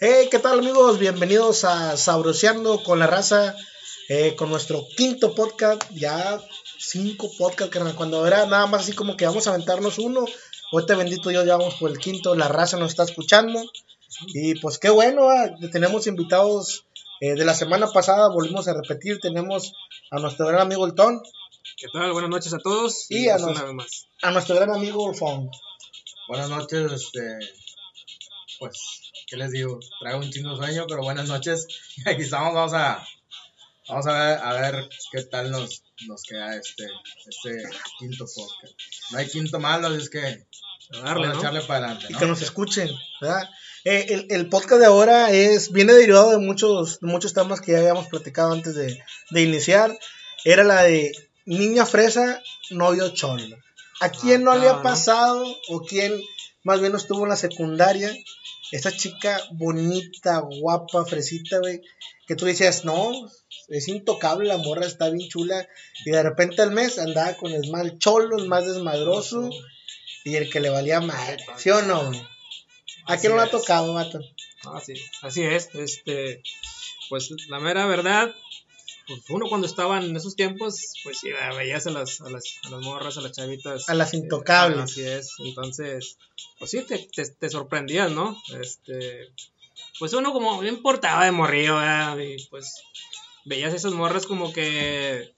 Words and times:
Hey, 0.00 0.28
¿qué 0.30 0.38
tal 0.38 0.58
amigos? 0.58 0.98
Bienvenidos 0.98 1.64
a 1.64 1.96
Sabroseando 1.96 2.82
con 2.82 2.98
la 2.98 3.06
raza, 3.06 3.54
eh, 4.08 4.34
con 4.36 4.50
nuestro 4.50 4.86
quinto 4.96 5.34
podcast, 5.34 5.82
ya 5.92 6.40
cinco 6.78 7.30
podcasts, 7.38 7.72
carnal. 7.72 7.94
cuando 7.94 8.26
era 8.26 8.46
nada 8.46 8.66
más 8.66 8.82
así 8.82 8.92
como 8.92 9.16
que 9.16 9.26
vamos 9.26 9.46
a 9.46 9.50
aventarnos 9.50 9.98
uno, 9.98 10.24
ahorita 10.72 10.96
bendito 10.96 11.28
Dios, 11.30 11.46
ya 11.46 11.56
vamos 11.56 11.74
por 11.74 11.90
el 11.90 11.98
quinto, 11.98 12.34
la 12.34 12.48
raza 12.48 12.76
nos 12.76 12.90
está 12.90 13.04
escuchando, 13.04 13.62
y 14.28 14.56
pues 14.60 14.78
qué 14.78 14.90
bueno, 14.90 15.28
ah, 15.28 15.50
tenemos 15.72 16.06
invitados 16.06 16.84
eh, 17.20 17.34
de 17.34 17.44
la 17.44 17.54
semana 17.54 17.86
pasada, 17.90 18.28
volvimos 18.28 18.66
a 18.68 18.74
repetir, 18.74 19.20
tenemos 19.20 19.72
a 20.10 20.18
nuestro 20.18 20.46
gran 20.46 20.60
amigo 20.60 20.86
El 20.86 20.94
Ton, 20.94 21.22
¿Qué 21.76 21.88
tal? 21.92 22.12
Buenas 22.12 22.30
noches 22.30 22.54
a 22.54 22.58
todos. 22.58 23.06
Y 23.10 23.28
a, 23.28 23.36
pues 23.36 23.58
nos- 23.58 23.74
más. 23.74 24.06
a 24.22 24.30
nuestro 24.30 24.54
gran 24.54 24.70
amigo 24.72 25.12
Fon. 25.12 25.50
Buenas 26.28 26.48
noches, 26.48 26.92
este, 26.92 27.38
pues, 28.60 28.78
¿qué 29.34 29.38
les 29.40 29.50
digo? 29.50 29.80
Traigo 30.00 30.20
un 30.20 30.30
chingo 30.30 30.50
de 30.50 30.56
sueño, 30.64 30.86
pero 30.88 31.02
buenas 31.02 31.28
noches. 31.28 31.66
Aquí 32.06 32.22
estamos, 32.22 32.54
vamos 32.54 32.72
a, 32.72 33.04
vamos 33.88 34.06
a 34.06 34.12
ver, 34.12 34.38
a 34.38 34.52
ver 34.52 34.88
qué 35.10 35.22
tal 35.24 35.50
nos, 35.50 35.82
nos 36.06 36.22
queda 36.22 36.54
este, 36.56 36.86
este 37.26 37.68
quinto 37.98 38.26
podcast. 38.26 38.74
No 39.10 39.18
hay 39.18 39.26
quinto 39.28 39.58
malo, 39.58 39.88
así 39.88 39.98
es 39.98 40.10
que 40.10 40.20
A 40.20 41.00
darle, 41.02 41.26
vamos 41.26 41.26
a 41.26 41.32
¿no? 41.32 41.38
echarle 41.40 41.60
para 41.62 41.86
adelante, 41.86 42.06
y 42.10 42.12
¿no? 42.12 42.18
que 42.20 42.26
nos 42.26 42.42
escuchen, 42.42 42.88
¿verdad? 43.20 43.42
Eh, 43.84 44.06
el, 44.10 44.26
el 44.30 44.48
podcast 44.48 44.80
de 44.80 44.86
ahora 44.86 45.30
es 45.32 45.72
viene 45.72 45.92
derivado 45.94 46.30
de 46.30 46.38
muchos, 46.38 46.98
muchos 47.02 47.34
temas 47.34 47.60
que 47.60 47.72
ya 47.72 47.78
habíamos 47.78 48.06
platicado 48.06 48.52
antes 48.52 48.76
de, 48.76 49.02
de 49.30 49.42
iniciar. 49.42 49.98
Era 50.44 50.62
la 50.62 50.84
de 50.84 51.10
niña 51.44 51.86
fresa, 51.86 52.40
novio 52.70 53.08
cholo. 53.10 53.56
¿A 54.00 54.10
quién 54.10 54.44
no 54.44 54.52
Ah, 54.52 54.56
le 54.56 54.68
ha 54.68 54.74
¿no? 54.74 54.82
pasado 54.82 55.44
o 55.70 55.80
quién 55.82 56.20
más 56.62 56.80
bien 56.80 56.94
estuvo 56.94 57.24
en 57.24 57.30
la 57.30 57.36
secundaria? 57.36 58.14
Esa 58.74 58.90
chica 58.90 59.40
bonita, 59.52 60.40
guapa, 60.40 61.04
fresita, 61.04 61.60
güey, 61.60 61.80
que 62.26 62.34
tú 62.34 62.44
decías, 62.44 62.84
no, 62.84 63.12
es 63.68 63.86
intocable, 63.86 64.48
la 64.48 64.56
morra 64.56 64.84
está 64.84 65.10
bien 65.10 65.28
chula. 65.28 65.68
Y 66.04 66.10
de 66.10 66.20
repente 66.24 66.60
al 66.60 66.72
mes 66.72 66.98
andaba 66.98 67.34
con 67.34 67.52
el 67.52 67.70
mal 67.70 68.00
cholo, 68.00 68.36
el 68.36 68.48
más 68.48 68.66
desmadroso 68.66 69.48
y 70.24 70.34
el 70.34 70.50
que 70.50 70.58
le 70.58 70.70
valía 70.70 71.00
mal. 71.00 71.40
¿Sí 71.56 71.70
o 71.70 71.82
no, 71.82 72.08
güey? 72.08 72.20
¿A 73.06 73.16
quién 73.16 73.30
no 73.30 73.36
le 73.36 73.42
ha 73.42 73.44
Así 73.44 73.52
tocado, 73.52 73.94
vato? 73.94 74.18
Ah, 74.64 74.82
sí, 74.84 74.94
así 75.22 75.44
es. 75.44 75.72
Este, 75.74 76.42
pues 77.08 77.30
la 77.48 77.60
mera 77.60 77.86
verdad, 77.86 78.34
uno 79.28 79.46
cuando 79.48 79.66
estaba 79.66 80.02
en 80.02 80.16
esos 80.16 80.36
tiempos, 80.36 80.80
pues 81.02 81.18
sí, 81.18 81.30
veías 81.56 81.86
a 81.86 81.90
las, 81.90 82.20
a 82.20 82.30
las, 82.30 82.44
a 82.64 82.70
las 82.70 82.80
morras, 82.80 83.18
a 83.18 83.20
las 83.20 83.32
chavitas. 83.32 83.88
A 83.88 83.94
las 83.94 84.14
eh, 84.14 84.18
intocables. 84.18 84.84
así 84.84 85.02
es. 85.02 85.34
Entonces, 85.44 86.16
pues 86.58 86.70
sí, 86.70 86.82
te, 86.82 86.98
te, 86.98 87.28
te 87.28 87.48
sorprendías, 87.48 88.10
¿no? 88.10 88.36
Este, 88.60 89.30
pues 89.98 90.12
uno 90.14 90.32
como 90.32 90.62
no 90.62 90.68
importaba 90.68 91.24
de 91.24 91.32
morrillo, 91.32 91.76
¿verdad? 91.76 92.18
Y 92.18 92.36
pues 92.46 92.82
veías 93.44 93.74
esas 93.74 93.92
morras 93.92 94.26
como 94.26 94.52
que, 94.52 95.32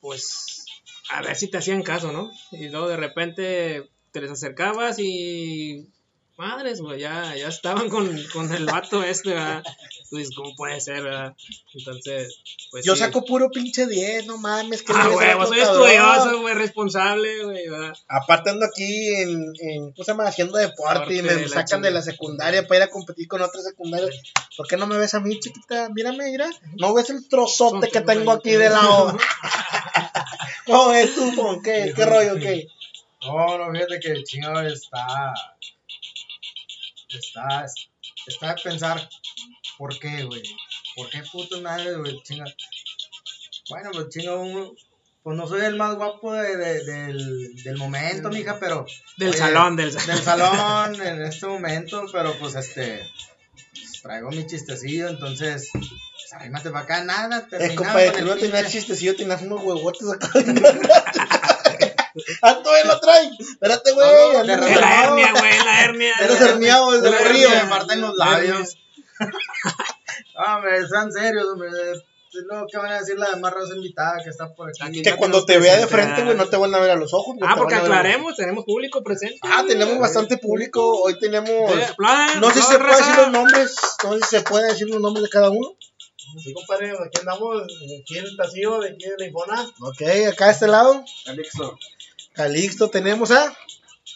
pues, 0.00 0.66
a 1.10 1.22
ver 1.22 1.36
si 1.36 1.48
te 1.48 1.58
hacían 1.58 1.82
caso, 1.82 2.12
¿no? 2.12 2.30
Y 2.52 2.68
luego 2.68 2.88
de 2.88 2.96
repente 2.96 3.90
te 4.10 4.20
les 4.20 4.30
acercabas 4.30 4.98
y 4.98 5.88
madres, 6.36 6.80
güey, 6.80 7.00
ya, 7.00 7.34
ya 7.36 7.48
estaban 7.48 7.88
con, 7.88 8.20
con 8.32 8.52
el 8.54 8.66
vato 8.66 9.02
este, 9.02 9.30
¿verdad? 9.30 9.62
Tú 10.10 10.16
dices, 10.16 10.34
¿cómo 10.36 10.54
puede 10.56 10.80
ser, 10.80 11.02
verdad? 11.02 11.34
Entonces, 11.72 12.38
pues 12.70 12.84
Yo 12.84 12.94
sí. 12.94 13.00
saco 13.00 13.24
puro 13.24 13.50
pinche 13.50 13.86
10, 13.86 14.26
no 14.26 14.38
mames. 14.38 14.82
Que 14.82 14.92
Ah, 14.94 15.04
no 15.04 15.12
güey, 15.12 15.34
vos 15.34 15.48
soy 15.48 15.60
otro 15.60 15.84
cabrón. 15.84 15.90
estudioso, 16.16 16.40
güey, 16.42 16.54
responsable, 16.54 17.44
güey, 17.44 17.68
¿verdad? 17.68 17.94
Aparte 18.08 18.50
ando 18.50 18.66
aquí 18.66 19.14
en, 19.14 19.52
en 19.60 19.92
¿cómo 19.92 20.04
se 20.04 20.12
llama? 20.12 20.24
Haciendo 20.26 20.58
deporte 20.58 21.14
y 21.14 21.22
me 21.22 21.34
la 21.34 21.48
sacan 21.48 21.64
chingada. 21.66 21.82
de 21.86 21.90
la 21.92 22.02
secundaria 22.02 22.66
para 22.66 22.76
ir 22.78 22.82
a 22.84 22.90
competir 22.90 23.26
con 23.28 23.42
otras 23.42 23.64
secundarias. 23.64 24.14
¿Por 24.56 24.66
qué 24.68 24.76
no 24.76 24.86
me 24.86 24.98
ves 24.98 25.14
a 25.14 25.20
mí, 25.20 25.38
chiquita? 25.40 25.88
Mírame, 25.94 26.30
mira. 26.30 26.48
¿No 26.78 26.94
ves 26.94 27.10
el 27.10 27.28
trozote 27.28 27.88
que 27.88 28.00
tengo 28.02 28.32
aquí 28.32 28.50
de 28.52 28.70
lado? 28.70 29.16
¿Cómo 30.66 30.88
ves 30.90 31.14
tú? 31.14 31.60
¿Qué, 31.62 31.92
qué 31.94 32.04
rollo, 32.04 32.36
qué? 32.36 32.66
No, 33.26 33.56
no, 33.58 33.72
fíjate 33.72 34.00
que 34.00 34.08
el 34.08 34.24
chingo 34.24 34.60
está, 34.60 35.32
está, 37.18 37.66
está 38.26 38.54
de 38.54 38.62
pensar, 38.62 39.08
¿por 39.78 39.98
qué, 39.98 40.24
güey? 40.24 40.42
¿Por 40.96 41.10
qué 41.10 41.22
puto 41.30 41.60
madre, 41.60 41.94
güey, 41.96 42.20
chinga? 42.22 42.44
Bueno, 43.70 43.90
pues 43.92 44.08
chinga, 44.10 44.34
uno, 44.34 44.72
pues 45.22 45.36
no 45.36 45.46
soy 45.48 45.62
el 45.64 45.76
más 45.76 45.94
guapo 45.96 46.32
de, 46.34 46.56
de- 46.56 46.84
del, 46.84 47.54
del 47.62 47.76
momento, 47.76 48.28
mija, 48.28 48.58
pero... 48.60 48.86
Del 49.16 49.30
Oye, 49.30 49.38
salón, 49.38 49.76
del 49.76 49.92
del 49.94 50.22
salón 50.22 51.00
en 51.00 51.22
este 51.24 51.46
momento, 51.46 52.04
pero 52.12 52.34
pues 52.38 52.54
este 52.56 53.10
pues, 53.72 54.02
traigo 54.02 54.30
mi 54.30 54.46
chistecillo, 54.46 55.08
entonces 55.08 55.70
pues 55.72 56.32
arrímate 56.32 56.70
para 56.70 56.84
acá, 56.84 57.04
nada, 57.04 57.38
Es 57.38 57.48
terminamos 57.48 57.76
compadre, 57.86 58.10
tú 58.12 58.24
no 58.26 58.36
tenías 58.36 58.70
chistecillo, 58.70 59.16
tenías 59.16 59.40
unos 59.42 59.62
huevotes 59.62 60.08
acá. 60.12 60.30
ah, 62.42 62.60
todavía 62.62 62.84
lo 62.92 63.00
trae. 63.00 63.30
Espérate, 63.38 63.92
güey. 63.92 64.06
No, 64.06 64.40
Es 64.40 64.46
la 64.80 65.04
hernia, 65.04 65.32
güey, 65.32 65.64
la 65.64 65.84
hernia. 65.84 66.12
Eres 66.20 66.40
herniado 66.40 66.92
desde 66.92 67.10
de 67.10 67.16
el 67.22 67.28
río. 67.28 67.48
me 67.50 67.68
parten 67.68 68.00
los 68.00 68.14
labios. 68.16 68.76
Ah, 70.36 70.56
hombre, 70.56 70.86
sean 70.88 71.12
serios, 71.12 71.46
hombre. 71.46 71.70
No, 72.50 72.66
¿qué 72.68 72.78
van 72.78 72.90
a 72.90 72.98
decir 72.98 73.16
la 73.16 73.30
demás 73.30 73.52
raza 73.52 73.76
invitada 73.76 74.18
que 74.22 74.30
está 74.30 74.52
por 74.52 74.68
aquí? 74.68 75.02
Que 75.02 75.14
cuando 75.14 75.44
te 75.44 75.56
vea 75.58 75.76
de 75.76 75.86
frente, 75.86 76.24
güey, 76.24 76.36
no 76.36 76.48
te 76.48 76.56
van 76.56 76.74
a 76.74 76.80
ver 76.80 76.90
a 76.90 76.96
los 76.96 77.14
ojos. 77.14 77.36
güey, 77.36 77.48
Ah, 77.48 77.54
te 77.54 77.60
porque 77.60 77.74
a 77.76 77.78
aclaremos, 77.78 78.34
tenemos 78.34 78.64
público 78.64 79.04
presente. 79.04 79.38
Ah, 79.42 79.62
tenemos 79.66 79.98
bastante 80.00 80.36
público. 80.38 81.00
Hoy 81.02 81.16
tenemos. 81.20 81.48
Eh, 81.48 81.86
No 82.40 82.50
sé 82.50 82.60
si 82.60 82.72
se 82.72 82.78
puede 82.78 82.96
decir 82.96 83.16
los 83.16 83.30
nombres. 83.30 83.76
No 84.02 84.12
sé 84.14 84.20
si 84.20 84.36
se 84.36 84.42
puede 84.42 84.66
decir 84.68 84.88
los 84.88 85.00
nombres 85.00 85.22
de 85.22 85.30
cada 85.30 85.50
uno. 85.50 85.76
Sí, 86.42 86.52
compadre, 86.52 86.90
aquí 86.90 87.20
andamos, 87.20 87.62
aquí 87.62 88.18
en 88.18 88.24
el 88.24 88.36
de 88.36 88.88
aquí 88.88 89.08
de 89.08 89.14
la 89.18 89.26
Infona. 89.26 89.62
Ok, 89.82 90.02
acá 90.32 90.46
de 90.46 90.52
este 90.52 90.66
lado. 90.66 91.04
Calixto. 91.24 91.78
Calixto 92.34 92.90
tenemos 92.90 93.30
a. 93.30 93.56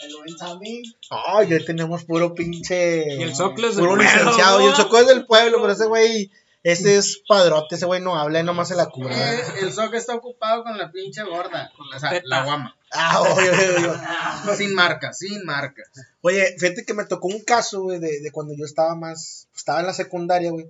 El 0.01 0.17
buen 0.17 0.39
Sammy. 0.39 0.83
Ay, 1.11 1.53
hoy 1.53 1.65
tenemos 1.65 2.05
puro 2.05 2.35
pinche. 2.35 3.17
Y 3.17 3.23
el 3.23 3.35
Soclo 3.35 3.69
es 3.69 3.77
del 3.77 3.85
Puro 3.85 3.97
pueblo, 3.97 4.13
licenciado. 4.19 4.61
Y 4.61 4.67
el. 4.67 4.75
Soclo 4.75 4.99
es 4.99 5.07
del 5.07 5.27
pueblo, 5.27 5.59
pero 5.61 5.73
ese 5.73 5.87
güey. 5.87 6.31
Ese 6.65 6.97
es 6.97 7.23
padrote, 7.27 7.77
ese 7.77 7.87
güey 7.87 8.01
no 8.03 8.17
habla 8.17 8.41
y 8.41 8.43
nomás 8.43 8.69
se 8.69 8.75
la 8.75 8.87
cura. 8.87 9.15
Eh, 9.15 9.43
el 9.63 9.73
sock 9.73 9.95
está 9.95 10.17
ocupado 10.17 10.65
con 10.65 10.77
la 10.77 10.91
pinche 10.91 11.23
gorda, 11.23 11.73
con 11.77 11.89
la, 11.89 11.97
o 11.97 12.01
sea, 12.01 12.11
teta. 12.11 12.25
la 12.27 12.45
guama. 12.45 12.77
Ah, 12.91 13.23
oye, 13.23 13.51
oye, 13.51 13.89
oye. 13.89 14.57
Sin 14.57 14.75
marca, 14.75 15.13
sin 15.13 15.45
marca. 15.45 15.85
Oye, 16.21 16.57
fíjate 16.59 16.85
que 16.85 16.95
me 16.95 17.05
tocó 17.05 17.29
un 17.29 17.41
caso, 17.43 17.83
güey, 17.83 18.01
de, 18.01 18.21
de 18.21 18.33
cuando 18.33 18.55
yo 18.55 18.65
estaba 18.65 18.97
más, 18.97 19.47
estaba 19.55 19.81
en 19.81 19.87
la 19.87 19.95
secundaria, 19.95 20.51
güey. 20.51 20.67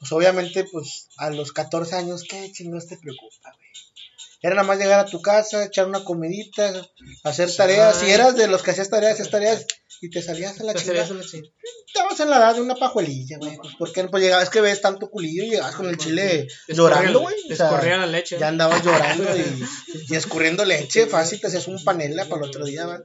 Pues 0.00 0.10
obviamente, 0.12 0.64
pues 0.64 1.08
a 1.16 1.30
los 1.30 1.52
14 1.52 1.94
años, 1.94 2.24
¿qué 2.28 2.50
chingados 2.50 2.88
te 2.88 2.96
preocupa, 2.98 3.54
güey? 3.56 3.63
Era 4.46 4.56
nada 4.56 4.66
más 4.68 4.78
llegar 4.78 5.00
a 5.00 5.06
tu 5.06 5.22
casa, 5.22 5.64
echar 5.64 5.86
una 5.86 6.04
comidita, 6.04 6.70
hacer 7.22 7.50
tareas. 7.54 7.98
Si 7.98 8.10
eras 8.10 8.36
de 8.36 8.46
los 8.46 8.62
que 8.62 8.72
hacías 8.72 8.90
tareas, 8.90 9.14
hacías 9.14 9.30
tareas 9.30 9.66
y 10.02 10.10
te 10.10 10.20
salías 10.20 10.60
a 10.60 10.64
la 10.64 10.74
Te 10.74 10.80
chingada. 10.80 11.06
salías 11.06 11.10
a 11.10 11.14
la 11.14 11.30
chingada. 11.30 11.54
Estabas 11.86 12.20
en 12.20 12.28
la 12.30 12.36
edad 12.36 12.54
de 12.54 12.60
una 12.60 12.74
pajuelilla, 12.74 13.38
güey. 13.38 13.56
Pues, 13.56 13.74
¿por 13.76 13.92
qué 13.92 14.02
no? 14.02 14.10
Pues 14.10 14.22
llegabas, 14.22 14.44
es 14.44 14.50
que 14.50 14.60
ves 14.60 14.82
tanto 14.82 15.08
culillo 15.08 15.44
y 15.44 15.50
llegabas 15.50 15.76
con 15.76 15.88
el 15.88 15.96
chile 15.96 16.46
llorando, 16.68 17.20
güey. 17.20 17.34
te 17.48 17.54
O 17.54 17.56
sea, 17.56 17.68
escurría 17.70 17.96
la 17.96 18.06
leche. 18.06 18.36
ya 18.38 18.48
andabas 18.48 18.84
llorando 18.84 19.24
y, 19.34 19.64
y 20.12 20.14
escurriendo 20.14 20.64
leche, 20.66 21.06
fácil, 21.06 21.40
te 21.40 21.46
hacías 21.46 21.66
un 21.68 21.82
panela 21.82 22.26
para 22.26 22.42
el 22.42 22.48
otro 22.50 22.66
día, 22.66 22.84
¿va? 22.84 23.02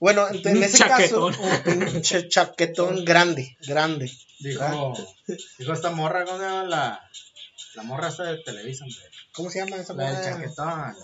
Bueno, 0.00 0.26
ent- 0.28 0.44
en 0.44 0.62
ese 0.62 0.78
chaquetón. 0.78 1.32
caso, 1.34 1.48
un 1.66 1.80
pinche 1.84 2.28
chaquetón 2.28 3.04
grande, 3.04 3.56
grande. 3.66 4.10
Dijo, 4.40 4.94
dijo 5.58 5.72
esta 5.72 5.90
morra, 5.90 6.24
¿cómo 6.24 6.38
se 6.38 6.44
llama 6.44 6.64
la, 6.64 7.00
la 7.74 7.82
morra 7.84 8.08
esta 8.08 8.24
de 8.24 8.38
Televisa, 8.42 8.84
hombre? 8.84 8.98
¿Cómo 9.38 9.48
se 9.50 9.60
llama 9.60 9.76
esa 9.76 9.94
La 9.94 10.10
del 10.12 10.24
chaquetón. 10.24 10.94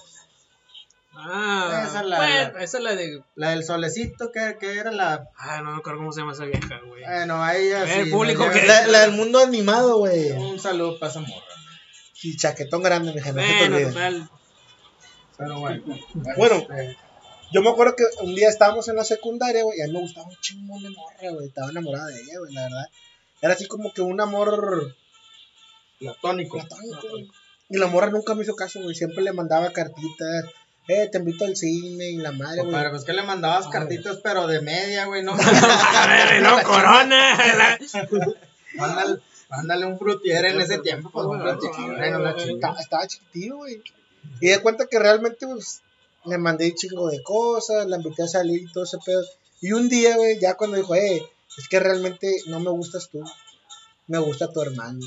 Ah, 1.17 1.85
Esa 1.87 2.01
es 2.01 2.07
la- 2.07 2.17
bueno, 2.17 2.35
la- 2.53 2.65
esa 2.65 2.79
es 2.79 2.83
la 2.85 2.95
de. 2.97 3.23
La 3.37 3.51
del 3.51 3.65
solecito, 3.65 4.33
que, 4.33 4.57
que 4.59 4.77
era 4.79 4.91
la... 4.91 5.29
Ah, 5.39 5.61
no 5.63 5.71
me 5.71 5.79
acuerdo 5.79 6.01
cómo 6.01 6.13
se 6.13 6.21
llama 6.21 6.33
esa 6.33 6.45
vieja, 6.45 6.81
güey. 6.85 7.05
Bueno, 7.05 7.41
ahí 7.43 7.69
ya 7.71 7.87
sí, 7.87 8.11
público 8.11 8.45
no 8.45 8.53
que- 8.53 8.67
La, 8.67 8.87
la 8.89 9.01
del 9.03 9.13
mundo 9.13 9.39
animado, 9.39 9.99
güey. 9.99 10.33
Un 10.33 10.59
saludo 10.59 10.99
para 10.99 11.13
esa 11.13 11.21
morra. 11.21 11.47
Y 12.23 12.37
chaquetón 12.37 12.83
grande, 12.83 13.13
mi 13.15 13.21
gente, 13.23 13.41
Bueno, 13.41 13.89
total. 13.89 14.29
Pero 15.39 15.61
bueno. 15.61 15.83
Bueno. 16.37 16.55
este, 16.57 16.97
Yo 17.53 17.63
me 17.63 17.71
acuerdo 17.71 17.95
que 17.95 18.05
un 18.23 18.35
día 18.35 18.49
estábamos 18.49 18.89
en 18.89 18.97
la 18.97 19.05
secundaria, 19.05 19.63
güey, 19.63 19.79
y 19.79 19.83
a 19.83 19.87
mí 19.87 19.93
me 19.93 20.01
gustaba 20.01 20.27
un 20.27 20.37
chingón 20.41 20.83
de 20.83 20.91
morra, 20.91 21.31
güey. 21.31 21.47
Estaba 21.47 21.71
enamorada 21.71 22.07
de 22.07 22.21
ella, 22.23 22.39
güey, 22.41 22.53
la 22.55 22.63
verdad. 22.63 22.87
Era 23.41 23.53
así 23.55 23.69
como 23.69 23.93
que 23.93 24.03
un 24.03 24.21
amor 24.21 24.97
platónico. 26.01 26.59
platónico, 26.59 27.09
güey. 27.09 27.29
Y 27.69 27.79
la 27.79 27.87
morra 27.87 28.11
nunca 28.11 28.35
me 28.35 28.43
hizo 28.43 28.55
caso, 28.55 28.81
güey. 28.83 28.95
Siempre 28.95 29.23
le 29.23 29.33
mandaba 29.33 29.73
cartitas. 29.73 30.45
Eh, 30.87 31.09
te 31.11 31.19
invito 31.19 31.47
al 31.47 31.57
cine 31.57 32.11
y 32.11 32.17
la 32.17 32.33
madre, 32.33 32.57
güey. 32.57 32.65
Compadre, 32.67 32.91
pues 32.91 33.05
que 33.05 33.15
le 33.15 33.23
mandabas 33.23 33.69
cartitas, 33.69 34.19
pero 34.23 34.47
de 34.47 34.61
media, 34.61 35.07
güey, 35.07 35.23
no. 35.23 35.33
A 35.39 36.07
ver, 36.07 36.43
no, 36.43 36.63
corona. 36.63 37.79
Mándale, 38.75 39.21
mándale 39.49 39.87
un 39.87 39.99
frutier 39.99 40.45
en 40.47 40.61
ese 40.61 40.79
tiempo, 40.79 41.09
pues 41.11 41.27
un 41.27 41.41
frutier, 41.41 42.57
estaba 42.81 43.07
chiquitillo, 43.07 43.59
güey. 43.59 43.81
Y 44.41 44.49
de 44.49 44.61
cuenta 44.61 44.87
que 44.87 44.99
realmente, 44.99 45.47
pues, 45.47 45.81
le 46.25 46.39
mandé 46.39 46.67
un 46.67 46.75
chingo 46.75 47.09
de 47.09 47.23
cosas, 47.23 47.87
la 47.87 47.97
invité 47.97 48.25
a 48.25 48.29
salir 48.29 48.63
y 48.63 48.73
todo 48.73 48.85
ese 48.85 48.99
pedo. 49.05 49.23
Y 49.61 49.73
un 49.73 49.89
día, 49.89 50.17
güey, 50.17 50.39
ya 50.41 50.55
cuando 50.55 50.77
dijo, 50.77 50.95
eh, 50.95 51.23
es 51.57 51.69
que 51.69 51.79
realmente 51.79 52.31
no 52.47 52.61
me 52.61 52.71
gustas 52.71 53.09
tú, 53.11 53.23
me 54.07 54.19
gusta 54.19 54.51
tu 54.53 54.61
hermano. 54.61 55.01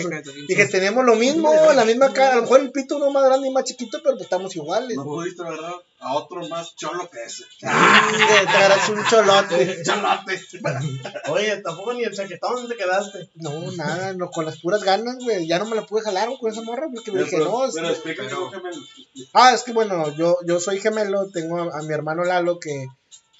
Su- 0.00 0.08
Dije, 0.48 0.66
tenemos 0.68 1.04
lo 1.04 1.14
mismo, 1.16 1.52
la 1.74 1.84
misma 1.84 2.12
cara, 2.12 2.32
a 2.32 2.36
lo 2.36 2.42
mejor 2.42 2.60
el 2.60 2.72
pito 2.72 2.96
uno 2.96 3.10
más 3.10 3.24
grande 3.24 3.48
y 3.48 3.50
más 3.52 3.64
chiquito, 3.64 3.98
pero 4.02 4.14
pues 4.14 4.24
estamos 4.24 4.54
iguales. 4.56 4.96
No 4.96 5.04
pudiste 5.04 5.42
agarrar 5.42 5.74
a 6.00 6.14
otro 6.16 6.48
más 6.48 6.74
cholo 6.76 7.08
que 7.10 7.22
ese. 7.24 7.44
Ah, 7.64 8.10
te 8.42 8.56
agarras 8.56 8.88
un 8.88 9.04
cholote. 9.04 9.82
Cholote. 9.84 10.40
Oye, 11.30 11.56
tampoco 11.58 11.92
ni 11.92 12.04
el 12.04 12.14
chaquetón 12.14 12.68
te 12.68 12.76
quedaste. 12.76 13.28
No, 13.34 13.70
nada, 13.72 14.12
no, 14.14 14.30
con 14.30 14.44
las 14.46 14.58
puras 14.60 14.82
ganas, 14.82 15.16
güey. 15.22 15.46
Ya 15.46 15.58
no 15.58 15.66
me 15.66 15.76
la 15.76 15.86
pude 15.86 16.02
jalar 16.02 16.28
con 16.40 16.50
esa 16.50 16.62
morra 16.62 16.88
porque 16.92 17.12
me 17.12 17.18
dije, 17.24 17.36
no. 17.38 17.44
pero 17.74 17.88
explícame 17.90 18.30
me- 18.62 19.26
Ah, 19.34 19.52
es 19.54 19.62
que 19.62 19.72
bueno, 19.72 20.14
yo, 20.16 20.38
yo 20.46 20.58
soy 20.58 20.80
gemelo, 20.80 21.28
tengo 21.30 21.58
a, 21.58 21.78
a 21.78 21.82
mi 21.82 21.92
hermano 21.92 22.24
Lalo 22.24 22.58
que 22.58 22.86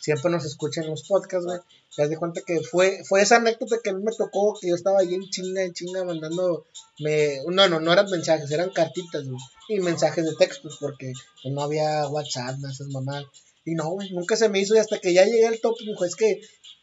siempre 0.03 0.33
nos 0.33 0.45
escucha 0.45 0.81
en 0.81 0.91
los 0.91 1.05
podcasts, 1.07 1.47
güey. 1.47 1.61
Ya 1.97 2.09
de 2.09 2.17
cuenta 2.17 2.41
que 2.45 2.61
fue, 2.61 3.05
fue 3.05 3.23
esa 3.23 3.37
anécdota 3.37 3.79
que 3.83 3.91
a 3.91 3.95
mí 3.95 4.03
me 4.03 4.13
tocó, 4.13 4.59
que 4.61 4.69
yo 4.69 4.75
estaba 4.75 5.01
ahí 5.01 5.15
en 5.15 5.29
chinga, 5.29 5.63
en 5.63 5.73
chinga, 5.73 6.05
mandando, 6.05 6.67
me, 6.99 7.39
no, 7.47 7.69
no, 7.69 7.79
no 7.79 7.93
eran 7.93 8.11
mensajes, 8.11 8.51
eran 8.51 8.71
cartitas, 8.71 9.25
güey, 9.25 9.39
y 9.69 9.81
mensajes 9.81 10.25
de 10.25 10.35
textos, 10.35 10.79
porque 10.81 11.13
pues, 11.43 11.55
no 11.55 11.63
había 11.63 12.09
WhatsApp, 12.09 12.57
no 12.59 12.69
esas 12.69 12.89
mamás. 12.89 13.25
Y 13.65 13.75
no, 13.75 13.91
güey, 13.91 14.11
nunca 14.11 14.37
se 14.37 14.49
me 14.49 14.59
hizo, 14.59 14.75
y 14.75 14.79
hasta 14.79 14.99
que 14.99 15.15
ya 15.15 15.25
llegué 15.25 15.47
al 15.47 15.61
top, 15.61 15.77
dijo, 15.79 16.05
es 16.05 16.17
que 16.17 16.41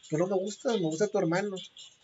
tú 0.09 0.17
no 0.17 0.27
me 0.27 0.37
gustas, 0.37 0.75
me 0.75 0.87
gusta 0.87 1.07
tu 1.07 1.17
hermano. 1.17 1.57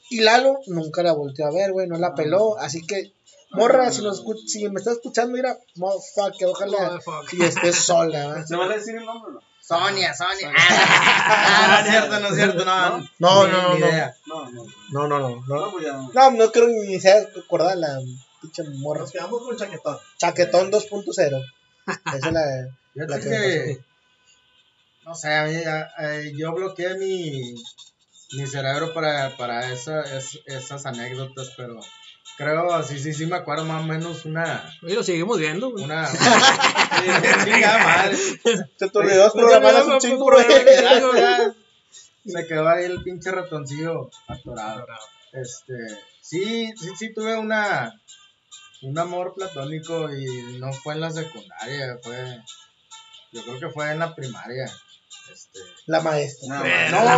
Y 0.10 0.20
Lalo 0.20 0.60
nunca 0.68 1.02
la 1.02 1.14
volteó 1.14 1.46
a 1.46 1.52
ver, 1.52 1.72
güey, 1.72 1.88
no 1.88 1.98
la 1.98 2.14
peló, 2.14 2.58
así 2.58 2.86
que, 2.86 3.14
morra, 3.52 3.90
si, 3.92 4.02
nos 4.02 4.24
si 4.48 4.68
me 4.68 4.80
estás 4.80 4.96
escuchando, 4.96 5.34
mira, 5.34 5.58
motherfucker, 5.76 6.48
ojalá 6.48 7.00
y 7.32 7.44
estés 7.44 7.76
sola. 7.78 8.46
¿Se 8.46 8.56
van 8.56 8.72
a 8.72 8.76
decir 8.76 8.96
el 8.96 9.06
nombre 9.06 9.34
no? 9.34 9.55
Sonia, 9.68 10.14
Sonia. 10.14 10.52
Ah, 10.56 11.80
no 11.82 11.86
es 11.86 11.90
cierto, 11.92 12.20
no 12.20 12.28
es 12.28 12.36
cierto, 12.36 12.66
no. 12.66 13.00
No, 13.20 13.48
no, 13.48 13.48
no, 13.48 13.74
ni 13.76 13.80
no. 13.82 13.88
No, 14.28 14.50
no. 14.52 14.66
No, 14.92 15.08
no, 15.08 15.20
no, 15.20 15.44
No, 15.48 15.72
no. 15.72 15.80
ya. 15.82 15.94
No, 16.14 16.32
no 16.32 16.52
creo 16.52 16.68
ni 16.68 17.00
se 17.00 17.12
acordar 17.12 17.76
la 17.78 18.00
pinche 18.42 18.64
morra. 18.64 19.02
Nos 19.02 19.12
quedamos 19.12 19.42
con 19.44 19.58
chaquetón. 19.58 19.98
Chaquetón 20.18 20.72
2.0. 20.72 21.54
Esa 21.88 22.28
es 22.28 22.34
la. 22.34 22.42
Fíjate 22.94 23.12
La 23.12 23.20
que 23.20 23.30
que, 23.30 23.80
no 25.04 25.16
sé, 25.16 25.34
a 25.34 25.44
mí, 25.46 25.56
a- 25.56 25.90
eh, 26.00 26.32
yo 26.38 26.52
bloqueé 26.54 26.96
mi, 26.98 27.56
mi 28.34 28.48
cerebro 28.48 28.94
para, 28.94 29.36
para 29.38 29.72
esa, 29.72 30.02
es- 30.02 30.40
esas 30.46 30.86
anécdotas, 30.86 31.54
pero 31.58 31.80
creo, 32.38 32.84
sí, 32.84 33.00
sí, 33.00 33.14
sí 33.14 33.26
me 33.26 33.38
acuerdo 33.38 33.66
más 33.66 33.84
o 33.84 33.88
menos 33.88 34.26
una, 34.26 34.64
Y 34.82 34.94
lo 34.94 35.04
seguimos 35.04 35.40
viendo, 35.40 35.72
güey. 35.72 35.84
una, 35.84 36.08
chingada 37.44 37.78
madre. 37.84 38.18
Se 38.18 38.90
te 38.90 38.98
olvidó 38.98 39.32
programar 39.32 39.86
un 39.86 40.00
chingo, 40.00 40.26
güey. 40.26 40.46
Se 42.26 42.48
quedó 42.48 42.68
ahí 42.68 42.86
el 42.86 43.04
pinche 43.04 43.32
ratoncillo 43.32 44.10
atorado. 44.28 44.88
Este, 45.32 45.74
sí, 46.22 46.74
sí, 46.78 46.96
sí 46.98 47.14
tuve 47.14 47.36
una, 47.38 47.94
un 48.82 48.98
amor 48.98 49.34
platónico 49.36 50.10
y 50.14 50.58
no 50.60 50.72
fue 50.74 50.94
en 50.94 51.02
la 51.02 51.12
secundaria, 51.12 51.98
fue, 52.02 52.42
yo 53.32 53.44
creo 53.44 53.60
que 53.60 53.70
fue 53.70 53.92
en 53.92 54.00
la 54.00 54.16
primaria. 54.16 54.66
Este, 55.32 55.60
La 55.88 56.02
maestra. 56.02 56.60
No, 56.60 56.66
Eh, 56.66 56.88
no, 56.92 57.04
no, 57.04 57.14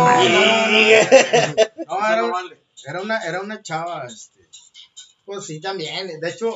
no, 1.86 2.38
era 2.86 3.00
una, 3.00 3.18
era 3.18 3.40
una 3.40 3.62
chava, 3.62 4.06
este, 4.06 4.37
pues 5.28 5.44
sí 5.44 5.60
también, 5.60 6.18
de 6.20 6.28
hecho, 6.30 6.50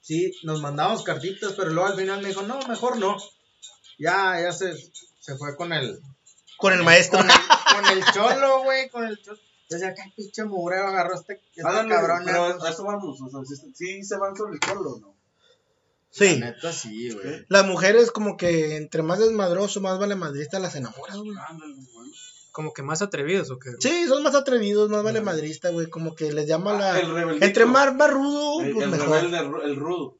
sí, 0.00 0.32
nos 0.44 0.60
mandamos 0.62 1.02
cartitas, 1.02 1.52
pero 1.54 1.70
luego 1.70 1.88
al 1.90 1.96
final 1.96 2.22
me 2.22 2.28
dijo, 2.28 2.42
no, 2.42 2.60
mejor 2.68 2.96
no, 2.98 3.16
ya, 3.98 4.40
ya 4.40 4.52
se, 4.52 4.72
se 5.20 5.36
fue 5.36 5.56
con 5.56 5.72
el, 5.72 6.00
Con 6.56 6.72
el 6.72 6.84
maestro. 6.84 7.18
con 7.18 7.28
el, 7.28 7.36
con 7.74 7.98
el 7.98 8.04
cholo, 8.12 8.62
güey, 8.62 8.88
con 8.88 9.04
el 9.04 9.20
cholo. 9.20 9.38
Decía, 9.68 9.94
qué 9.94 10.02
pinche 10.14 10.44
mureo 10.44 10.86
agarró 10.86 11.14
este, 11.16 11.40
esta 11.56 11.68
Ándale, 11.70 11.88
cabrona. 11.88 12.24
pero 12.24 12.62
a 12.62 12.70
eso 12.70 12.84
vamos. 12.84 13.18
O 13.20 13.28
sea, 13.28 13.40
sí, 13.44 13.72
sí 13.74 14.04
se 14.04 14.16
van 14.18 14.36
sobre 14.36 14.54
el 14.54 14.60
cholo, 14.60 14.98
¿no? 15.00 15.14
Sí. 16.10 16.38
La 16.38 16.50
neta 16.52 16.72
sí, 16.72 17.10
güey. 17.10 17.44
Las 17.48 17.66
mujeres, 17.66 18.12
como 18.12 18.36
que 18.36 18.76
entre 18.76 19.02
más 19.02 19.18
desmadroso, 19.18 19.80
más 19.80 19.98
vale 19.98 20.14
madrista, 20.14 20.60
las 20.60 20.76
enamoran, 20.76 21.18
güey. 21.24 21.34
Como 22.54 22.72
que 22.72 22.84
más 22.84 23.02
atrevidos, 23.02 23.50
¿o 23.50 23.58
qué? 23.58 23.70
Sí, 23.80 24.06
son 24.06 24.22
más 24.22 24.36
atrevidos, 24.36 24.88
más 24.88 25.02
vale 25.02 25.20
madrista, 25.20 25.70
güey. 25.70 25.90
Como 25.90 26.14
que 26.14 26.32
les 26.32 26.46
llama 26.46 26.72
la. 26.74 27.00
El. 27.00 27.42
Entre 27.42 27.66
más 27.66 27.96
barrudo, 27.96 28.60
El, 28.62 28.72
pues 28.72 28.84
el 28.84 28.90
mejor. 28.92 29.08
rebelde, 29.16 29.38
el, 29.38 29.46
ru- 29.48 29.64
el 29.64 29.74
rudo. 29.76 30.18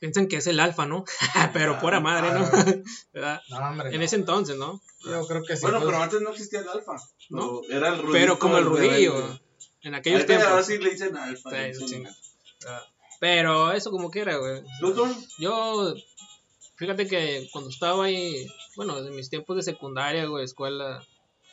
Piensan 0.00 0.28
que 0.28 0.36
es 0.36 0.46
el 0.48 0.60
alfa, 0.60 0.84
¿no? 0.84 1.04
pero 1.54 1.78
pura 1.80 1.98
madre, 1.98 2.30
¿no? 2.32 2.44
¿Verdad? 3.14 3.40
No, 3.48 3.56
hombre. 3.56 3.94
En 3.94 4.02
ese 4.02 4.16
entonces, 4.16 4.58
¿no? 4.58 4.82
Yo 5.02 5.26
creo 5.26 5.42
que 5.42 5.56
sí. 5.56 5.62
Bueno, 5.62 5.78
pues, 5.78 5.90
pero 5.90 6.02
antes 6.02 6.20
no 6.20 6.28
existía 6.30 6.60
el 6.60 6.68
alfa. 6.68 6.96
¿No? 7.30 7.62
Era 7.70 7.88
el 7.88 7.94
rudito. 7.96 8.12
Pero 8.12 8.38
como 8.38 8.58
el 8.58 8.64
rudillo, 8.66 9.14
rebelde. 9.14 9.40
en 9.82 9.94
aquellos 9.94 10.20
Ahorita 10.20 10.34
Ahora 10.34 10.46
tiempos. 10.62 10.66
sí 10.66 10.78
le 10.78 10.90
dicen 10.90 11.16
alfa. 11.16 11.50
Sí, 11.72 11.86
chinga. 11.86 12.10
Ah, 12.66 12.82
Pero 13.18 13.72
eso 13.72 13.90
como 13.90 14.10
quiera, 14.10 14.36
güey. 14.36 14.62
Yo, 15.38 15.94
fíjate 16.76 17.06
que 17.06 17.48
cuando 17.50 17.70
estaba 17.70 18.04
ahí, 18.04 18.46
bueno, 18.76 18.98
en 18.98 19.14
mis 19.16 19.30
tiempos 19.30 19.56
de 19.56 19.62
secundaria, 19.62 20.26
güey, 20.26 20.44
escuela, 20.44 21.02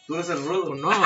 Tú 0.08 0.16
eres 0.16 0.30
el 0.30 0.42
rudo. 0.44 0.74
no, 0.76 0.88
güey. 0.88 1.00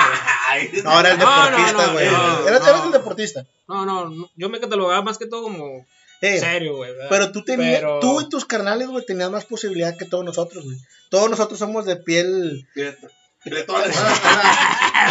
Ay, 0.48 0.70
No, 0.84 1.00
era 1.00 1.10
el 1.12 1.18
No, 1.18 1.24
no, 1.50 1.56
deportista, 1.56 1.86
no, 1.86 1.92
güey. 1.92 2.06
no, 2.10 2.48
Eras 2.48 2.60
no. 2.62 2.68
eras 2.68 2.84
el 2.86 2.92
deportista. 2.92 3.46
no, 3.68 3.84
no, 3.84 4.08
no, 4.08 4.30
yo 4.36 4.48
me 4.48 4.60
catalogaba 4.60 5.02
más 5.02 5.18
que 5.18 5.26
todo 5.26 5.42
como 5.42 5.84
Sí. 6.20 6.38
serio, 6.38 6.76
güey. 6.76 6.92
Pero 7.10 7.32
tú 7.32 7.42
tenías, 7.44 7.80
Pero- 7.80 7.98
tú 7.98 8.20
y 8.20 8.28
tus 8.28 8.44
carnales, 8.44 8.86
güey, 8.88 9.04
tenías 9.04 9.28
más 9.30 9.44
posibilidad 9.44 9.96
que 9.96 10.04
todos 10.04 10.24
nosotros, 10.24 10.64
güey. 10.64 10.76
Todos 11.10 11.28
nosotros 11.28 11.58
somos 11.58 11.84
de 11.84 11.96
piel. 11.96 12.66
El- 12.76 12.96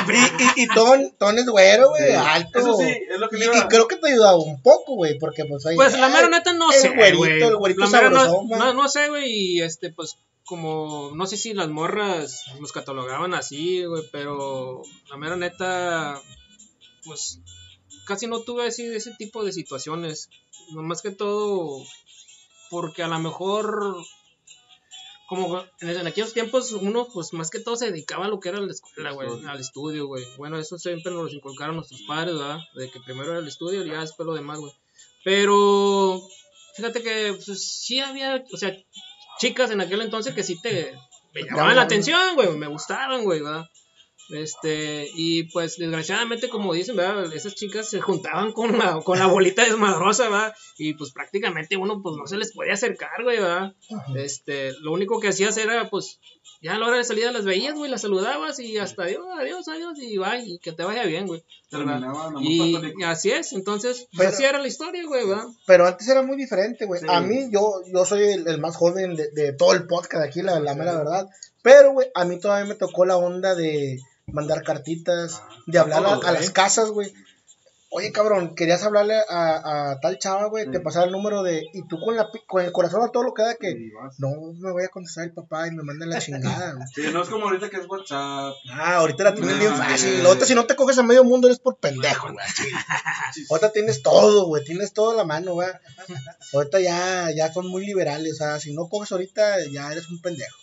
Y, 0.07 0.61
y, 0.61 0.63
y 0.63 0.67
Ton, 0.67 1.11
Ton 1.19 1.37
es 1.37 1.45
güero, 1.45 1.89
güey, 1.89 2.11
Sí. 2.11 2.15
alto. 2.17 2.59
Eso 2.59 2.77
sí, 2.77 2.85
es 3.11 3.19
lo 3.19 3.27
que 3.29 3.37
Y, 3.37 3.41
y 3.43 3.61
creo 3.67 3.87
que 3.89 3.97
te 3.97 4.09
ayudaba 4.09 4.37
un 4.37 4.61
poco, 4.61 4.95
güey, 4.95 5.19
porque 5.19 5.43
pues 5.45 5.65
ahí. 5.65 5.75
Pues 5.75 5.97
la 5.99 6.07
mera 6.07 6.29
neta 6.29 6.53
no 6.53 6.71
el 6.71 6.79
sé, 6.79 6.89
güerito, 6.89 7.49
el 7.49 7.57
güerito 7.57 7.87
mera 7.87 8.09
no, 8.09 8.19
sabrosón, 8.19 8.47
güey. 8.47 8.59
no, 8.59 8.73
no 8.73 8.87
sé, 8.87 9.09
güey, 9.09 9.29
y 9.29 9.61
este, 9.61 9.91
pues, 9.91 10.15
como, 10.51 11.11
no 11.15 11.27
sé 11.27 11.37
si 11.37 11.53
las 11.53 11.69
morras 11.69 12.43
nos 12.59 12.73
catalogaban 12.73 13.33
así, 13.33 13.85
güey, 13.85 14.03
pero 14.11 14.81
la 15.09 15.15
mera 15.15 15.37
neta, 15.37 16.21
pues, 17.05 17.39
casi 18.05 18.27
no 18.27 18.41
tuve 18.41 18.67
así 18.67 18.85
de 18.85 18.97
ese 18.97 19.15
tipo 19.15 19.45
de 19.45 19.53
situaciones. 19.53 20.29
No 20.73 20.83
más 20.83 21.01
que 21.01 21.11
todo, 21.11 21.85
porque 22.69 23.01
a 23.01 23.07
lo 23.07 23.17
mejor, 23.19 23.95
como 25.29 25.61
en, 25.79 25.89
en 25.89 26.07
aquellos 26.07 26.33
tiempos, 26.33 26.73
uno, 26.73 27.07
pues, 27.13 27.31
más 27.31 27.49
que 27.49 27.61
todo 27.61 27.77
se 27.77 27.89
dedicaba 27.89 28.25
a 28.25 28.27
lo 28.27 28.41
que 28.41 28.49
era 28.49 28.59
la 28.59 28.73
escuela, 28.73 29.11
güey, 29.11 29.29
al 29.45 29.61
estudio, 29.61 30.07
güey. 30.07 30.25
Bueno, 30.35 30.59
eso 30.59 30.77
siempre 30.77 31.13
nos 31.13 31.31
lo 31.31 31.37
inculcaron 31.37 31.77
nuestros 31.77 32.01
padres, 32.01 32.37
¿verdad? 32.37 32.59
De 32.75 32.91
que 32.91 32.99
primero 32.99 33.31
era 33.31 33.39
el 33.39 33.47
estudio 33.47 33.85
y 33.85 33.87
ya 33.89 34.01
después 34.01 34.27
lo 34.27 34.33
demás, 34.33 34.59
güey. 34.59 34.73
Pero 35.23 36.21
fíjate 36.75 37.01
que 37.01 37.39
pues, 37.45 37.65
sí 37.65 38.01
había, 38.01 38.43
o 38.51 38.57
sea, 38.57 38.75
chicas 39.39 39.71
en 39.71 39.81
aquel 39.81 40.01
entonces 40.01 40.33
que 40.33 40.43
sí 40.43 40.59
te 40.61 40.93
me 41.33 41.43
llamaban 41.43 41.75
la 41.75 41.83
atención, 41.83 42.35
güey, 42.35 42.49
me 42.57 42.67
gustaban, 42.67 43.23
güey, 43.23 43.41
¿verdad? 43.41 43.65
Este, 44.33 45.07
y 45.13 45.43
pues 45.51 45.77
desgraciadamente, 45.77 46.49
como 46.49 46.73
dicen, 46.73 46.95
¿verdad? 46.95 47.33
Esas 47.33 47.55
chicas 47.55 47.89
se 47.89 47.99
juntaban 48.01 48.53
con 48.53 48.77
la, 48.77 48.99
con 49.01 49.19
la 49.19 49.27
bolita 49.27 49.63
desmadrosa, 49.63 50.29
¿verdad? 50.29 50.53
Y 50.77 50.93
pues 50.93 51.11
prácticamente 51.11 51.77
uno 51.77 52.01
pues 52.01 52.15
no 52.17 52.25
se 52.27 52.37
les 52.37 52.53
podía 52.53 52.73
acercar, 52.73 53.23
güey, 53.23 53.39
¿verdad? 53.39 53.73
Este, 54.15 54.71
lo 54.81 54.93
único 54.93 55.19
que 55.19 55.27
hacías 55.29 55.57
era 55.57 55.89
pues 55.89 56.19
ya 56.61 56.75
a 56.75 56.79
la 56.79 56.87
hora 56.87 56.97
de 56.97 57.03
salida 57.03 57.31
las 57.31 57.43
veías, 57.45 57.73
güey, 57.75 57.89
las 57.89 58.01
saludabas 58.01 58.59
y 58.59 58.77
hasta 58.77 59.03
adiós, 59.03 59.25
adiós, 59.39 59.67
adiós 59.67 59.97
y 59.99 60.17
bye, 60.17 60.43
y 60.45 60.59
que 60.59 60.71
te 60.71 60.83
vaya 60.83 61.03
bien, 61.05 61.25
güey. 61.27 61.43
Y 61.71 61.75
platónico. 62.73 63.05
así 63.07 63.31
es, 63.31 63.53
entonces, 63.53 64.07
pues, 64.15 64.17
Pero- 64.17 64.29
así 64.29 64.43
era 64.45 64.59
la 64.59 64.67
historia, 64.67 65.03
güey, 65.07 65.27
¿verdad? 65.27 65.45
Pero 65.65 65.87
antes 65.87 66.07
era 66.07 66.21
muy 66.21 66.37
diferente, 66.37 66.85
güey. 66.85 67.01
Sí. 67.01 67.07
A 67.09 67.19
mí, 67.21 67.49
yo, 67.51 67.81
yo 67.91 68.05
soy 68.05 68.23
el, 68.31 68.47
el 68.47 68.59
más 68.59 68.75
joven 68.75 69.15
de, 69.15 69.29
de 69.31 69.53
todo 69.53 69.73
el 69.73 69.87
podcast 69.87 70.23
aquí, 70.25 70.41
la, 70.41 70.59
la 70.59 70.75
mera 70.75 70.97
verdad. 70.97 71.27
Pero, 71.63 71.93
güey, 71.93 72.07
a 72.13 72.25
mí 72.25 72.39
todavía 72.39 72.65
me 72.65 72.75
tocó 72.75 73.05
la 73.05 73.17
onda 73.17 73.55
de 73.55 73.99
mandar 74.31 74.63
cartitas, 74.63 75.41
de 75.67 75.79
hablar 75.79 76.05
a, 76.05 76.15
¿eh? 76.15 76.33
las 76.33 76.49
casas, 76.51 76.89
güey. 76.89 77.13
Oye, 77.93 78.13
cabrón, 78.13 78.55
querías 78.55 78.81
hablarle 78.83 79.15
a, 79.29 79.91
a 79.91 79.99
tal 79.99 80.17
chava, 80.17 80.45
güey, 80.45 80.71
te 80.71 80.79
pasaba 80.79 81.07
el 81.07 81.11
número 81.11 81.43
de... 81.43 81.61
Y 81.73 81.85
tú 81.89 81.99
con, 81.99 82.15
la, 82.15 82.31
pi- 82.31 82.39
con 82.47 82.63
el 82.63 82.71
corazón 82.71 83.03
a 83.03 83.11
todo 83.11 83.23
lo 83.23 83.33
que 83.33 83.43
da 83.43 83.55
que... 83.55 83.75
No, 84.17 84.29
me 84.59 84.71
voy 84.71 84.85
a 84.85 84.87
contestar 84.87 85.25
el 85.25 85.33
papá 85.33 85.67
y 85.67 85.71
me 85.71 85.83
manda 85.83 86.05
la 86.05 86.17
chingada, 86.17 86.71
güey. 86.71 86.87
Sí, 86.95 87.01
no 87.11 87.21
es 87.21 87.27
como 87.27 87.47
ahorita 87.47 87.69
que 87.69 87.75
es 87.75 87.89
WhatsApp. 87.89 88.53
Ah, 88.71 88.95
ahorita 88.95 89.25
la 89.25 89.35
tienes 89.35 89.59
bien 89.59 89.73
sí. 89.73 89.77
fácil. 89.77 90.25
Ahorita 90.25 90.45
si 90.45 90.55
no 90.55 90.65
te 90.65 90.77
coges 90.77 90.99
a 90.99 91.03
medio 91.03 91.25
mundo 91.25 91.49
eres 91.49 91.59
por 91.59 91.79
pendejo, 91.79 92.31
güey. 92.31 92.45
Ahorita 93.49 93.73
tienes 93.73 94.01
todo, 94.01 94.45
güey. 94.47 94.63
Tienes 94.63 94.93
todo 94.93 95.11
a 95.11 95.15
la 95.15 95.25
mano, 95.25 95.51
güey. 95.55 95.67
Ahorita 96.53 96.79
ya, 96.79 97.29
ya 97.35 97.51
son 97.51 97.67
muy 97.67 97.85
liberales. 97.85 98.35
O 98.35 98.37
sea, 98.37 98.57
si 98.61 98.73
no 98.73 98.87
coges 98.87 99.11
ahorita, 99.11 99.65
ya 99.69 99.91
eres 99.91 100.09
un 100.09 100.21
pendejo. 100.21 100.57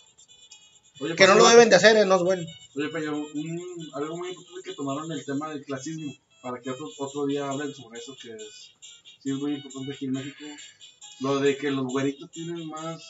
Oye, 1.01 1.15
Que 1.15 1.27
no 1.27 1.33
pues, 1.33 1.43
lo 1.43 1.49
deben 1.49 1.69
de 1.69 1.75
hacer, 1.77 1.95
eh, 1.97 2.05
no 2.05 2.15
es 2.15 2.23
bueno. 2.23 2.43
Oye, 2.75 2.89
pero 2.91 3.17
un, 3.17 3.89
algo 3.93 4.17
muy 4.17 4.29
importante 4.29 4.61
que 4.69 4.75
tomaron 4.75 5.11
el 5.11 5.23
tema 5.25 5.49
del 5.49 5.63
clasismo, 5.63 6.13
para 6.41 6.61
que 6.61 6.69
otro, 6.71 6.87
otro 6.97 7.25
día 7.25 7.49
hablen 7.49 7.73
sobre 7.73 7.99
eso, 7.99 8.15
que 8.21 8.31
es, 8.31 8.71
sí 9.21 9.29
es 9.31 9.35
muy 9.35 9.53
importante 9.55 9.93
aquí 9.93 10.05
en 10.05 10.11
México, 10.11 10.45
lo 11.21 11.39
de 11.39 11.57
que 11.57 11.71
los 11.71 11.85
güeritos 11.87 12.29
tienen 12.31 12.67
más, 12.67 13.01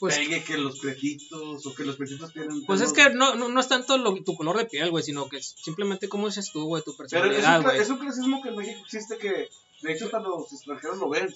Pues, 0.00 0.16
pegue 0.16 0.42
que 0.44 0.56
los 0.58 0.78
pretitos 0.78 1.66
o 1.66 1.74
que 1.74 1.84
los 1.84 1.96
pretitos 1.96 2.32
tienen. 2.32 2.64
pues 2.66 2.80
es 2.80 2.92
que 2.92 3.10
no, 3.10 3.34
no, 3.34 3.48
no 3.48 3.60
es 3.60 3.68
tanto 3.68 3.98
lo- 3.98 4.22
tu 4.22 4.36
color 4.36 4.56
de 4.58 4.66
piel, 4.66 4.90
güey, 4.90 5.02
sino 5.02 5.28
que 5.28 5.38
es 5.38 5.54
simplemente 5.62 6.08
cómo 6.08 6.26
dices 6.28 6.50
tú, 6.52 6.64
güey, 6.64 6.82
tu 6.84 6.96
Pero 6.96 7.06
es 7.06 7.12
personalidad, 7.12 7.62
güey. 7.62 7.78
es 7.80 7.88
un 7.90 7.98
clasismo 7.98 8.40
que 8.42 8.48
en 8.50 8.56
México 8.56 8.80
existe 8.84 9.18
que, 9.18 9.48
de 9.82 9.92
hecho, 9.92 10.04
hasta 10.06 10.20
los 10.20 10.52
extranjeros 10.52 10.98
lo 10.98 11.08
ven. 11.08 11.34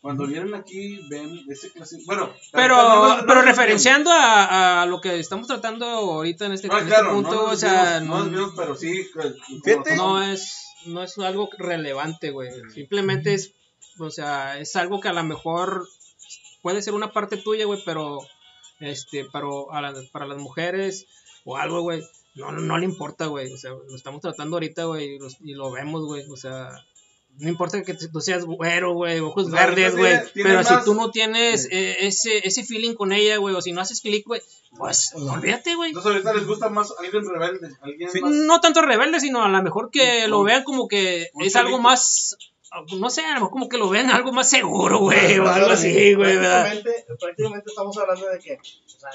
Cuando 0.00 0.26
vienen 0.26 0.54
aquí, 0.54 1.00
ven 1.10 1.44
ese 1.50 1.72
clasismo. 1.72 2.04
Bueno, 2.06 2.32
Pero, 2.52 2.76
no, 2.76 2.88
no, 3.08 3.16
no, 3.16 3.26
pero 3.26 3.40
no, 3.40 3.42
referenciando 3.42 4.10
a, 4.12 4.82
a 4.82 4.86
lo 4.86 5.00
que 5.00 5.18
estamos 5.18 5.48
tratando 5.48 5.86
ahorita 5.86 6.46
en 6.46 6.52
este, 6.52 6.68
No, 6.68 6.78
en 6.78 6.84
este 6.84 6.94
claro, 6.94 7.14
punto, 7.14 7.44
o 7.46 7.56
sea, 7.56 7.98
desviamos, 8.00 8.18
no 8.18 8.24
desviamos, 8.26 8.54
pero 8.56 8.74
sí. 8.76 9.06
que- 9.12 9.60
Fíjate. 9.64 9.96
no 9.96 10.22
es, 10.22 10.68
no 10.86 11.02
es 11.02 11.18
algo 11.18 11.48
relevante, 11.58 12.30
güey. 12.30 12.48
Simplemente 12.72 13.34
es, 13.34 13.54
o 13.98 14.10
sea, 14.10 14.58
es 14.60 14.76
algo 14.76 15.00
que 15.00 15.08
a 15.08 15.12
lo 15.12 15.24
mejor 15.24 15.88
puede 16.62 16.80
ser 16.80 16.94
una 16.94 17.12
parte 17.12 17.36
tuya, 17.36 17.66
güey, 17.66 17.82
pero, 17.84 18.20
este, 18.78 19.26
pero 19.32 19.72
a 19.72 19.80
la- 19.82 19.94
para 20.12 20.26
las 20.26 20.38
mujeres 20.38 21.06
o 21.44 21.56
algo, 21.56 21.80
güey, 21.80 22.02
no, 22.36 22.52
no, 22.52 22.60
no 22.60 22.78
le 22.78 22.84
importa, 22.84 23.26
güey. 23.26 23.52
O 23.52 23.56
sea, 23.56 23.70
lo 23.72 23.96
estamos 23.96 24.20
tratando 24.20 24.56
ahorita, 24.56 24.84
güey, 24.84 25.16
y, 25.16 25.18
los- 25.18 25.40
y 25.40 25.54
lo 25.54 25.72
vemos, 25.72 26.04
güey. 26.04 26.22
O 26.30 26.36
sea, 26.36 26.70
no 27.38 27.48
importa 27.48 27.82
que 27.82 27.94
tú 27.94 28.20
seas 28.20 28.44
güero, 28.44 28.94
güey, 28.94 29.20
ojos 29.20 29.50
sea, 29.50 29.66
verdes, 29.66 29.96
güey. 29.96 30.18
Pero 30.34 30.64
si 30.64 30.72
más- 30.74 30.84
tú 30.84 30.94
no 30.94 31.10
tienes 31.10 31.68
eh, 31.70 32.06
ese, 32.06 32.46
ese 32.46 32.64
feeling 32.64 32.94
con 32.94 33.12
ella, 33.12 33.36
güey, 33.36 33.54
o 33.54 33.62
si 33.62 33.72
no 33.72 33.80
haces 33.80 34.00
clic, 34.00 34.26
güey, 34.26 34.42
pues 34.76 35.12
No. 35.16 35.32
olvídate, 35.34 35.74
güey. 35.74 35.90
Entonces 35.90 36.12
ahorita 36.12 36.34
les 36.34 36.46
gusta 36.46 36.68
más 36.68 36.92
alguien 36.98 37.28
rebelde, 37.28 37.68
alguien 37.80 38.10
Sí, 38.10 38.20
más... 38.20 38.30
No 38.32 38.60
tanto 38.60 38.82
rebelde, 38.82 39.20
sino 39.20 39.42
a 39.42 39.48
lo 39.48 39.62
mejor 39.62 39.90
que 39.90 40.26
lo 40.28 40.42
vean 40.42 40.64
como 40.64 40.88
que 40.88 41.30
es 41.40 41.56
algo 41.56 41.78
más, 41.78 42.36
no 42.98 43.08
sé, 43.08 43.22
a 43.24 43.28
lo 43.30 43.34
mejor 43.34 43.50
como 43.50 43.68
que 43.68 43.78
lo 43.78 43.88
vean 43.88 44.10
algo 44.10 44.32
más 44.32 44.50
seguro, 44.50 44.98
güey, 44.98 45.38
o 45.38 45.48
algo 45.48 45.70
así, 45.70 46.14
güey, 46.14 46.36
¿verdad? 46.36 46.62
prácticamente, 46.70 47.06
prácticamente 47.20 47.70
estamos 47.70 47.96
hablando 47.98 48.26
de 48.28 48.38
que, 48.40 48.54
o 48.54 49.00
sea, 49.00 49.10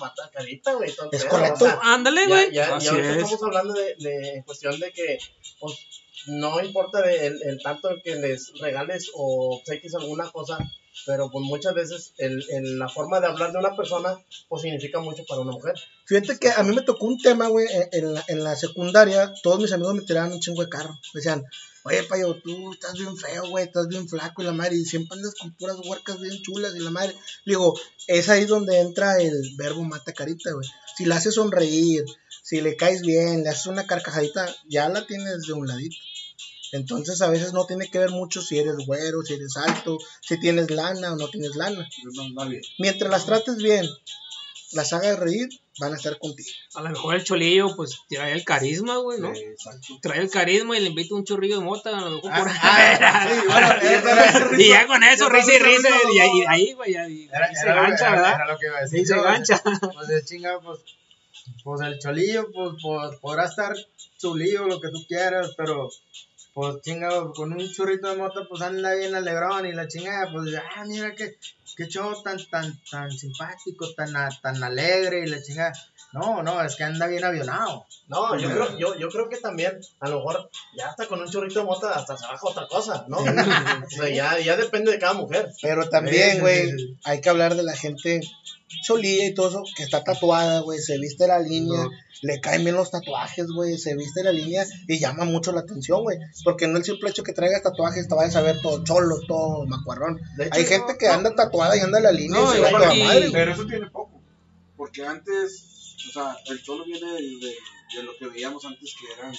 mata 0.00 0.24
a 0.24 0.30
Carita, 0.30 0.72
güey. 0.74 0.90
Es 1.12 1.24
correcto. 1.24 1.64
o 1.64 1.68
sea, 1.68 1.78
Ándale, 1.82 2.22
ya, 2.22 2.28
güey. 2.28 2.52
ya, 2.52 2.76
Así 2.76 2.86
y 2.86 2.88
ahorita 2.88 3.10
es. 3.10 3.16
estamos 3.22 3.42
hablando 3.44 3.74
de, 3.74 3.94
de 3.96 4.42
cuestión 4.44 4.78
de 4.80 4.92
que, 4.92 5.18
pues, 5.60 5.78
no 6.26 6.62
importa 6.62 7.00
el, 7.10 7.42
el 7.42 7.62
tanto 7.62 7.88
que 8.04 8.14
les 8.16 8.52
regales 8.60 9.10
o 9.14 9.56
obsequies 9.56 9.94
alguna 9.94 10.30
cosa, 10.30 10.58
pero 11.06 11.30
pues 11.30 11.44
muchas 11.44 11.74
veces 11.74 12.12
el, 12.18 12.44
el- 12.50 12.78
la 12.78 12.88
forma 12.88 13.20
de 13.20 13.26
hablar 13.28 13.52
de 13.52 13.58
una 13.58 13.76
persona, 13.76 14.18
pues 14.48 14.62
significa 14.62 15.00
mucho 15.00 15.24
para 15.28 15.40
una 15.40 15.52
mujer. 15.52 15.74
Fíjate 16.04 16.38
que 16.38 16.50
a 16.50 16.62
mí 16.62 16.74
me 16.74 16.82
tocó 16.82 17.06
un 17.06 17.18
tema, 17.18 17.48
güey, 17.48 17.66
en- 17.92 18.14
la, 18.14 18.24
en 18.28 18.44
la 18.44 18.56
secundaria, 18.56 19.32
todos 19.42 19.60
mis 19.60 19.72
amigos 19.72 19.94
me 19.94 20.02
tiraban 20.02 20.32
un 20.32 20.40
chingo 20.40 20.62
de 20.62 20.68
carro. 20.68 20.90
Me 21.14 21.18
decían, 21.20 21.44
oye, 21.84 22.02
payo, 22.02 22.34
tú 22.42 22.72
estás 22.72 22.94
bien 22.94 23.16
feo, 23.16 23.48
güey, 23.48 23.64
estás 23.64 23.88
bien 23.88 24.08
flaco 24.08 24.42
y 24.42 24.44
la 24.46 24.52
madre, 24.52 24.76
y 24.76 24.84
siempre 24.84 25.16
andas 25.16 25.34
con 25.40 25.52
puras 25.54 25.76
huercas 25.86 26.20
bien 26.20 26.42
chulas 26.42 26.74
y 26.74 26.80
la 26.80 26.90
madre. 26.90 27.14
Digo, 27.46 27.78
es 28.08 28.28
ahí 28.28 28.44
donde 28.44 28.80
entra 28.80 29.20
el 29.22 29.54
verbo 29.56 29.82
mata 29.84 30.12
carita, 30.12 30.52
güey. 30.52 30.68
Si 30.96 31.06
le 31.06 31.14
haces 31.14 31.34
sonreír, 31.34 32.04
si 32.50 32.60
le 32.60 32.74
caes 32.74 33.02
bien, 33.02 33.44
le 33.44 33.48
haces 33.50 33.66
una 33.66 33.86
carcajadita, 33.86 34.52
ya 34.68 34.88
la 34.88 35.06
tienes 35.06 35.42
de 35.46 35.52
un 35.52 35.68
ladito. 35.68 35.94
Entonces 36.72 37.22
a 37.22 37.30
veces 37.30 37.52
no 37.52 37.64
tiene 37.64 37.88
que 37.88 38.00
ver 38.00 38.10
mucho 38.10 38.42
si 38.42 38.58
eres 38.58 38.74
güero, 38.86 39.22
si 39.22 39.34
eres 39.34 39.56
alto, 39.56 39.98
si 40.20 40.38
tienes 40.40 40.68
lana 40.70 41.12
o 41.12 41.16
no 41.16 41.28
tienes 41.28 41.54
lana. 41.54 41.88
No, 42.16 42.44
nadie. 42.44 42.60
Mientras 42.78 43.08
las 43.08 43.24
trates 43.24 43.56
bien, 43.58 43.86
las 44.72 44.92
hagas 44.92 45.16
reír, 45.20 45.48
van 45.80 45.92
a 45.94 45.96
estar 45.96 46.18
contigo. 46.18 46.48
A 46.74 46.82
lo 46.82 46.90
mejor 46.90 47.14
el 47.14 47.22
cholillo, 47.24 47.74
pues, 47.76 47.98
trae 48.08 48.32
el 48.32 48.44
carisma, 48.44 48.96
güey, 48.98 49.20
¿no? 49.20 49.32
Exacto. 49.32 49.98
Trae 50.02 50.20
el 50.20 50.30
carisma 50.30 50.76
y 50.76 50.80
le 50.80 50.88
invita 50.88 51.14
un 51.14 51.24
chorrillo 51.24 51.58
de 51.60 51.64
mota, 51.64 51.96
a 51.96 52.00
lo 52.02 52.10
mejor 52.16 52.32
por 52.34 52.48
Ah, 52.50 53.28
sí, 53.30 53.46
bueno, 53.46 53.66
era- 53.82 54.62
Y 54.62 54.68
ya 54.68 54.86
con 54.88 55.02
eso, 55.04 55.28
risa 55.28 55.52
y 55.54 55.58
risa, 55.58 55.88
y 56.14 56.18
ahí, 56.46 56.72
güey, 56.74 56.96
ahí, 56.96 57.28
se 57.28 57.62
era 57.62 57.74
lo 57.76 57.82
que- 57.82 57.88
gancha, 57.88 58.06
era- 58.08 58.10
¿verdad? 58.16 58.34
era 58.34 58.52
lo 58.52 58.58
que 58.58 58.66
iba 58.66 58.78
a 58.78 58.80
decir. 58.82 58.98
Ahí 58.98 59.06
se 59.06 59.16
gancha. 59.20 59.62
Pues 59.92 60.08
de 60.08 60.24
chinga, 60.24 60.60
pues, 60.60 60.78
pues 61.64 61.80
el 61.82 61.98
cholillo, 61.98 62.50
pues, 62.52 62.72
pues, 62.82 63.18
podrá 63.20 63.44
estar 63.44 63.74
chulillo, 64.18 64.66
lo 64.66 64.80
que 64.80 64.88
tú 64.88 65.04
quieras, 65.06 65.54
pero 65.56 65.88
pues 66.52 66.82
chinga, 66.82 67.10
con 67.34 67.52
un 67.52 67.72
churrito 67.72 68.08
de 68.08 68.16
moto, 68.16 68.46
pues 68.48 68.60
anda 68.62 68.94
bien 68.94 69.14
alegrón 69.14 69.66
y 69.66 69.72
la 69.72 69.86
chingada, 69.86 70.30
pues, 70.32 70.52
ah, 70.56 70.84
mira 70.84 71.14
qué, 71.14 71.36
qué 71.76 71.86
show 71.86 72.22
tan, 72.22 72.38
tan, 72.50 72.78
tan 72.90 73.10
simpático, 73.10 73.92
tan, 73.94 74.12
tan 74.42 74.62
alegre 74.62 75.22
y 75.24 75.30
la 75.30 75.40
chingada. 75.42 75.72
No, 76.12 76.42
no, 76.42 76.60
es 76.60 76.74
que 76.74 76.82
anda 76.82 77.06
bien 77.06 77.22
avionado. 77.22 77.86
No, 78.08 78.36
yo 78.36 78.50
creo, 78.50 78.78
yo, 78.78 78.96
yo 78.96 79.08
creo 79.08 79.28
que 79.28 79.36
también, 79.36 79.78
a 80.00 80.08
lo 80.08 80.16
mejor, 80.16 80.50
ya 80.76 80.88
hasta 80.88 81.06
con 81.06 81.20
un 81.20 81.30
chorrito 81.30 81.60
de 81.60 81.66
mota, 81.66 81.92
hasta 81.92 82.16
se 82.16 82.26
baja 82.26 82.40
otra 82.42 82.66
cosa, 82.66 83.04
¿no? 83.06 83.18
o 83.18 83.90
sea, 83.90 84.08
ya, 84.08 84.38
ya 84.40 84.56
depende 84.56 84.90
de 84.90 84.98
cada 84.98 85.12
mujer. 85.12 85.52
Pero 85.62 85.88
también, 85.88 86.32
sí, 86.32 86.40
güey, 86.40 86.70
sí, 86.70 86.78
sí. 86.78 86.96
hay 87.04 87.20
que 87.20 87.28
hablar 87.28 87.54
de 87.54 87.62
la 87.62 87.76
gente 87.76 88.20
solía 88.82 89.26
y 89.26 89.34
todo 89.34 89.48
eso, 89.48 89.62
que 89.76 89.82
está 89.82 90.02
tatuada, 90.04 90.60
güey, 90.60 90.78
se 90.78 90.98
viste 90.98 91.26
la 91.26 91.38
línea, 91.40 91.82
No. 91.84 91.90
le 92.22 92.40
caen 92.40 92.62
bien 92.64 92.76
los 92.76 92.90
tatuajes, 92.90 93.46
güey, 93.54 93.76
se 93.78 93.94
viste 93.96 94.22
la 94.22 94.32
línea 94.32 94.64
y 94.88 94.98
llama 94.98 95.24
mucho 95.24 95.52
la 95.52 95.60
atención, 95.60 96.02
güey. 96.02 96.18
Porque 96.44 96.66
no 96.66 96.78
el 96.78 96.84
simple 96.84 97.10
hecho 97.10 97.22
que 97.22 97.32
traigas 97.32 97.62
tatuajes 97.62 98.08
te 98.08 98.14
vayas 98.14 98.36
a 98.36 98.42
ver 98.42 98.60
todo 98.62 98.82
cholo, 98.84 99.16
todo 99.26 99.66
macuarrón. 99.66 100.18
Hecho, 100.38 100.50
Hay 100.52 100.64
gente 100.64 100.96
que 100.98 101.08
anda 101.08 101.34
tatuada 101.34 101.76
y 101.76 101.80
anda 101.80 101.98
en 101.98 102.04
la 102.04 102.12
línea 102.12 102.40
No, 102.40 102.50
y 102.52 102.56
se 102.56 102.60
va 102.62 102.70
y- 102.70 102.74
a 102.74 102.78
toda 102.78 102.94
y- 102.96 103.02
madre, 103.02 103.20
güey. 103.20 103.32
Pero 103.32 103.52
eso 103.52 103.66
tiene 103.66 103.90
poco. 103.90 104.22
Porque 104.76 105.04
antes, 105.04 105.96
o 106.08 106.12
sea, 106.12 106.36
el 106.46 106.62
cholo 106.62 106.84
viene 106.84 107.06
de, 107.12 107.20
de- 107.22 107.56
de 107.96 108.02
lo 108.04 108.16
que 108.18 108.28
veíamos 108.28 108.64
antes 108.64 108.94
que 108.98 109.12
eran 109.20 109.34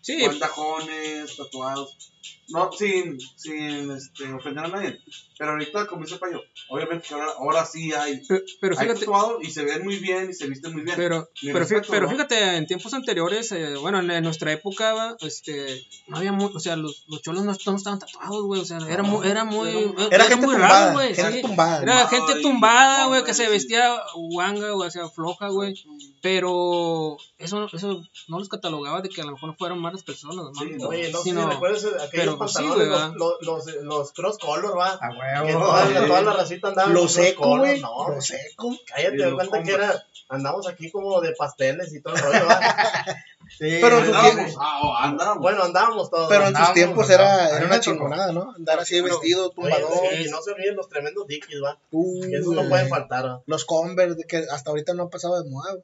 Sí, 0.00 0.20
guandajones, 0.20 1.36
tatuados. 1.36 2.12
No, 2.48 2.70
sin, 2.70 3.18
sin 3.36 3.90
este, 3.90 4.32
ofender 4.32 4.64
a 4.64 4.68
nadie. 4.68 5.00
Pero 5.38 5.52
ahorita, 5.52 5.86
como 5.86 6.04
dice 6.04 6.18
Payo, 6.18 6.40
obviamente 6.68 7.08
que 7.08 7.14
ahora, 7.14 7.32
ahora 7.38 7.64
sí 7.64 7.92
hay, 7.92 8.22
pero, 8.28 8.42
pero 8.60 8.78
hay 8.78 8.86
fíjate, 8.86 9.00
tatuados 9.00 9.42
y 9.42 9.50
se 9.50 9.64
ven 9.64 9.82
muy 9.84 9.96
bien 9.96 10.30
y 10.30 10.34
se 10.34 10.46
visten 10.46 10.72
muy 10.72 10.82
bien. 10.82 10.94
pero, 10.96 11.30
pero, 11.40 11.58
respeto, 11.58 11.88
pero 11.90 12.06
¿no? 12.06 12.12
fíjate, 12.12 12.56
en 12.56 12.66
tiempos 12.66 12.92
anteriores, 12.94 13.50
eh, 13.52 13.74
bueno, 13.76 14.00
en, 14.00 14.10
en 14.10 14.22
nuestra 14.22 14.52
época, 14.52 15.16
este, 15.20 15.84
no 16.08 16.18
había 16.18 16.32
o 16.32 16.60
sea, 16.60 16.76
los, 16.76 17.04
los 17.08 17.22
cholos 17.22 17.44
no, 17.44 17.52
no 17.52 17.76
estaban 17.76 17.98
tatuados, 17.98 18.42
güey, 18.42 18.60
o 18.60 18.64
sea, 18.64 18.78
era 18.88 19.02
muy, 19.02 19.26
era 19.26 19.44
muy, 19.44 19.94
Era 20.10 20.24
gente 20.24 20.46
muy 20.46 20.54
tumbada, 20.54 20.84
raro, 20.86 20.92
güey, 20.92 21.14
gente 21.14 21.32
sí. 21.32 21.42
tumbada. 21.42 21.82
Era 21.82 22.08
gente 22.08 22.40
tumbada, 22.40 23.06
güey, 23.06 23.24
que 23.24 23.34
se 23.34 23.48
vestía 23.48 23.96
guanga, 24.14 24.74
o 24.74 24.90
sea, 24.90 25.08
floja, 25.08 25.48
güey. 25.48 25.74
Pero 26.22 27.16
eso, 27.38 27.66
eso 27.72 28.00
no 28.28 28.38
los 28.38 28.48
catalogaba 28.48 29.00
de 29.02 29.08
que 29.08 29.20
a 29.20 29.24
lo 29.24 29.32
mejor 29.32 29.48
no 29.50 29.56
fueran 29.56 29.80
malas 29.80 30.04
personas, 30.04 30.36
¿no? 30.36 30.54
Sí. 30.54 30.76
Oye, 30.86 31.10
no 31.10 31.18
sé 31.18 31.24
Sino- 31.24 31.42
si 31.42 31.50
recuerdas 31.50 31.84
aquellos 32.00 32.36
pues, 32.36 32.52
sí, 32.52 32.58
pantalones, 32.58 32.88
¿verdad? 32.88 33.12
los, 33.16 33.32
los, 33.40 33.66
los, 33.66 33.84
los 33.84 34.12
cross 34.12 34.38
color, 34.38 34.78
va. 34.78 34.92
A 35.00 35.10
Que 35.44 35.46
huevo. 35.54 35.64
toda, 35.66 35.84
la, 35.90 36.00
sí. 36.00 36.06
toda 36.06 36.22
la 36.22 36.32
racita 36.34 36.68
andaba 36.68 36.88
Lo 36.90 37.08
seco, 37.08 37.42
color, 37.42 37.78
No, 37.80 38.08
lo 38.08 38.20
seco. 38.20 38.70
cállate, 38.86 39.14
Y 39.16 39.18
los 39.18 39.34
cuenta 39.34 39.62
que 39.64 39.72
era, 39.72 40.06
andamos 40.28 40.68
aquí 40.68 40.92
como 40.92 41.20
de 41.20 41.32
pasteles 41.32 41.92
y 41.92 42.00
todo 42.00 42.14
el 42.14 42.22
rollo, 42.22 42.46
va. 42.46 42.60
Sí, 43.58 43.78
Pero. 43.82 43.98
Andábamos, 43.98 44.54
ah, 44.58 44.80
oh, 44.82 44.96
andábamos. 44.96 45.42
Bueno, 45.42 45.62
andábamos 45.64 46.08
todos. 46.10 46.26
Pero 46.28 46.42
en 46.42 46.46
sus 46.46 46.56
Andábamos, 46.56 46.74
tiempos 46.74 47.10
era, 47.10 47.50
era 47.54 47.66
una 47.66 47.80
chingonada, 47.80 48.32
¿no? 48.32 48.52
Andar 48.56 48.78
así 48.80 48.94
Pero- 49.02 49.06
vestido, 49.18 49.52
Oye, 49.56 49.74
tumbadón. 49.74 49.90
sí, 50.10 50.24
y 50.24 50.30
no 50.30 50.40
se 50.40 50.52
olviden 50.52 50.76
los 50.76 50.88
tremendos 50.88 51.26
dickies, 51.26 51.60
va. 51.62 51.76
Uy, 51.90 52.30
Que 52.30 52.36
eso 52.38 52.52
no 52.54 52.66
puede 52.70 52.88
faltar, 52.88 53.26
va. 53.26 53.42
Los 53.44 53.66
Converse, 53.66 54.14
de 54.14 54.24
que 54.24 54.46
hasta 54.50 54.70
ahorita 54.70 54.94
no 54.94 55.02
han 55.02 55.10
pasado 55.10 55.42
de 55.42 55.50
moda. 55.50 55.74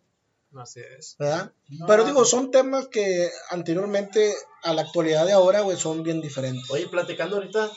Así 0.56 0.80
es. 0.98 1.16
¿verdad? 1.18 1.52
No. 1.68 1.86
Pero 1.86 2.04
digo, 2.04 2.24
son 2.24 2.50
temas 2.50 2.88
que 2.88 3.30
anteriormente 3.50 4.34
a 4.62 4.72
la 4.72 4.82
actualidad 4.82 5.26
de 5.26 5.32
ahora, 5.32 5.60
güey, 5.60 5.76
son 5.76 6.02
bien 6.02 6.20
diferentes. 6.20 6.70
Oye, 6.70 6.88
platicando 6.88 7.36
ahorita, 7.36 7.70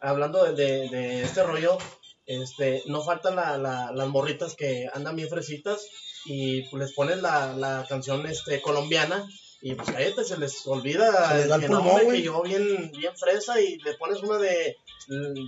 hablando 0.00 0.42
de, 0.44 0.52
de, 0.54 0.88
de 0.88 1.22
este 1.22 1.42
rollo, 1.44 1.78
este, 2.26 2.82
no 2.86 3.02
faltan 3.02 3.36
la, 3.36 3.56
la- 3.58 3.92
las 3.92 4.08
morritas 4.08 4.54
que 4.54 4.88
andan 4.92 5.16
bien 5.16 5.28
fresitas 5.28 5.80
y 6.26 6.62
pues, 6.70 6.82
les 6.84 6.92
ponen 6.94 7.22
la, 7.22 7.54
la 7.54 7.86
canción 7.88 8.26
este, 8.26 8.60
colombiana 8.60 9.24
y 9.62 9.74
pues 9.74 9.90
cállate, 9.90 10.24
se 10.24 10.38
les 10.38 10.66
olvida 10.66 11.28
Se 11.30 11.34
les 11.38 11.48
da 11.48 11.54
el 11.56 11.60
que, 11.62 11.66
pulmón, 11.68 12.04
no, 12.04 12.10
que 12.10 12.22
yo 12.22 12.42
bien, 12.42 12.90
bien 12.92 13.16
fresa 13.16 13.60
y 13.60 13.78
le 13.78 13.94
pones 13.94 14.22
una 14.22 14.38
de, 14.38 14.76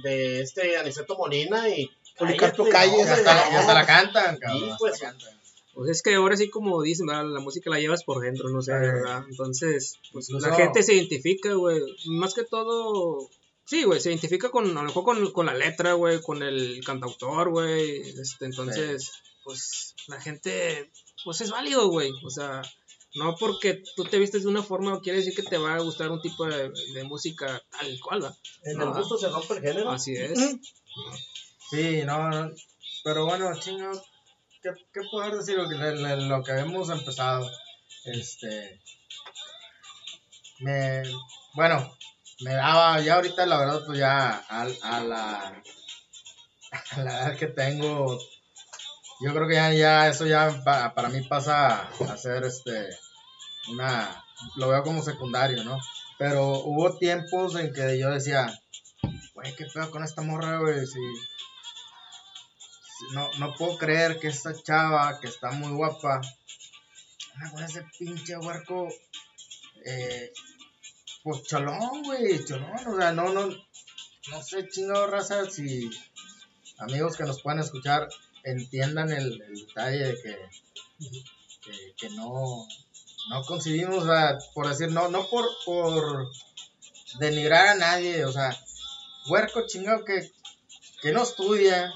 de 0.02 0.40
este 0.42 0.76
Aniceto 0.76 1.16
Molina 1.16 1.68
y 1.68 1.90
Policarpio 2.18 2.64
cállate, 2.64 2.90
Calles, 2.92 3.06
Y 3.06 3.10
hombre, 3.10 3.30
hasta, 3.30 3.50
no. 3.50 3.58
hasta 3.58 3.74
la 3.74 3.86
cantan, 3.86 4.36
cabrón. 4.38 4.60
Sí, 4.60 4.64
hasta 4.66 4.78
pues. 4.78 5.00
la 5.00 5.08
cantan. 5.08 5.41
Pues 5.74 5.90
es 5.90 6.02
que 6.02 6.14
ahora 6.14 6.36
sí, 6.36 6.50
como 6.50 6.82
dicen, 6.82 7.06
¿verdad? 7.06 7.24
la 7.26 7.40
música 7.40 7.70
la 7.70 7.80
llevas 7.80 8.04
por 8.04 8.20
dentro, 8.22 8.48
no 8.50 8.60
sé, 8.62 8.72
Eh, 8.72 8.78
¿verdad? 8.78 9.24
Entonces, 9.28 9.98
pues 10.12 10.28
la 10.30 10.38
incluso- 10.38 10.56
gente 10.56 10.82
se 10.82 10.94
identifica, 10.94 11.54
güey. 11.54 11.80
Más 12.06 12.34
que 12.34 12.44
todo, 12.44 13.28
sí, 13.64 13.84
güey, 13.84 14.00
se 14.00 14.10
identifica 14.10 14.50
con, 14.50 14.66
a 14.76 14.82
lo 14.82 14.82
mejor 14.82 15.04
con, 15.04 15.32
con 15.32 15.46
la 15.46 15.54
letra, 15.54 15.94
güey, 15.94 16.20
con 16.20 16.42
el 16.42 16.82
cantautor, 16.84 17.50
güey. 17.50 18.00
Este, 18.00 18.44
entonces, 18.44 19.10
pues 19.44 19.94
la 20.08 20.20
gente, 20.20 20.90
pues 21.24 21.40
es 21.40 21.50
válido, 21.50 21.88
güey. 21.88 22.10
O 22.24 22.28
sea, 22.30 22.60
no 23.14 23.34
porque 23.36 23.82
tú 23.96 24.04
te 24.04 24.18
vistes 24.18 24.42
de 24.42 24.48
una 24.50 24.62
forma 24.62 25.00
quiere 25.00 25.18
decir 25.18 25.34
que 25.34 25.42
te 25.42 25.58
va 25.58 25.74
a 25.76 25.80
gustar 25.80 26.10
un 26.10 26.20
tipo 26.20 26.44
de, 26.46 26.70
de 26.94 27.04
música 27.04 27.62
tal 27.70 27.98
cual, 28.00 28.24
¿va? 28.24 28.36
En 28.64 28.80
el 28.80 28.90
gusto 28.90 29.16
se 29.18 29.28
rompe 29.30 29.54
el 29.54 29.60
género. 29.62 29.90
Así 29.90 30.14
es. 30.16 30.38
Sí, 31.70 32.02
no, 32.04 32.28
no. 32.30 32.50
Pero 33.04 33.24
bueno, 33.26 33.50
chingo, 33.58 33.90
¿qué, 34.62 34.70
qué 34.92 35.00
poder 35.10 35.34
decir 35.34 35.56
lo 35.56 35.68
que, 35.68 35.76
lo 35.76 36.42
que 36.42 36.52
hemos 36.52 36.88
empezado? 36.90 37.48
Este. 38.04 38.80
Me. 40.60 41.02
Bueno, 41.54 41.94
me 42.40 42.54
daba, 42.54 43.00
ya 43.00 43.14
ahorita 43.14 43.46
la 43.46 43.58
verdad, 43.58 43.82
pues 43.86 43.98
ya 43.98 44.30
a, 44.48 44.62
a 44.82 45.00
la. 45.00 45.62
A 46.92 47.00
la 47.02 47.18
edad 47.20 47.36
que 47.36 47.48
tengo, 47.48 48.18
yo 49.20 49.34
creo 49.34 49.46
que 49.46 49.54
ya, 49.56 49.72
ya 49.74 50.08
eso 50.08 50.26
ya 50.26 50.62
pa- 50.64 50.94
para 50.94 51.10
mí 51.10 51.20
pasa 51.22 51.82
a 52.08 52.16
ser 52.16 52.44
este 52.44 52.88
una 53.70 54.24
lo 54.56 54.68
veo 54.68 54.82
como 54.82 55.02
secundario, 55.02 55.62
¿no? 55.64 55.78
Pero 56.18 56.48
hubo 56.64 56.96
tiempos 56.96 57.56
en 57.56 57.72
que 57.74 57.98
yo 57.98 58.08
decía, 58.10 58.46
güey, 59.34 59.54
qué 59.54 59.66
pedo 59.72 59.90
con 59.90 60.02
esta 60.02 60.22
morra, 60.22 60.58
güey, 60.60 60.86
si 60.86 60.98
no, 63.12 63.28
no 63.38 63.54
puedo 63.54 63.78
creer 63.78 64.18
que 64.18 64.28
esta 64.28 64.54
chava 64.54 65.18
que 65.20 65.28
está 65.28 65.50
muy 65.50 65.72
guapa, 65.72 66.20
anda 67.34 67.50
con 67.50 67.62
ese 67.62 67.84
pinche 67.98 68.36
huerco, 68.36 68.88
eh, 69.84 70.32
pues 71.22 71.42
cholón, 71.44 72.02
güey, 72.04 72.44
cholón, 72.44 72.86
o 72.86 72.96
sea, 72.96 73.12
no, 73.12 73.32
no, 73.32 73.48
no 73.48 74.42
sé, 74.42 74.68
chingado 74.68 75.06
raza, 75.06 75.50
si 75.50 75.90
amigos 76.78 77.16
que 77.16 77.24
nos 77.24 77.42
puedan 77.42 77.60
escuchar 77.60 78.08
entiendan 78.44 79.10
el, 79.12 79.38
detalle 79.38 79.98
de 79.98 80.22
que, 80.22 80.38
que, 81.62 81.94
que 81.96 82.10
no, 82.10 82.66
no 83.30 83.42
concibimos, 83.44 84.04
o 84.04 84.06
sea, 84.06 84.38
por 84.54 84.68
decir, 84.68 84.90
no, 84.90 85.08
no 85.08 85.28
por, 85.28 85.46
por 85.64 86.28
denigrar 87.18 87.68
a 87.68 87.74
nadie, 87.74 88.24
o 88.24 88.32
sea, 88.32 88.56
huerco 89.28 89.66
chingado 89.66 90.04
que, 90.04 90.32
que 91.00 91.12
no 91.12 91.22
estudia, 91.22 91.92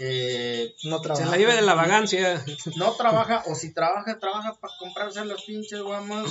que 0.00 0.74
No 0.84 0.96
Se 0.96 1.02
trabaja. 1.02 1.26
la 1.30 1.36
lleva 1.36 1.54
de 1.54 1.60
la 1.62 1.74
vagancia. 1.74 2.42
no 2.76 2.92
trabaja, 2.92 3.42
o 3.46 3.54
si 3.54 3.74
trabaja, 3.74 4.18
trabaja 4.18 4.54
para 4.58 4.72
comprarse 4.78 5.24
los 5.26 5.42
pinches 5.42 5.82
guamos 5.82 6.30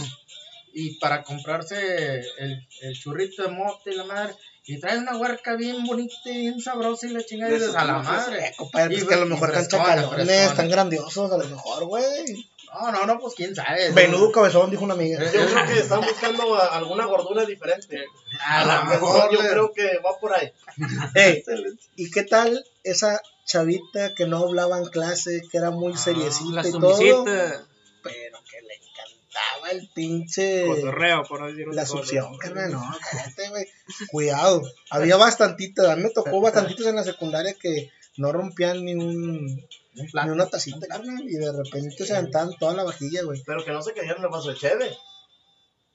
y 0.74 0.98
para 1.00 1.24
comprarse 1.24 2.20
el, 2.40 2.68
el 2.82 2.94
churrito 3.00 3.44
de 3.44 3.50
mote 3.50 3.92
y 3.92 3.96
la 3.96 4.06
madre. 4.06 4.34
Y 4.66 4.80
trae 4.80 4.98
una 4.98 5.18
huerca 5.18 5.56
bien 5.56 5.84
bonita 5.86 6.14
y 6.26 6.38
bien 6.42 6.62
sabrosa 6.62 7.08
y 7.08 7.12
la 7.12 7.24
chingada 7.24 7.52
y 7.52 7.56
dices 7.60 7.76
a 7.76 7.86
la 7.86 8.00
madre. 8.00 8.48
Eh, 8.48 8.54
compadre, 8.58 8.94
Y 8.94 8.98
pues 8.98 9.10
que 9.10 9.14
a 9.16 9.18
lo 9.18 9.26
mejor 9.28 9.50
están 9.50 9.68
chacalones, 9.68 10.30
están 10.30 10.70
grandiosos, 10.70 11.32
a 11.32 11.38
lo 11.38 11.48
mejor, 11.48 11.86
güey. 11.86 12.49
No, 12.74 12.92
no, 12.92 13.06
no, 13.06 13.20
pues 13.20 13.34
quién 13.36 13.56
sabe. 13.56 13.92
Menudo 13.92 14.32
cabezón, 14.32 14.70
dijo 14.70 14.84
una 14.84 14.94
amiga. 14.94 15.20
Yo 15.24 15.32
creo 15.46 15.66
que 15.68 15.80
están 15.80 16.02
buscando 16.02 16.56
a- 16.56 16.78
alguna 16.78 17.06
gordura 17.06 17.46
diferente. 17.46 18.06
A 18.42 18.62
A 18.62 18.66
lo 18.84 18.90
mejor. 18.90 19.14
mejor 19.16 19.32
yo 19.34 19.40
creo 19.40 19.74
que 19.74 19.98
va 20.00 20.18
por 20.20 20.34
ahí. 20.34 20.52
Ey, 21.16 21.44
¿y 21.96 22.12
qué 22.12 22.24
tal 22.24 22.64
esa 22.84 23.22
chavita 23.46 24.14
que 24.14 24.26
no 24.28 24.38
hablaba 24.38 24.78
en 24.78 24.86
clase, 24.86 25.42
que 25.52 25.58
era 25.58 25.72
muy 25.72 25.94
La 25.94 25.98
seriecita 26.00 26.68
y 26.68 26.72
todo? 26.72 26.96
sumisita. 26.96 27.66
Pero 28.04 28.38
que 28.50 28.62
le 28.62 28.76
encantaba 28.76 29.72
el 29.72 29.90
pinche... 29.94 30.66
Cotorreo, 30.66 31.24
por 31.24 31.46
decir 31.48 31.68
La 31.74 31.86
succión, 31.86 32.38
carnal, 32.38 32.72
no, 32.72 32.90
cállate, 33.12 33.50
güey. 33.50 33.68
Cuidado. 34.12 34.62
Había 34.90 35.18
bastantitas, 35.18 35.88
a 35.88 35.96
mí 35.96 36.04
me 36.04 36.10
tocó 36.12 36.40
bastantitos 36.42 36.86
en 36.86 36.96
la 36.96 37.04
secundaria 37.04 37.56
que 37.60 37.92
no 38.18 38.32
rompían 38.32 38.86
ni 38.86 38.94
un 38.94 39.68
Un 39.96 40.26
ni 40.26 40.32
una 40.32 40.48
tacita, 40.48 40.88
carnal, 40.88 41.24
y 41.28 41.36
de 41.36 41.52
repente 41.52 42.06
se 42.06 42.16
aventaban 42.16 42.56
toda 42.60 42.74
la 42.74 42.84
vajilla, 42.84 43.24
güey. 43.24 43.42
Pero 43.46 43.66
que 43.66 43.72
no 43.72 43.82
se 43.82 43.94
cayeron 43.94 44.24
el 44.24 44.30
vaso 44.30 44.50
de 44.50 44.56
cheve. 44.56 44.96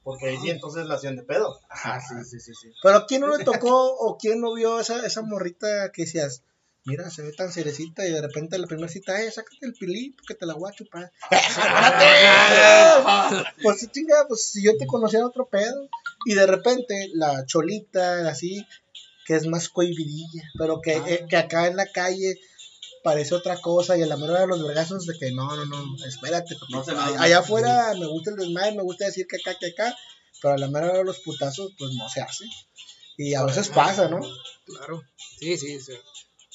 Porque 0.02 0.28
ahí 0.28 0.38
sí 0.38 0.50
entonces 0.50 0.86
la 0.86 0.96
hacían 0.96 1.16
de 1.16 1.22
pedo. 1.22 1.58
Ah, 1.70 1.98
sí, 2.00 2.14
sí, 2.24 2.38
sí, 2.38 2.52
sí. 2.54 2.70
Pero 2.82 2.98
¿a 2.98 3.06
quién 3.06 3.22
no 3.22 3.34
le 3.34 3.44
tocó 3.44 3.94
o 3.94 4.18
quién 4.18 4.40
no 4.40 4.54
vio 4.54 4.80
esa, 4.80 5.06
esa 5.06 5.22
morrita 5.22 5.90
que 5.92 6.02
decías, 6.02 6.42
mira, 6.84 7.08
se 7.08 7.22
ve 7.22 7.32
tan 7.32 7.50
cerecita 7.50 8.06
y 8.06 8.12
de 8.12 8.20
repente 8.20 8.58
la 8.58 8.66
primera 8.66 8.88
cita, 8.88 9.22
eh, 9.22 9.30
sácate 9.30 9.56
el 9.62 9.72
pilito 9.72 10.22
que 10.26 10.34
te 10.34 10.44
la 10.44 10.54
voy 10.54 10.70
a 10.70 10.74
chupar. 10.74 11.10
pues 13.62 13.80
sí, 13.80 13.86
chinga, 13.88 14.26
pues 14.28 14.50
si 14.50 14.62
yo 14.62 14.76
te 14.76 14.86
conocía 14.86 15.20
de 15.20 15.24
otro 15.24 15.48
pedo. 15.48 15.88
Y 16.26 16.34
de 16.34 16.46
repente 16.46 17.10
la 17.14 17.46
cholita, 17.46 18.28
así, 18.28 18.66
que 19.24 19.36
es 19.36 19.46
más 19.46 19.70
cohibidilla, 19.70 20.42
pero 20.58 20.82
que, 20.82 20.96
eh, 20.96 21.26
que 21.28 21.36
acá 21.36 21.66
en 21.66 21.76
la 21.76 21.86
calle 21.86 22.38
parece 23.04 23.34
otra 23.36 23.60
cosa 23.60 23.96
y 23.96 24.02
a 24.02 24.06
la 24.06 24.16
mera 24.16 24.40
de 24.40 24.46
los 24.48 24.60
vergazos 24.66 25.06
de 25.06 25.16
que 25.16 25.30
no, 25.30 25.46
no, 25.54 25.64
no, 25.66 26.04
espérate, 26.06 26.56
porque 26.58 26.74
No 26.74 27.00
allá- 27.20 27.38
afuera 27.38 27.92
me 27.96 28.06
gusta 28.06 28.30
el 28.30 28.36
desmadre, 28.36 28.74
me 28.74 28.82
gusta 28.82 29.04
decir 29.04 29.26
que 29.28 29.36
acá, 29.36 29.56
que 29.60 29.66
acá, 29.68 29.94
pero 30.42 30.54
a 30.54 30.58
la 30.58 30.68
mera 30.68 30.92
de 30.92 31.04
los 31.04 31.20
putazos, 31.20 31.70
pues 31.78 31.92
no 31.92 32.08
se 32.08 32.20
hace. 32.22 32.44
Y 33.16 33.34
a 33.34 33.44
veces 33.44 33.68
pasa, 33.68 34.08
¿no? 34.08 34.20
Claro. 34.66 35.02
Sí, 35.38 35.56
sí. 35.56 35.78
sí. 35.80 35.92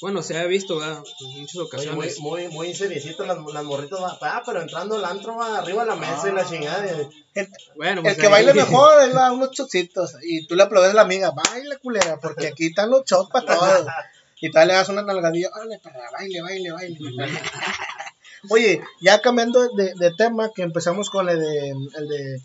Bueno, 0.01 0.23
se 0.23 0.37
ha 0.37 0.45
visto, 0.45 0.77
¿verdad? 0.77 1.03
En 1.21 1.41
muchas 1.41 1.55
Oye, 1.57 1.91
muy, 1.91 2.07
ocasiones. 2.07 2.19
muy, 2.19 2.47
muy 2.47 2.73
seriecitas 2.73 3.27
las, 3.27 3.37
las 3.53 3.63
morritas. 3.65 3.99
va, 4.01 4.17
Ah, 4.21 4.41
pero 4.45 4.61
entrando 4.61 4.95
al 4.95 5.03
antro 5.05 5.35
va 5.35 5.57
arriba 5.57 5.83
de 5.83 5.89
la 5.89 5.95
mesa 5.97 6.29
y 6.29 6.31
la 6.31 6.47
chingada. 6.49 6.85
y- 6.89 7.47
Bueno, 7.75 7.99
El 7.99 8.03
pues 8.03 8.15
que 8.17 8.25
ahí- 8.27 8.31
baile 8.31 8.53
mejor, 8.53 9.01
él 9.03 9.11
da 9.13 9.31
unos 9.33 9.51
chocitos. 9.51 10.11
Y 10.23 10.47
tú 10.47 10.55
le 10.55 10.63
aplaudes 10.63 10.91
a 10.91 10.95
la 10.95 11.01
amiga, 11.01 11.31
baila 11.31 11.77
culera, 11.79 12.17
porque 12.19 12.47
aquí 12.47 12.67
están 12.67 12.89
los 12.89 13.03
shots 13.05 13.29
para 13.29 13.45
todo. 13.45 13.87
Y 14.41 14.51
tal 14.51 14.67
le 14.67 14.73
das 14.73 14.89
una 14.89 15.01
nalgadilla, 15.01 15.49
órale, 15.53 15.79
para 15.79 16.11
baile, 16.11 16.41
baile, 16.41 16.71
baile. 16.71 16.97
Oye, 18.49 18.81
ya 19.01 19.19
cambiando 19.21 19.67
de, 19.75 19.93
de 19.95 20.11
tema, 20.15 20.51
que 20.55 20.61
empezamos 20.61 21.09
con 21.09 21.27
el 21.29 21.39
de, 21.39 21.69
el 21.69 22.07
de 22.07 22.41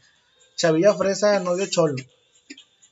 Chavilla 0.56 0.94
Fresa, 0.94 1.38
novio 1.40 1.66
Cholo. 1.66 1.94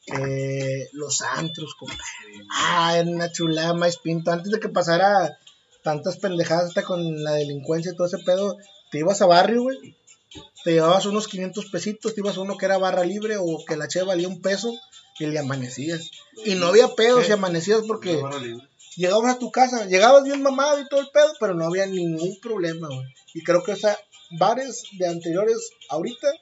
Eh, 0.06 0.88
los 0.92 1.20
antros, 1.22 1.74
compadre. 1.74 2.02
Ah, 2.50 2.96
era 2.98 3.08
una 3.08 3.30
chulada 3.30 3.74
más 3.74 3.98
pinto. 3.98 4.30
Antes 4.30 4.52
de 4.52 4.60
que 4.60 4.68
pasara 4.68 5.38
tantas 5.82 6.18
pendejadas 6.18 6.68
hasta 6.68 6.82
con 6.82 7.22
la 7.22 7.32
delincuencia 7.32 7.92
y 7.92 7.96
todo 7.96 8.06
ese 8.06 8.18
pedo, 8.18 8.56
te 8.90 8.98
ibas 8.98 9.22
a 9.22 9.26
barrio, 9.26 9.62
güey. 9.62 9.96
Te 10.64 10.72
llevabas 10.72 11.06
unos 11.06 11.28
500 11.28 11.66
pesitos, 11.66 12.14
te 12.14 12.20
ibas 12.20 12.36
a 12.36 12.40
uno 12.40 12.56
que 12.56 12.66
era 12.66 12.78
barra 12.78 13.04
libre 13.04 13.36
o 13.38 13.64
que 13.66 13.76
la 13.76 13.88
che 13.88 14.02
valía 14.02 14.28
un 14.28 14.40
peso 14.40 14.74
y 15.18 15.26
le 15.26 15.38
amanecías. 15.38 16.10
Y 16.44 16.54
no 16.54 16.66
había 16.66 16.88
pedos 16.94 17.28
y 17.28 17.32
amanecías 17.32 17.82
porque. 17.86 18.20
Llegabas 18.96 19.36
a 19.36 19.38
tu 19.38 19.50
casa, 19.50 19.86
llegabas 19.86 20.24
bien 20.24 20.42
mamado 20.42 20.80
y 20.80 20.88
todo 20.88 21.00
el 21.00 21.10
pedo, 21.12 21.32
pero 21.40 21.54
no 21.54 21.66
había 21.66 21.86
ningún 21.86 22.38
problema, 22.40 22.88
güey. 22.88 23.06
Y 23.34 23.42
creo 23.42 23.62
que 23.62 23.72
o 23.72 23.76
sea, 23.76 23.98
bares 24.38 24.82
de 24.98 25.06
anteriores 25.06 25.70
ahorita 25.88 26.32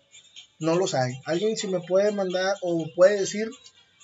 no 0.59 0.77
los 0.77 0.95
hay. 0.95 1.15
Alguien 1.25 1.57
si 1.57 1.67
me 1.69 1.81
puede 1.81 2.13
mandar 2.13 2.55
o 2.63 2.87
puede 2.95 3.21
decir, 3.21 3.51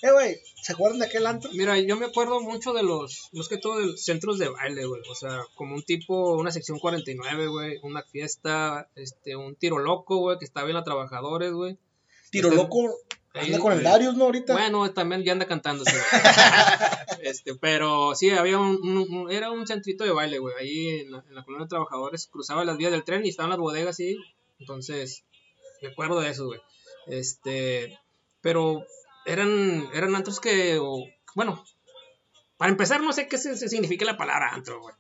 eh, 0.03 0.13
güey, 0.13 0.37
¿se 0.63 0.73
acuerdan 0.73 0.99
de 0.99 1.07
aquel 1.07 1.27
antro? 1.27 1.51
Mira, 1.53 1.79
yo 1.79 1.97
me 1.97 2.07
acuerdo 2.07 2.41
mucho 2.41 2.73
de 2.73 2.83
los, 2.83 3.29
más 3.33 3.49
que 3.49 3.57
todo 3.57 3.79
de 3.79 3.87
los 3.87 4.05
centros 4.05 4.39
de 4.39 4.49
baile, 4.49 4.85
güey. 4.87 5.03
O 5.11 5.15
sea, 5.15 5.41
como 5.55 5.75
un 5.75 5.83
tipo, 5.83 6.37
una 6.37 6.51
sección 6.51 6.79
49, 6.79 7.47
güey, 7.49 7.79
una 7.83 8.03
fiesta, 8.03 8.89
este, 8.95 9.37
un 9.37 9.57
tiro 9.57 9.79
loco, 9.79 10.19
güey, 10.19 10.39
que 10.39 10.45
estaba 10.45 10.67
bien 10.67 10.77
a 10.77 10.85
trabajadores, 10.85 11.53
güey. 11.53 11.79
Tiro 12.31 12.49
Este, 12.49 12.61
loco, 12.61 12.95
anda 13.41 13.59
con 13.59 13.73
el 13.73 13.83
Darius, 13.83 14.15
¿no? 14.17 14.25
Ahorita. 14.25 14.53
Bueno, 14.53 14.91
también 14.93 15.23
ya 15.25 15.33
anda 15.33 15.47
cantando, 15.47 15.85
sí, 15.85 15.97
este, 17.23 17.55
pero 17.55 18.15
sí, 18.15 18.31
había 18.31 18.59
un, 18.59 19.29
era 19.31 19.51
un 19.51 19.67
centrito 19.67 20.05
de 20.05 20.11
baile, 20.13 20.39
güey, 20.39 20.55
ahí 20.59 20.89
en 21.01 21.11
la, 21.13 21.25
en 21.29 21.35
la 21.35 21.45
colonia 21.45 21.65
de 21.65 21.69
trabajadores, 21.71 22.29
cruzaba 22.31 22.65
las 22.65 22.77
vías 22.77 22.93
del 22.93 23.05
tren 23.05 23.25
y 23.25 23.29
estaban 23.29 23.51
las 23.51 23.59
bodegas 23.59 23.99
ahí, 24.01 24.17
entonces, 24.59 25.25
me 25.83 25.89
acuerdo 25.89 26.21
de 26.21 26.31
eso, 26.31 26.47
güey. 26.47 26.61
Este, 27.07 27.99
pero 28.41 28.85
eran, 29.27 29.89
eran 29.95 30.15
antros 30.17 30.41
que, 30.41 30.79
o- 30.81 31.05
bueno, 31.35 31.65
para 32.57 32.71
empezar, 32.71 33.01
no 33.03 33.13
sé 33.13 33.29
qué 33.29 33.37
se- 33.39 33.57
se 33.57 33.69
significa 33.69 34.05
la 34.05 34.17
palabra 34.17 34.51
antro, 34.53 34.81
güey. 34.81 34.95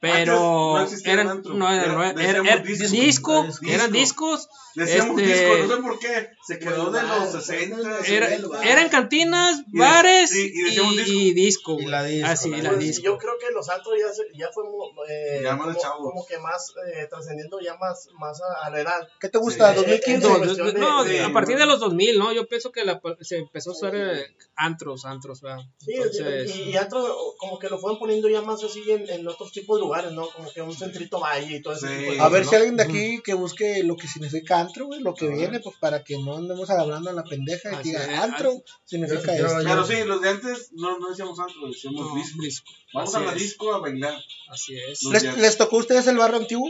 Pero 0.00 0.76
antes 0.76 1.04
no 1.04 1.12
eran, 1.12 1.28
antro. 1.28 1.54
no, 1.54 1.70
era- 1.72 1.84
Era- 1.84 1.92
no, 1.94 2.02
era- 2.04 2.12
decíamos 2.14 2.48
era- 2.52 2.62
disco. 2.62 2.92
disco, 2.96 3.42
Disco. 3.44 3.66
eran 3.68 3.92
discos, 3.92 4.48
Decíamos 4.74 5.20
Este- 5.20 5.32
disco, 5.34 5.58
no 5.66 5.76
sé 5.76 5.82
por 5.82 5.98
qué. 5.98 6.28
Se 6.46 6.58
quedó 6.60 6.90
de 6.92 7.02
los 7.02 7.32
60. 7.32 7.98
era- 8.06 8.32
el 8.32 8.46
bar. 8.46 8.64
eran 8.64 8.88
cantinas, 8.90 9.62
Y 9.72 9.76
bares 9.78 10.30
sí, 10.30 10.52
y 10.54 10.62
decíamos 10.62 10.92
disco. 10.96 11.12
y 11.12 11.32
disco, 11.32 11.76
Y 11.80 11.86
la 11.86 12.04
disco, 12.04 12.28
Ah, 12.30 12.36
sí, 12.36 12.50
la 12.50 12.58
la 12.58 12.68
Pues, 12.70 12.78
disco. 12.80 13.04
yo 13.04 13.18
creo 13.18 13.32
que 13.40 13.50
los 13.52 13.68
antros 13.70 13.94
ya, 13.98 14.12
se- 14.12 14.28
ya 14.38 14.46
fue 14.54 14.62
eh, 15.08 15.40
Ya 15.42 15.56
como, 15.58 15.74
como 16.00 16.24
que 16.26 16.38
más 16.38 16.72
eh, 16.94 17.08
trascendiendo 17.10 17.58
ya 17.60 17.74
más, 17.76 18.08
más 18.20 18.40
a, 18.40 18.66
a 18.66 18.70
la 18.70 18.80
edad. 18.80 19.08
¿Qué 19.20 19.28
te 19.28 19.38
gusta? 19.38 19.72
Sí. 19.74 19.80
¿2015? 19.80 20.28
No, 20.28 20.38
de- 20.38 20.72
de- 20.72 20.78
no, 20.78 21.02
de- 21.04 21.22
a 21.24 21.32
partir 21.32 21.58
de 21.58 21.66
los 21.66 21.80
2000, 21.80 22.16
¿no? 22.16 22.32
Yo 22.32 22.46
pienso 22.46 22.70
que 22.70 22.84
la- 22.84 23.00
se 23.20 23.38
empezó 23.38 23.70
a 23.70 23.72
usar 23.72 23.96
eh, 23.96 24.26
antros, 24.54 25.04
antros, 25.06 25.40
¿verdad? 25.40 25.64
Sí, 25.78 25.94
Entonces, 25.94 26.54
y, 26.54 26.62
y 26.70 26.76
antro 26.88 27.34
como 27.38 27.58
que 27.58 27.68
lo 27.68 27.78
fueron 27.78 27.98
poniendo 27.98 28.28
ya 28.28 28.42
más 28.42 28.62
así 28.64 28.82
en, 28.90 29.08
en 29.08 29.28
otros 29.28 29.52
tipos 29.52 29.76
de 29.78 29.82
lugares, 29.82 30.12
¿no? 30.12 30.28
Como 30.30 30.50
que 30.52 30.60
un 30.62 30.74
centrito 30.74 31.20
valle 31.20 31.56
y 31.56 31.62
todo 31.62 31.74
ese 31.74 31.88
Sí. 31.88 31.94
tipo 32.00 32.12
de 32.14 32.20
A 32.20 32.28
ver 32.28 32.44
¿no? 32.44 32.50
si 32.50 32.56
alguien 32.56 32.76
de 32.76 32.82
aquí 32.82 33.20
que 33.22 33.34
busque 33.34 33.82
lo 33.84 33.96
que 33.96 34.08
significa 34.08 34.58
antro, 34.60 34.86
güey, 34.86 35.00
lo 35.00 35.14
que 35.14 35.28
viene, 35.28 35.60
pues 35.60 35.76
para 35.78 36.02
que 36.02 36.18
no 36.18 36.36
andemos 36.36 36.68
hablando 36.70 37.10
a 37.10 37.12
la 37.12 37.24
pendeja 37.24 37.70
y 37.70 37.74
Así 37.76 37.88
diga 37.90 38.04
es. 38.04 38.18
antro 38.20 38.52
significa 38.84 39.36
Yo- 39.38 39.46
esto. 39.46 39.58
Pero 39.64 39.84
sí, 39.86 39.94
los 40.04 40.20
de 40.20 40.28
antes 40.30 40.70
no, 40.72 40.98
no 40.98 41.10
decíamos 41.10 41.38
antro, 41.38 41.68
decíamos 41.68 42.00
no, 42.08 42.14
disco. 42.16 42.42
disco. 42.42 42.70
Vamos 42.94 43.14
Así 43.14 43.22
a 43.22 43.26
la 43.26 43.32
es. 43.36 43.42
disco 43.42 43.72
a 43.74 43.78
bailar. 43.78 44.14
Así 44.48 44.76
es. 44.78 45.02
¿Les, 45.04 45.36
les 45.38 45.56
tocó 45.56 45.76
a 45.76 45.80
ustedes 45.80 46.06
el 46.06 46.16
barrio 46.16 46.38
antiguo? 46.38 46.68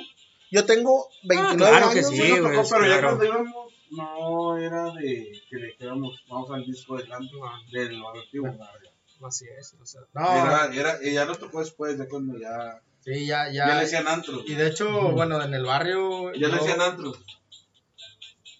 Yo 0.50 0.64
tengo 0.64 1.08
29 1.24 1.56
claro 1.70 1.90
que 1.92 1.98
años. 2.00 2.10
sí, 2.10 2.16
Sí, 2.16 2.28
nos 2.30 2.40
güey, 2.40 2.56
tocó, 2.56 2.68
pero 2.70 2.82
ya 2.86 2.98
claro. 3.00 3.06
cuando 3.18 3.24
íbamos, 3.26 3.72
no 3.90 4.56
era 4.58 4.84
de 4.92 5.32
que 5.48 5.56
le 5.56 5.66
dijéramos, 5.68 6.14
vamos 6.28 6.50
al 6.50 6.64
disco 6.64 6.96
del 6.96 7.12
antro, 7.12 7.38
del 7.70 8.02
barrio 8.02 8.22
antiguo. 8.22 8.48
Así 9.26 9.46
es. 9.58 9.74
O 9.80 9.86
sea, 9.86 10.00
No, 10.14 10.30
Era, 10.46 10.70
era, 10.74 10.98
y 11.02 11.12
ya 11.14 11.24
nos 11.24 11.38
tocó 11.38 11.60
después, 11.60 11.98
ya 11.98 12.06
cuando 12.08 12.38
ya, 12.38 12.80
sí, 13.04 13.26
ya, 13.26 13.46
ya, 13.50 13.66
ya. 13.68 13.74
le 13.74 13.80
decían 13.82 14.06
antro. 14.08 14.40
Y 14.46 14.54
de 14.54 14.68
hecho, 14.68 15.10
bueno, 15.12 15.42
en 15.42 15.52
el 15.54 15.64
barrio. 15.64 16.32
Ya 16.34 16.48
le 16.48 16.54
yo- 16.54 16.60
decían 16.62 16.80
antro. 16.80 17.12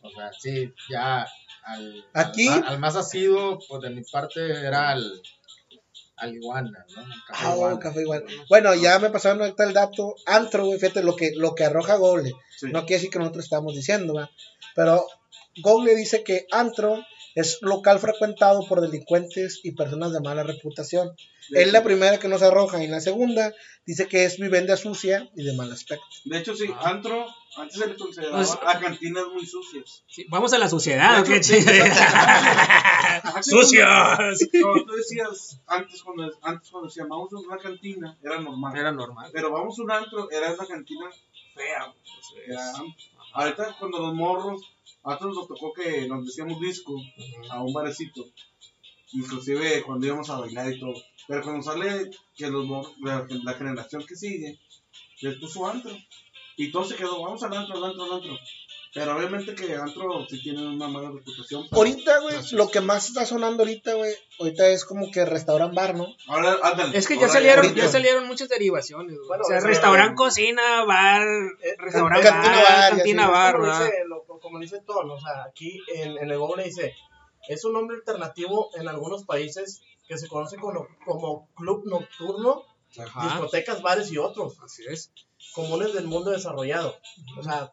O 0.02 0.10
sea, 0.10 0.30
sí, 0.38 0.72
ya. 0.90 1.26
Al, 1.64 2.04
Aquí- 2.14 2.48
Al, 2.48 2.64
al 2.64 2.78
más 2.78 2.96
asiduo, 2.96 3.58
pues 3.68 3.82
de 3.82 3.90
mi 3.90 4.02
parte 4.02 4.40
era 4.66 4.90
al, 4.90 5.22
al 6.16 6.34
iguana, 6.34 6.84
¿no? 6.96 7.02
Café 7.26 7.46
Ah, 7.46 7.52
Iguana. 7.54 7.78
café 7.78 8.00
igual. 8.02 8.24
Bueno, 8.48 8.74
ya 8.74 8.98
me 8.98 9.10
pasaron 9.10 9.42
ahorita 9.42 9.64
el 9.64 9.74
dato. 9.74 10.14
Antro, 10.26 10.64
güey, 10.66 10.78
fíjate 10.78 11.02
lo 11.02 11.14
que, 11.14 11.32
lo 11.36 11.54
que 11.54 11.64
arroja 11.64 11.96
Google. 11.96 12.32
Sí. 12.56 12.66
No 12.72 12.80
quiere 12.86 12.94
decir 12.96 13.10
que 13.10 13.18
nosotros 13.18 13.44
estamos 13.44 13.74
diciendo, 13.74 14.14
¿va? 14.14 14.30
Pero 14.74 15.06
Google 15.62 15.94
dice 15.94 16.24
que 16.24 16.46
antro 16.50 17.04
es 17.34 17.58
local 17.62 17.98
frecuentado 17.98 18.66
por 18.66 18.80
delincuentes 18.80 19.60
y 19.62 19.72
personas 19.72 20.12
de 20.12 20.20
mala 20.20 20.42
reputación. 20.42 21.10
De 21.50 21.62
Es 21.62 21.72
la 21.72 21.78
hecho- 21.78 21.86
primera 21.86 22.18
que 22.18 22.28
nos 22.28 22.42
arroja. 22.42 22.80
Y 22.80 22.84
en 22.86 22.90
la 22.90 23.00
segunda 23.00 23.54
dice 23.86 24.06
que 24.06 24.24
es 24.24 24.38
vivienda 24.38 24.76
sucia 24.76 25.28
y 25.34 25.44
de 25.44 25.54
mal 25.56 25.72
aspecto. 25.72 26.04
De 26.26 26.38
hecho, 26.38 26.54
sí, 26.54 26.68
antro, 26.82 27.26
antes 27.56 27.78
se 27.78 27.86
le 27.86 27.96
consideraba 27.96 28.36
Pues- 28.36 28.58
a 28.66 28.78
cantinas 28.80 29.24
muy 29.32 29.46
sucias. 29.46 30.02
Sí, 30.08 30.26
vamos 30.28 30.52
a 30.52 30.58
la 30.58 30.68
sociedad, 30.68 31.20
¿o 31.20 31.24
qué? 31.24 31.42
Sí, 31.42 31.56
Antes 33.24 33.46
¡Sucios! 33.46 34.38
Como 34.62 34.84
tú 34.84 34.92
decías, 34.94 35.60
antes 35.66 36.02
cuando, 36.02 36.30
antes 36.42 36.70
cuando 36.70 36.88
se 36.90 37.00
llamamos 37.00 37.32
una 37.32 37.56
cantina, 37.58 38.16
era 38.22 38.40
normal. 38.40 38.76
Era 38.76 38.92
normal. 38.92 39.30
Pero 39.32 39.50
vamos 39.50 39.78
a 39.78 39.82
un 39.82 39.90
antro, 39.90 40.30
era 40.30 40.52
una 40.52 40.66
cantina 40.66 41.06
fea. 41.54 41.92
Era- 42.46 42.72
ahorita 43.32 43.76
cuando 43.78 43.98
los 43.98 44.14
morros, 44.14 44.62
a 45.04 45.10
nosotros 45.12 45.36
nos 45.36 45.48
tocó 45.48 45.72
que 45.72 46.06
nos 46.08 46.24
decíamos 46.26 46.60
disco 46.60 47.00
a 47.50 47.62
un 47.62 47.72
barecito. 47.72 48.26
Inclusive 49.12 49.82
cuando 49.84 50.06
íbamos 50.06 50.28
a 50.30 50.40
bailar 50.40 50.72
y 50.72 50.80
todo. 50.80 50.94
Pero 51.26 51.42
cuando 51.42 51.62
sale 51.62 52.10
que 52.36 52.50
los 52.50 52.66
mor- 52.66 52.92
la, 53.00 53.26
la 53.44 53.54
generación 53.54 54.04
que 54.06 54.16
sigue, 54.16 54.58
les 55.20 55.36
puso 55.38 55.66
antro. 55.66 55.96
Y 56.56 56.70
todo 56.70 56.84
se 56.84 56.96
quedó, 56.96 57.22
vamos 57.22 57.42
al 57.42 57.56
antro, 57.56 57.76
al 57.76 57.84
antro, 57.84 58.04
al 58.04 58.12
antro. 58.14 58.38
Pero 58.98 59.16
obviamente 59.16 59.54
que 59.54 59.74
antro 59.74 60.26
sí 60.28 60.42
tiene 60.42 60.66
una 60.66 60.88
mala 60.88 61.10
reputación. 61.10 61.64
pero- 61.68 61.76
Ahorita, 61.76 62.20
güey, 62.20 62.36
lo 62.52 62.68
que 62.68 62.80
más 62.80 63.08
está 63.08 63.24
sonando 63.26 63.62
ahorita, 63.62 63.94
güey, 63.94 64.12
ahorita 64.40 64.68
es 64.68 64.84
como 64.84 65.10
que 65.10 65.24
restaurant 65.24 65.74
bar, 65.74 65.94
¿no? 65.94 66.06
Ahora, 66.26 66.56
ándale. 66.62 66.96
Es 66.98 67.06
que 67.06 67.14
ya 67.14 67.22
ahora 67.22 67.32
salieron, 67.32 67.64
ahorita. 67.64 67.82
ya 67.86 67.88
salieron 67.88 68.26
muchas 68.26 68.48
derivaciones. 68.48 69.14
güey. 69.16 69.28
Bueno, 69.28 69.44
o 69.44 69.48
sea, 69.48 69.58
eso- 69.58 69.66
restaurante, 69.66 70.14
cocina, 70.14 70.84
bar, 70.84 71.26
Eh, 71.62 71.74
restaurante, 71.78 72.26
cantina 72.28 72.56
bar, 72.56 72.64
bar, 72.64 72.90
cantina 72.90 73.22
así. 73.24 73.32
bar, 73.32 73.52
como, 73.54 73.64
¿verdad? 73.66 73.84
dice, 73.84 73.94
lo- 74.06 74.24
como 74.40 74.58
dice 74.60 74.80
Ton, 74.86 75.10
o 75.10 75.18
sea, 75.20 75.44
aquí 75.48 75.80
en, 75.94 76.18
en 76.18 76.30
el 76.30 76.38
Google 76.38 76.64
dice, 76.64 76.94
es 77.48 77.64
un 77.64 77.72
nombre 77.72 77.96
alternativo 77.96 78.70
en 78.74 78.88
algunos 78.88 79.24
países 79.24 79.80
que 80.06 80.16
se 80.16 80.28
conoce 80.28 80.56
como, 80.56 80.86
como 81.04 81.48
club 81.54 81.82
nocturno, 81.86 82.62
Ajá, 82.98 83.24
discotecas, 83.24 83.82
bares 83.82 84.10
y 84.10 84.16
otros, 84.18 84.58
así 84.64 84.82
es. 84.88 85.12
comunes 85.54 85.92
del 85.92 86.06
mundo 86.06 86.30
desarrollado. 86.30 86.96
O 87.38 87.42
sea, 87.42 87.70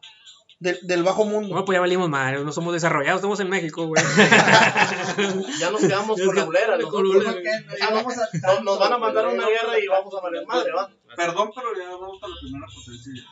Del, 0.58 0.78
del 0.82 1.02
bajo 1.02 1.24
mundo. 1.26 1.54
No, 1.54 1.64
pues 1.66 1.76
ya 1.76 1.80
valimos 1.80 2.08
mal, 2.08 2.42
no 2.44 2.50
somos 2.50 2.72
desarrollados, 2.72 3.18
estamos 3.18 3.38
en 3.40 3.50
México, 3.50 3.86
güey. 3.86 4.02
ya 5.60 5.70
nos 5.70 5.80
quedamos 5.82 6.18
con 6.20 6.34
la 6.34 6.44
bulera. 6.44 6.78
con 6.78 7.02
nosotros, 7.04 7.24
la 7.24 7.30
¿no? 7.30 7.36
bulera. 7.36 7.76
Ya 7.78 7.90
vamos 7.90 8.14
a- 8.18 8.28
nos, 8.54 8.62
nos 8.64 8.78
van 8.78 8.92
a 8.94 8.98
mandar 8.98 9.26
una 9.26 9.46
guerra 9.48 9.78
y 9.78 9.86
vamos 9.86 10.14
a 10.14 10.20
valer 10.22 10.46
madre, 10.46 10.72
¿va? 10.72 10.90
Perdón, 11.14 11.50
pero 11.54 11.68
ya 11.78 11.90
vamos 11.90 12.18
a 12.22 12.28
la 12.28 12.34
primera 12.40 12.66
potencia. 12.66 13.24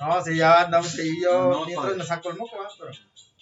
No, 0.00 0.24
sí, 0.24 0.36
ya 0.36 0.60
andamos 0.62 0.94
ahí. 0.98 1.22
Yo 1.22 1.48
No, 1.48 1.64
mientras 1.64 1.86
padre. 1.86 1.96
me 1.98 2.04
saco 2.04 2.30
el 2.30 2.36
moco, 2.36 2.56
¿va? 2.58 2.68
pero. 2.78 2.90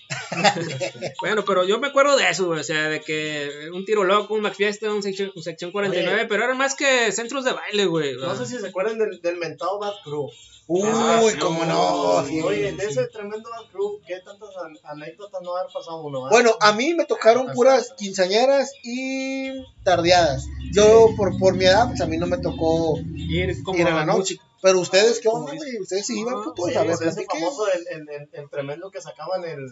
Bueno, 1.20 1.44
pero 1.44 1.64
yo 1.64 1.78
me 1.80 1.88
acuerdo 1.88 2.16
de 2.16 2.28
eso, 2.30 2.46
güey, 2.46 2.60
o 2.60 2.64
sea, 2.64 2.88
de 2.88 3.00
que 3.00 3.70
un 3.72 3.84
tiro 3.84 4.04
loco, 4.04 4.34
un 4.34 4.40
McFiesta, 4.42 4.92
un 4.92 5.02
sección, 5.02 5.32
un 5.34 5.42
sección 5.42 5.72
49, 5.72 6.26
pero 6.28 6.44
eran 6.44 6.56
más 6.58 6.74
que 6.76 7.10
centros 7.12 7.44
de 7.44 7.52
baile, 7.52 7.86
güey. 7.86 8.14
No 8.16 8.36
sé 8.36 8.46
si 8.46 8.58
se 8.58 8.68
acuerdan 8.68 8.98
del, 8.98 9.20
del 9.20 9.36
mentado 9.36 9.78
Bad 9.78 9.94
Crew. 10.04 10.28
Uy, 10.68 10.82
Ah, 10.84 11.20
sí, 11.30 11.38
cómo 11.38 11.60
uy, 11.60 11.66
no. 11.68 12.18
uy, 12.22 12.26
sí, 12.28 12.40
Oye, 12.42 12.70
sí. 12.72 12.76
de 12.76 12.84
ese 12.86 13.06
tremendo 13.06 13.48
Crew, 13.70 14.00
¿qué 14.04 14.18
tantas 14.20 14.50
an- 14.56 14.76
anécdotas 14.82 15.40
no 15.42 15.56
haber 15.56 15.72
pasado 15.72 16.02
uno? 16.02 16.28
Bueno, 16.28 16.50
a 16.60 16.72
mí 16.72 16.92
me 16.94 17.04
tocaron 17.04 17.52
puras 17.52 17.94
quinceañeras 17.96 18.72
y 18.82 19.62
tardeadas. 19.84 20.46
Yo, 20.72 21.10
por, 21.16 21.38
por 21.38 21.54
mi 21.54 21.66
edad, 21.66 21.86
pues 21.88 22.00
a 22.00 22.06
mí 22.06 22.16
no 22.18 22.26
me 22.26 22.38
tocó 22.38 22.98
Ir 23.14 23.62
como 23.62 23.78
ir 23.78 23.86
a 23.86 23.94
la 23.94 24.04
noche. 24.04 24.18
música. 24.18 24.42
Pero 24.60 24.80
ustedes, 24.80 25.20
¿qué 25.20 25.28
onda, 25.28 25.52
güey? 25.54 25.78
Ustedes 25.78 26.04
sí 26.06 26.18
iban, 26.18 26.42
putos, 26.42 26.64
Oye, 26.64 26.76
a 26.76 26.82
ver, 26.82 26.96
pues 26.96 27.16
ese 27.16 27.24
famoso, 27.26 27.66
el, 27.72 27.86
el, 27.88 28.08
el, 28.08 28.28
el 28.32 28.50
tremendo 28.50 28.90
que 28.90 29.00
sacaban 29.00 29.44
el, 29.44 29.66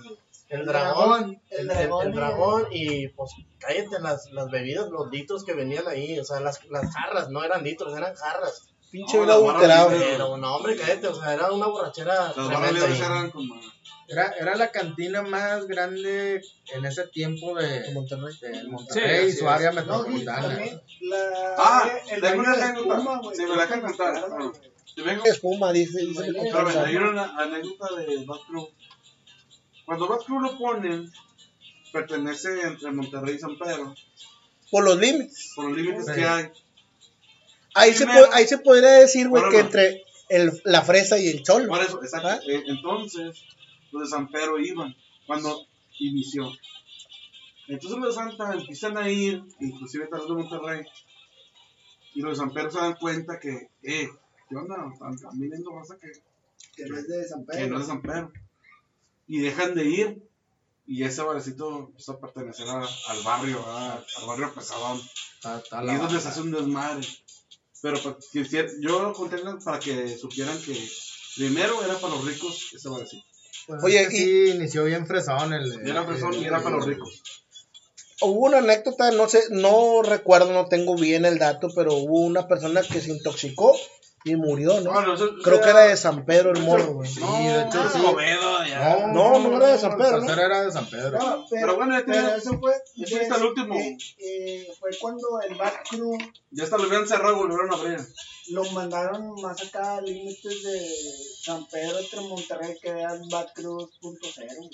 el 0.51 0.61
El 0.61 0.67
dragón, 0.67 1.41
el, 1.51 1.59
el 1.59 1.71
el- 1.71 1.71
el 1.71 1.89
dragón 1.89 2.07
y- 2.13 2.15
dragón 2.15 2.67
y 2.71 3.09
pues 3.09 3.31
cállate 3.59 3.99
las, 4.01 4.31
las 4.31 4.49
bebidas, 4.51 4.91
los 4.91 5.11
litros 5.11 5.43
que 5.45 5.55
venían 5.55 5.89
ahí, 5.89 6.21
o 6.21 6.25
sea, 6.25 6.39
las, 6.39 6.65
las 6.67 6.93
jarras, 6.95 7.31
no 7.31 7.43
eran 7.43 7.65
litros, 7.65 7.97
eran 7.97 8.15
jarras. 8.15 8.69
Pinche 8.95 9.17
No, 9.17 9.23
barra 9.27 9.35
adulterado. 9.35 9.89
Pero 9.91 10.37
no, 10.37 10.55
hombre, 10.57 10.77
cállate, 10.77 11.09
o 11.09 11.15
sea, 11.21 11.35
era 11.35 11.51
una 11.51 11.67
borrachera 11.67 12.33
Las 12.37 12.49
barras 12.49 12.75
eran 13.01 13.33
madre. 13.35 13.67
Era, 14.07 14.33
era 14.39 14.55
la 14.55 14.71
cantina 14.71 15.23
más 15.23 15.67
grande 15.67 16.41
en 16.73 16.85
ese 16.85 17.09
tiempo 17.09 17.57
de, 17.57 17.87
En 17.89 17.95
Monterrey. 17.95 18.33
de 18.41 18.63
Monterrey 18.69 19.27
y 19.27 19.33
Sí, 19.33 19.39
su 19.39 19.49
así 19.49 19.65
área. 19.65 19.83
No, 19.83 20.07
y 20.07 20.11
metropolitana. 20.11 20.59
la, 21.01 21.55
Ah, 21.59 21.91
el 22.09 22.21
tengo 22.21 22.39
una 22.41 22.57
de 22.57 22.63
anécdota. 22.63 23.21
Sí, 23.35 23.43
me 23.43 23.49
la 23.49 23.55
es 23.65 23.69
dejan 23.71 23.81
con 23.81 23.89
contar. 23.97 24.31
güey. 24.31 24.51
Yo 24.97 25.05
vengo, 25.05 25.25
Espuma, 25.25 25.73
dice, 25.73 26.07
dice 26.07 26.27
espérame, 26.29 26.53
compadre. 26.53 26.79
hay 26.91 26.97
una 26.97 27.37
anécdota 27.37 27.95
de 27.97 28.25
Bad 28.25 28.39
Crew. 28.47 28.69
Cuando 29.87 30.07
Bad 30.07 30.19
Crew 30.21 30.41
lo 30.41 30.57
ponen, 30.57 31.11
pertenece 31.93 32.61
entre 32.63 32.93
Monterrey 32.93 33.35
y 33.35 33.39
San 33.41 33.59
Pedro, 33.59 33.93
Por 34.71 34.85
los 34.85 34.97
límites. 34.99 35.53
por 35.57 35.65
los 35.65 35.77
límites 35.77 36.07
Sí. 36.07 36.13
que 36.15 36.25
hay. 36.25 36.45
Ahí 37.75 37.93
se, 37.93 38.05
Primero- 38.07 38.29
ahí 38.33 38.47
se 38.47 38.59
podría 38.59 38.93
decir, 38.93 39.29
güey, 39.29 39.43
que 39.51 39.59
entre 39.59 40.05
el, 40.29 40.53
la 40.65 40.83
fresa 40.83 41.19
y 41.19 41.29
el 41.29 41.43
cholo. 41.43 41.69
Por 41.69 41.83
eso, 41.83 42.03
exacto. 42.03 42.29
¿Ah? 42.29 42.41
Eh, 42.47 42.63
entonces, 42.67 43.37
los 43.93 44.03
de 44.03 44.09
San 44.09 44.29
Pedro 44.29 44.59
iban 44.59 44.95
cuando 45.27 45.67
inició. 45.99 46.51
Entonces 47.67 47.99
los 47.99 48.09
de 48.09 48.15
Santa 48.15 48.53
empiezan 48.53 48.97
a 48.99 49.09
ir, 49.09 49.43
inclusive 49.61 50.07
tal 50.09 50.21
vez 50.21 50.29
de 50.29 50.35
Monterrey, 50.35 50.85
y 52.15 52.21
los 52.21 52.33
de 52.33 52.37
San 52.45 52.53
Pedro 52.53 52.71
se 52.71 52.79
dan 52.79 52.95
cuenta 52.97 53.39
que, 53.41 53.69
eh, 53.83 54.09
¿qué 54.49 54.57
onda? 54.57 54.77
Están, 54.93 55.17
viniendo 55.39 55.71
raza 55.71 55.97
que, 55.99 56.09
Que 56.77 56.87
no 56.87 56.99
es 56.99 57.09
de 57.09 57.27
San 57.27 57.47
que 57.47 57.53
no 57.53 57.59
Pedro. 57.59 57.77
es 57.77 57.81
de 57.83 57.87
San 57.87 58.03
Pedro. 58.03 58.33
Y 59.27 59.39
dejan 59.39 59.75
de 59.75 59.85
ir, 59.87 60.23
y 60.87 61.03
ese 61.05 61.23
barecito 61.23 61.87
empieza 61.89 62.13
a 62.13 62.19
pertenecer 62.21 62.69
a- 62.69 62.87
al 63.09 63.23
barrio, 63.25 63.59
¿verdad? 63.65 64.05
al 64.19 64.27
barrio 64.27 64.53
pesadón. 64.55 65.01
Está- 65.37 65.59
está 65.59 65.83
Y 65.85 65.89
es 65.91 65.99
donde 66.01 66.21
se 66.21 66.29
hace 66.29 66.41
un 66.43 66.51
desmadre. 66.51 67.07
Pero 67.85 68.01
que 68.33 68.45
si- 68.47 68.59
yo 68.81 69.03
lo 69.03 69.13
conté 69.13 69.37
para 69.63 69.79
que 69.79 70.17
supieran 70.17 70.59
que 70.63 70.73
primero 71.37 71.85
era 71.85 71.99
para 71.99 72.15
los 72.15 72.25
ricos 72.25 72.71
ese 72.75 72.89
barecito. 72.89 73.23
Pues 73.67 73.85
Oye, 73.85 74.01
es 74.03 74.09
que 74.09 74.17
sí, 74.17 74.51
inició 74.57 74.85
bien 74.85 75.07
fresón 75.07 75.53
el. 75.53 75.87
Era 75.87 76.03
fresón 76.05 76.33
y 76.35 76.47
era 76.47 76.63
para 76.63 76.77
los 76.77 76.87
ricos. 76.87 77.23
Hubo 78.23 78.47
una 78.47 78.59
anécdota, 78.59 79.11
no 79.11 79.29
sé, 79.29 79.43
no 79.51 80.01
recuerdo, 80.03 80.51
no 80.55 80.67
tengo 80.67 80.97
bien 80.97 81.27
el 81.27 81.39
dato, 81.39 81.69
pero 81.77 81.93
hubo 81.93 82.21
una 82.21 82.49
persona 82.49 82.81
que 82.81 83.03
se 83.03 83.11
intoxicó 83.11 83.77
y 84.25 84.35
murió, 84.37 84.81
¿no? 84.81 84.95
No, 84.95 85.03
no, 85.03 85.15
eso- 85.15 85.35
Creo 85.43 85.61
que 85.61 85.69
era 85.69 85.81
de 85.81 85.97
San 85.99 86.25
Pedro 86.25 86.53
el 86.53 86.63
morro, 86.63 86.95
güey. 86.95 87.11
Sí, 87.11 87.21
de 87.21 87.63
hecho 87.67 87.85
no, 87.85 87.91
sí. 87.91 87.99
Ya. 88.85 89.07
No, 89.09 89.39
no 89.39 89.57
era 89.57 89.69
de 89.69 89.79
San 89.79 89.97
Pedro, 89.97 90.23
era 90.33 90.63
de 90.65 90.73
San 90.73 90.87
Pedro. 90.87 91.19
No, 91.19 91.47
Pero 91.51 91.77
bueno, 91.77 91.99
ya 91.99 92.05
pero 92.05 92.19
tenía- 92.21 92.37
eso 92.37 92.59
fue, 92.59 92.73
ese 92.97 93.23
está 93.23 93.37
el 93.37 93.45
último. 93.45 93.75
eh, 93.77 93.97
eh, 94.19 94.69
fue 94.79 94.91
cuando 95.01 95.41
el 95.49 95.55
Bad 95.57 95.73
Crew 95.89 96.17
Ya 96.51 96.65
hasta 96.65 96.77
lo 96.79 96.85
habían 96.85 97.07
cerrado 97.09 97.35
y 97.35 97.39
volvieron 97.39 97.71
a 97.73 97.77
abrir. 97.77 97.99
lo 98.51 98.63
mandaron 98.73 99.41
más 99.41 99.61
acá 99.67 99.97
a 99.97 100.01
límites 100.03 100.63
de 100.63 100.91
San 101.43 101.67
Pedro 101.67 101.99
entre 101.99 102.21
Monterrey 102.21 102.77
que 102.81 102.91
era 102.91 103.15
el 103.15 103.23
Crew 103.55 103.89
punto 104.01 104.29
cero, 104.35 104.53
güey. 104.59 104.71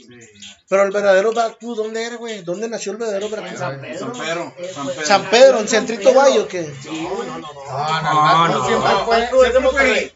Pero 0.68 0.82
el 0.82 0.90
verdadero 0.90 1.32
Bad 1.32 1.54
Crew, 1.58 1.74
¿dónde 1.76 2.04
era, 2.04 2.16
güey? 2.16 2.42
¿Dónde 2.42 2.68
nació 2.68 2.92
el 2.92 2.98
verdadero 2.98 3.26
En 3.26 3.32
Crew? 3.44 3.58
San 3.58 3.80
Pedro. 3.80 3.98
San 3.98 4.12
Pedro, 4.12 4.54
eh, 4.58 4.72
San 4.74 4.84
fue- 4.84 4.92
Pedro. 4.94 5.06
San 5.06 5.30
Pedro, 5.30 5.58
en 5.60 5.68
Centrito 5.68 6.12
Valle, 6.14 6.40
¿o 6.40 6.48
qué? 6.48 6.62
No, 6.86 6.92
no, 7.24 7.38
no. 7.38 7.40
No, 7.40 8.02
no, 8.02 8.12
No, 8.12 8.48
no, 8.48 8.66
siempre 8.66 8.90
fue- 9.04 9.28
siempre 9.28 9.70
fue-. 9.70 10.12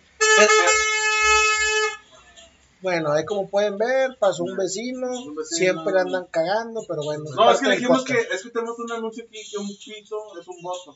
Bueno, 2.85 3.13
ahí 3.13 3.25
como 3.25 3.49
pueden 3.49 3.79
ver, 3.79 4.19
pasó 4.21 4.45
un 4.45 4.55
vecino, 4.59 5.07
Un 5.09 5.35
vecino. 5.35 5.57
siempre 5.57 5.99
andan 5.99 6.27
cagando, 6.31 6.83
pero 6.87 7.03
bueno. 7.03 7.25
No, 7.35 7.51
es 7.51 7.59
que 7.59 7.71
dijimos 7.71 8.05
que, 8.05 8.13
es 8.13 8.43
que 8.43 8.51
tenemos 8.51 8.79
un 8.79 8.93
anuncio 8.93 9.25
aquí 9.27 9.39
que 9.51 9.57
un 9.57 9.69
pito 9.69 10.17
es 10.39 10.47
un 10.47 10.63
voto. 10.63 10.95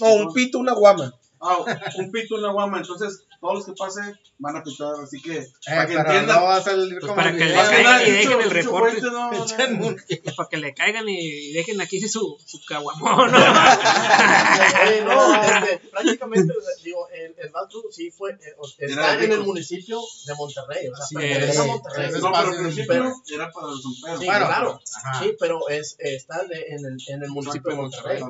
No, 0.00 0.14
un 0.14 0.34
pito, 0.34 0.58
una 0.58 0.72
guama. 0.74 1.14
Ah, 1.44 1.58
un 1.98 2.12
pito, 2.12 2.36
una 2.36 2.52
guama. 2.52 2.78
Entonces, 2.78 3.24
todos 3.40 3.54
los 3.56 3.66
que 3.66 3.72
pasen 3.72 4.16
van 4.38 4.56
a 4.56 4.62
pitar. 4.62 4.94
Así 5.02 5.20
que, 5.20 5.38
Eh, 5.38 5.46
para 5.66 5.86
que 5.86 5.94
entiendan. 5.94 6.36
no 6.38 6.44
va 6.44 6.56
a 6.56 6.62
salir 6.62 6.90
Pues 6.94 7.00
como 7.02 7.16
para 7.16 7.30
el 7.30 7.38
que 7.38 7.44
le 7.46 7.54
caigan 7.54 8.02
y 8.06 8.10
dejen 8.12 8.40
el 8.40 8.50
reporte. 8.50 9.00
No- 9.02 9.30
no- 9.30 9.86
un- 9.86 9.96
Para 10.36 10.48
que 10.48 10.56
le 10.56 10.74
caigan 10.74 11.08
y 11.08 11.52
dejen 11.52 11.80
aquí 11.80 12.00
su, 12.08 12.36
su 12.46 12.60
caguamón. 12.68 13.32
¿no? 13.32 13.38
Este, 15.42 15.78
prácticamente, 15.90 16.52
digo, 16.84 17.08
el, 17.12 17.34
el 17.38 17.50
Crew 17.70 17.82
sí 17.90 18.10
fue, 18.10 18.30
eh, 18.32 18.36
está 18.78 19.22
en 19.22 19.32
el 19.32 19.40
municipio 19.42 20.00
de 20.26 20.34
Monterrey, 20.34 20.88
o 20.88 20.96
sea, 20.96 21.04
Así 21.04 21.14
pertenece 21.14 21.50
es. 21.52 21.58
a 21.58 21.64
Monterrey. 21.64 22.06
Sí, 22.12 22.20
No, 22.20 22.32
pero 22.32 22.36
al 22.36 22.56
principio 22.56 23.14
era 23.34 23.50
para 23.50 23.66
San 23.68 23.92
Pedro. 24.02 24.18
Sí, 24.18 24.26
Bueno, 24.26 24.46
claro, 24.46 24.80
Ajá. 25.04 25.22
sí, 25.22 25.36
pero 25.38 25.68
es, 25.68 25.96
está 25.98 26.44
de- 26.44 26.66
en, 26.68 26.84
el, 26.86 26.96
en 27.08 27.22
el 27.22 27.30
municipio 27.30 27.70
de 27.70 27.76
Monterrey. 27.76 28.22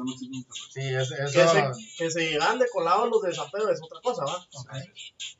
Sí, 0.72 0.81
es- 0.81 1.11
Que 1.33 1.42
eso. 1.42 1.53
se, 1.53 1.70
que 1.98 2.11
se 2.11 2.31
llegan 2.31 2.59
de 2.59 2.66
colado 2.72 3.02
los 3.07 3.23
de 3.23 3.35
San 3.35 3.51
Pedro 3.51 3.71
es 3.73 3.81
otra 3.83 4.01
cosa, 4.03 4.25
¿va? 4.25 4.47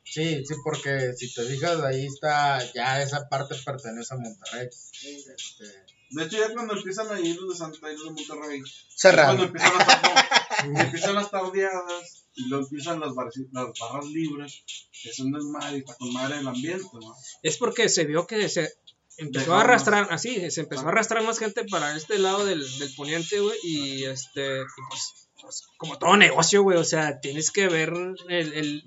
Sí, 0.03 0.45
sí, 0.45 0.53
porque 0.63 1.13
si 1.17 1.33
te 1.33 1.43
fijas, 1.43 1.81
ahí 1.81 2.05
está, 2.05 2.59
ya 2.73 3.01
esa 3.01 3.27
parte 3.29 3.55
pertenece 3.65 4.13
a 4.13 4.17
Monterrey. 4.17 4.67
Este, 4.67 5.65
De 6.11 6.23
hecho, 6.25 6.37
ya 6.37 6.53
cuando 6.53 6.75
empiezan 6.75 7.11
a 7.11 7.19
ir 7.19 7.35
los 7.41 7.49
de 7.49 7.55
Santa 7.55 7.91
y 7.91 7.95
los 7.97 8.03
de 8.05 8.11
Monterrey, 8.11 8.61
Cerrado. 8.95 9.37
cuando 9.37 9.43
empiezan 9.45 9.71
estar, 9.81 10.65
Y 10.65 10.79
empiezan 10.81 11.15
las 11.15 11.31
tardeadas 11.31 12.25
y 12.35 12.47
luego 12.47 12.65
empiezan 12.65 12.99
las, 12.99 13.13
bar- 13.15 13.31
las 13.51 13.67
barras 13.79 14.05
libres, 14.05 14.63
que 15.01 15.09
es 15.09 15.19
un 15.19 15.31
desmadre 15.31 15.77
y 15.77 15.79
está 15.79 15.95
con 15.95 16.13
madre 16.13 16.39
el 16.39 16.47
ambiente, 16.47 16.87
¿no? 16.93 17.15
Es 17.41 17.57
porque 17.57 17.89
se 17.89 18.05
vio 18.05 18.27
que 18.27 18.47
se 18.49 18.71
empezó 19.17 19.53
a 19.55 19.61
arrastrar, 19.61 20.07
así, 20.11 20.49
se 20.51 20.61
empezó 20.61 20.85
a 20.85 20.89
arrastrar 20.89 21.23
más 21.23 21.37
gente 21.39 21.65
para 21.65 21.95
este 21.95 22.17
lado 22.19 22.45
del, 22.45 22.61
del 22.79 22.93
poniente, 22.95 23.39
güey, 23.39 23.57
y 23.63 24.05
este, 24.05 24.61
y 24.61 24.81
pues, 24.89 25.29
pues, 25.43 25.63
como 25.77 25.99
todo 25.99 26.17
negocio, 26.17 26.63
güey, 26.63 26.77
o 26.77 26.83
sea, 26.83 27.19
tienes 27.19 27.51
que 27.51 27.67
ver 27.67 27.91
el, 28.29 28.53
el- 28.53 28.83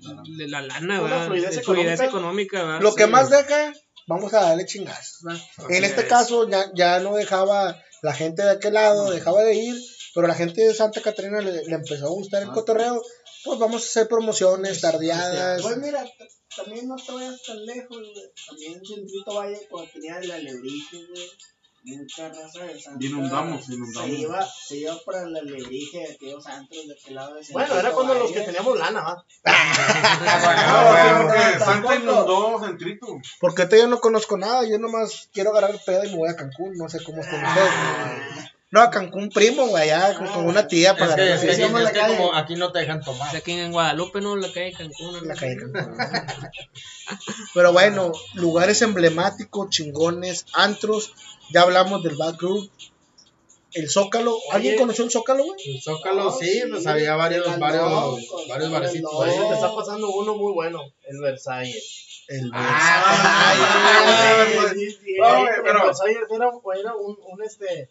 la 0.51 0.61
lana, 0.61 1.01
La 1.01 1.25
fluidez 1.25 1.99
económica. 2.01 2.63
¿verdad? 2.63 2.81
Lo 2.81 2.95
que 2.95 3.07
más 3.07 3.29
deja, 3.29 3.73
vamos 4.07 4.33
a 4.33 4.41
darle 4.41 4.65
chingazos. 4.65 5.21
En 5.69 5.83
este 5.85 6.01
es. 6.01 6.07
caso 6.07 6.49
ya, 6.49 6.65
ya 6.75 6.99
no 6.99 7.15
dejaba 7.15 7.81
la 8.01 8.13
gente 8.13 8.43
de 8.43 8.51
aquel 8.51 8.73
lado, 8.73 9.11
dejaba 9.11 9.43
de 9.43 9.55
ir, 9.55 9.75
pero 10.15 10.27
la 10.27 10.33
gente 10.35 10.61
de 10.61 10.73
Santa 10.73 11.01
Catarina 11.01 11.39
le, 11.41 11.63
le 11.63 11.75
empezó 11.75 12.07
a 12.07 12.09
gustar 12.09 12.41
el 12.43 12.49
cotorreo. 12.51 13.01
Pues 13.43 13.59
vamos 13.59 13.83
a 13.83 13.85
hacer 13.85 14.07
promociones, 14.09 14.81
tardeadas. 14.81 15.61
Pues 15.61 15.77
mira, 15.77 16.03
también 16.55 16.87
no 16.87 16.95
te 16.97 17.11
vayas 17.13 17.41
tan 17.43 17.63
lejos, 17.65 17.97
güey. 17.97 18.31
También 18.47 18.73
en 18.73 18.85
Centrito 18.85 19.35
Valle, 19.35 19.59
cuando 19.69 19.89
tenía 19.91 20.19
la 20.21 20.37
Lebrige, 20.39 20.97
güey. 20.97 21.29
Mucha 21.87 22.27
raza 22.27 22.65
de 22.65 22.77
Santa. 22.77 23.05
Inundamos, 23.05 23.69
inundamos. 23.69 24.09
Se 24.09 24.21
iba, 24.21 24.45
se 24.45 24.77
iba 24.77 24.93
para 25.05 25.25
la 25.29 25.41
Lebrige 25.41 25.99
de 25.99 26.11
aquellos 26.15 26.45
antros 26.45 26.85
de 26.85 26.93
aquel 26.93 27.15
lado 27.15 27.35
de 27.35 27.41
Bueno, 27.53 27.79
era 27.79 27.91
cuando 27.91 28.13
los 28.15 28.29
que 28.29 28.41
teníamos 28.41 28.77
lana, 28.77 29.01
¿va? 29.01 29.25
Ah, 29.45 31.21
no, 31.21 31.27
porque 31.27 31.59
Santa 31.59 31.95
inundó 31.95 32.59
Centrito. 32.59 33.07
Porque 33.39 33.61
ahorita 33.61 33.77
yo 33.77 33.87
no 33.87 34.01
conozco 34.01 34.35
nada, 34.35 34.67
yo 34.67 34.77
nomás 34.79 35.29
quiero 35.31 35.51
agarrar 35.51 35.79
peda 35.85 36.05
y 36.05 36.09
me 36.09 36.17
voy 36.17 36.29
a 36.29 36.35
Cancún, 36.35 36.73
no 36.75 36.89
sé 36.89 37.01
cómo 37.01 37.21
están 37.21 37.45
ustedes. 37.45 38.46
No, 38.69 38.81
a 38.81 38.89
Cancún 38.89 39.29
primo, 39.29 39.65
güey, 39.67 39.89
allá 39.89 40.17
con, 40.17 40.27
con 40.27 40.45
una 40.45 40.67
tía 40.67 40.95
para 40.97 41.11
Es 41.11 41.15
que, 41.15 41.33
es 41.33 41.39
que 41.39 41.47
Sí, 41.47 41.51
aquí, 41.53 41.61
llama 41.61 41.79
la 41.81 41.89
es 41.89 41.93
que 41.97 42.05
como 42.17 42.35
aquí 42.35 42.55
no 42.55 42.71
te 42.73 42.79
dejan 42.79 43.01
tomar. 43.01 43.33
Aquí 43.35 43.53
en 43.53 43.71
Guadalupe, 43.71 44.19
¿no? 44.19 44.35
La 44.35 44.51
calle 44.51 44.73
Cancún. 44.73 45.13
¿no? 45.13 45.21
la 45.21 45.35
calle 45.35 45.55
Cancún. 45.57 45.97
Pero 47.53 47.71
bueno, 47.73 48.11
lugares 48.33 48.81
emblemáticos, 48.81 49.69
chingones, 49.69 50.45
antros, 50.53 51.13
ya 51.53 51.61
hablamos 51.61 52.03
del 52.03 52.15
Bad 52.17 52.35
Group, 52.35 52.69
el 53.73 53.89
Zócalo, 53.89 54.35
¿alguien 54.51 54.73
Oye. 54.73 54.81
conoció 54.81 55.05
el 55.05 55.11
Zócalo, 55.11 55.43
güey? 55.45 55.57
El 55.65 55.81
Zócalo, 55.81 56.31
sí, 56.31 56.49
sí, 56.51 56.63
pues 56.69 56.85
había 56.87 57.15
varios, 57.15 57.47
el 57.47 57.59
varios, 57.59 57.89
varios 58.49 58.67
el 58.67 58.71
barecitos. 58.73 59.13
Ahorita 59.13 59.47
te 59.47 59.53
está 59.53 59.73
pasando 59.75 60.09
uno 60.09 60.35
muy 60.35 60.51
bueno, 60.53 60.81
el 61.03 61.21
Versalles. 61.21 62.23
El 62.27 62.49
Ah, 62.53 63.53
Versalles. 63.55 64.57
Ah, 64.59 64.73
sí, 64.73 64.91
sí, 64.91 65.15
No, 65.19 65.45
pero- 65.63 65.85
Versalles 65.85 66.17
era, 66.29 66.49
era 66.81 66.95
un, 66.95 67.17
un, 67.31 67.43
este, 67.43 67.89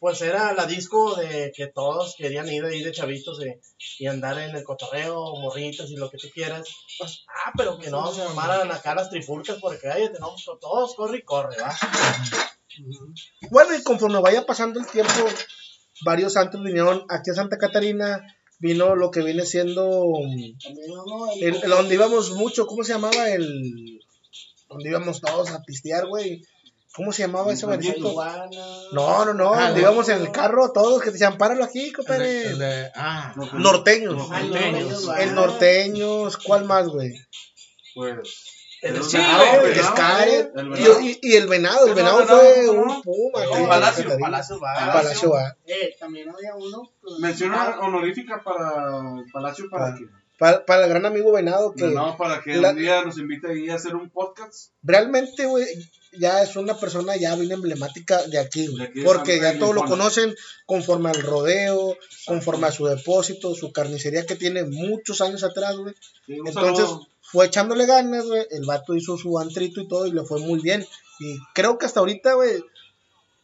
pues 0.00 0.22
era 0.22 0.54
la 0.54 0.64
disco 0.64 1.14
de 1.14 1.52
que 1.54 1.66
todos 1.66 2.14
querían 2.16 2.48
ir 2.48 2.64
ahí 2.64 2.82
de 2.82 2.90
chavitos 2.90 3.38
y 3.98 4.06
andar 4.06 4.38
en 4.38 4.56
el 4.56 4.64
cotorreo, 4.64 5.36
morritas 5.36 5.90
y 5.90 5.96
lo 5.96 6.10
que 6.10 6.16
tú 6.16 6.28
quieras. 6.32 6.66
Pues, 6.98 7.24
ah, 7.28 7.52
pero 7.54 7.78
que 7.78 7.90
no 7.90 8.10
se 8.10 8.22
armaran 8.22 8.72
acá 8.72 8.94
las 8.94 9.10
trifulcas 9.10 9.58
porque 9.60 9.78
cállate, 9.78 10.18
no, 10.18 10.30
pues, 10.30 10.46
todos 10.58 10.94
corre 10.94 11.18
y 11.18 11.22
corre, 11.22 11.54
va. 11.60 11.76
Bueno, 13.50 13.76
y 13.76 13.82
conforme 13.82 14.20
vaya 14.20 14.46
pasando 14.46 14.80
el 14.80 14.86
tiempo, 14.86 15.12
varios 16.02 16.38
antros 16.38 16.64
vinieron 16.64 17.04
aquí 17.10 17.30
a 17.30 17.34
Santa 17.34 17.58
Catarina, 17.58 18.24
vino 18.58 18.96
lo 18.96 19.10
que 19.10 19.22
viene 19.22 19.44
siendo 19.44 20.02
el, 21.42 21.56
el 21.62 21.70
donde 21.70 21.94
íbamos 21.94 22.30
mucho, 22.32 22.66
¿cómo 22.66 22.84
se 22.84 22.94
llamaba? 22.94 23.28
El 23.28 24.00
donde 24.70 24.88
íbamos 24.88 25.20
todos 25.20 25.50
a 25.50 25.62
pistear, 25.62 26.06
güey. 26.06 26.42
¿Cómo 26.94 27.12
se 27.12 27.22
llamaba 27.22 27.52
ese? 27.52 27.66
Marihuana. 27.66 28.48
No, 28.92 29.24
no, 29.24 29.32
no, 29.34 29.54
Ah, 29.54 29.66
donde 29.66 29.74
no. 29.82 29.88
íbamos 29.88 30.08
en 30.08 30.18
el 30.22 30.32
carro 30.32 30.72
todos 30.72 31.00
que 31.00 31.06
te 31.06 31.12
decían, 31.12 31.38
páralo 31.38 31.64
aquí, 31.64 31.92
compadre. 31.92 32.90
ah, 32.96 33.32
Norteños. 33.52 34.28
Ah, 34.32 34.40
Norteños. 34.42 35.04
no, 35.04 35.16
El 35.16 35.34
norteños, 35.34 36.36
¿cuál 36.38 36.64
más, 36.64 36.88
güey? 36.88 37.14
Pues. 37.94 38.18
El 38.82 38.96
el 38.96 39.04
Sí, 39.04 39.18
venado, 39.18 39.66
el 39.66 39.76
Scarlet 39.82 40.52
el 40.56 40.66
y, 40.66 40.70
venado. 40.70 41.00
y- 41.02 41.18
y 41.20 41.34
el 41.34 41.46
venado, 41.48 41.86
el 41.86 41.94
venado 41.94 42.18
venado, 42.20 42.40
fue 42.40 42.64
no, 42.64 42.72
un 42.72 43.02
puma. 43.02 43.44
No, 43.44 43.68
Palacio. 43.68 44.18
Palacio 44.18 44.58
va. 44.58 44.92
Palacio 44.92 45.30
va. 45.32 45.56
Eh, 45.66 45.94
también 46.00 46.28
había 46.30 46.54
uno. 46.56 46.90
que- 47.02 47.20
Mención 47.22 47.52
honorífica 47.54 48.42
para 48.42 49.22
Palacio 49.32 49.66
para 49.70 49.88
Ah. 49.88 49.98
Para, 50.38 50.64
para 50.64 50.84
el 50.84 50.88
gran 50.88 51.04
amigo 51.04 51.30
venado 51.32 51.74
que 51.74 51.84
No, 51.88 52.16
para 52.16 52.40
que 52.40 52.54
la- 52.56 52.70
un 52.70 52.76
día 52.76 53.04
nos 53.04 53.18
invite 53.18 53.48
ahí 53.52 53.68
a 53.68 53.74
hacer 53.74 53.94
un 53.94 54.08
podcast. 54.08 54.72
realmente, 54.82 55.44
güey, 55.44 55.66
ya 56.12 56.42
es 56.42 56.56
una 56.56 56.76
persona 56.78 57.16
ya 57.16 57.34
bien 57.36 57.52
emblemática 57.52 58.26
de 58.26 58.38
aquí. 58.38 58.66
De 58.66 59.02
Porque 59.04 59.40
ya 59.40 59.58
todos 59.58 59.74
lo 59.74 59.84
conocen 59.84 60.34
conforme 60.66 61.10
al 61.10 61.22
rodeo, 61.22 61.96
conforme 62.26 62.66
a 62.66 62.72
su 62.72 62.86
depósito, 62.86 63.54
su 63.54 63.72
carnicería 63.72 64.26
que 64.26 64.36
tiene 64.36 64.64
muchos 64.64 65.20
años 65.20 65.44
atrás, 65.44 65.76
güey. 65.76 65.94
Sí, 66.26 66.40
un 66.40 66.48
Entonces 66.48 66.86
saludo. 66.86 67.06
fue 67.22 67.46
echándole 67.46 67.86
ganas, 67.86 68.26
güey. 68.26 68.46
El 68.50 68.66
vato 68.66 68.94
hizo 68.94 69.16
su 69.16 69.38
antrito 69.38 69.80
y 69.80 69.88
todo 69.88 70.06
y 70.06 70.12
le 70.12 70.24
fue 70.24 70.40
muy 70.40 70.60
bien. 70.60 70.86
Y 71.20 71.36
creo 71.54 71.78
que 71.78 71.86
hasta 71.86 72.00
ahorita, 72.00 72.34
güey, 72.34 72.62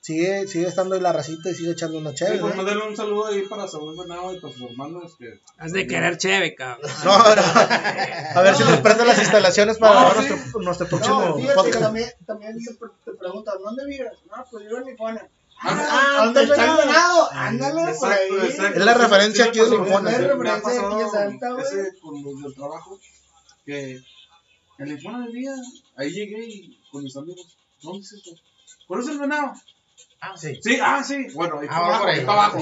sigue, 0.06 0.46
sigue 0.46 0.68
estando 0.68 0.94
ahí 0.94 1.00
la 1.00 1.12
racita 1.12 1.50
y 1.50 1.54
sigue 1.54 1.72
echando 1.72 1.98
una 1.98 2.10
Sí, 2.10 2.16
chévere. 2.18 2.38
pues 2.38 2.54
¿no? 2.54 2.62
mandarle 2.62 2.86
un 2.88 2.96
saludo 2.96 3.26
ahí 3.26 3.42
para 3.48 3.66
Saúl 3.66 3.96
Venado 3.98 4.32
y 4.32 4.38
para 4.40 4.52
sus 4.54 4.62
hermanos 4.70 5.16
que. 5.18 5.40
Has 5.58 5.72
de 5.72 5.86
querer 5.88 6.16
cheve, 6.16 6.54
cabrón. 6.54 6.88
No, 7.04 7.18
no. 7.18 7.42
A 8.36 8.40
ver 8.42 8.54
si 8.54 8.62
nos 8.62 8.78
prestan 8.80 9.08
las 9.08 9.18
instalaciones 9.18 9.78
para 9.78 9.94
No, 9.94 10.00
grabar 10.06 10.22
sí. 10.22 10.28
nuestro, 10.30 10.60
nuestro 10.62 10.86
próximo 10.88 11.20
No, 11.20 11.36
fíjate, 11.36 11.54
podcast. 11.56 11.80
también, 11.80 12.10
también 12.24 12.56
te, 12.64 12.74
pre- 12.74 12.88
te 13.04 13.12
preguntan, 13.18 13.54
¿dónde 13.62 13.84
vives? 13.86 14.12
No, 14.30 14.44
pues 14.50 14.64
vivo 14.64 14.78
en 14.78 14.84
Tijuana. 14.84 15.28
Ah, 15.60 16.22
¿dónde 16.26 16.40
ándale. 16.40 16.60
está 16.62 16.82
el 16.82 16.86
venado? 16.88 17.28
Ándale, 17.32 17.94
por 17.98 18.12
ahí. 18.12 18.18
Exacto, 18.28 18.46
exacto. 18.46 18.78
Es 18.78 18.84
la 18.84 18.94
referencia 18.94 19.44
Sí, 19.44 19.48
aquí 19.50 19.58
de. 19.60 19.70
Limona. 19.70 20.10
Es 20.12 20.20
la 20.20 20.28
referencia 20.28 20.72
de 20.72 20.78
aquí 20.86 20.96
de 21.02 21.08
Santa, 21.10 21.50
güey. 21.52 21.64
ese 21.64 21.98
con 22.00 22.22
los 22.22 22.42
del 22.42 22.54
trabajo 22.54 23.00
que 23.64 24.00
en 24.78 24.86
Limona 24.96 25.26
vivía. 25.26 25.52
Ahí 25.96 26.10
llegué 26.12 26.44
y 26.44 26.78
con 26.92 27.02
mis 27.02 27.16
amigos. 27.16 27.56
¿Dónde 27.82 28.00
es 28.04 28.12
eso? 28.12 28.30
¿Conoces 28.86 29.12
el 29.12 29.18
venado? 29.18 29.52
Ah, 30.20 30.36
sí. 30.36 30.58
Sí, 30.62 30.78
ah, 30.82 31.02
sí. 31.04 31.26
Bueno, 31.34 31.60
ahí 31.60 31.68
Ah, 31.70 32.02
abajo. 32.26 32.58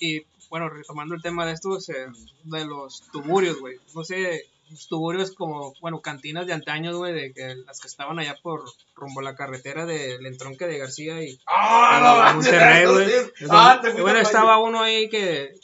y 0.00 0.24
bueno, 0.48 0.68
retomando 0.68 1.14
el 1.14 1.22
tema 1.22 1.46
de 1.46 1.52
estos, 1.52 1.88
eh, 1.90 2.06
de 2.44 2.64
los 2.64 3.02
tuburios, 3.12 3.60
güey. 3.60 3.76
No 3.94 4.02
sé, 4.04 4.46
los 4.70 4.88
tuburios 4.88 5.32
como, 5.32 5.74
bueno, 5.80 6.00
cantinas 6.00 6.46
de 6.46 6.52
antaños, 6.52 6.96
güey, 6.96 7.12
de 7.12 7.32
que 7.32 7.54
las 7.66 7.80
que 7.80 7.88
estaban 7.88 8.18
allá 8.18 8.36
por 8.42 8.64
rumbo 8.96 9.20
a 9.20 9.24
la 9.24 9.36
carretera 9.36 9.86
del 9.86 10.24
entronque 10.26 10.66
de 10.66 10.78
García 10.78 11.22
y 11.22 11.38
Ah, 11.46 12.30
a 12.30 12.32
Monterrey, 12.34 12.84
no, 12.84 12.92
güey. 12.92 13.10
Ah, 13.50 13.80
bueno, 14.00 14.18
estaba 14.18 14.58
uno 14.58 14.82
ahí 14.82 15.08
que, 15.08 15.54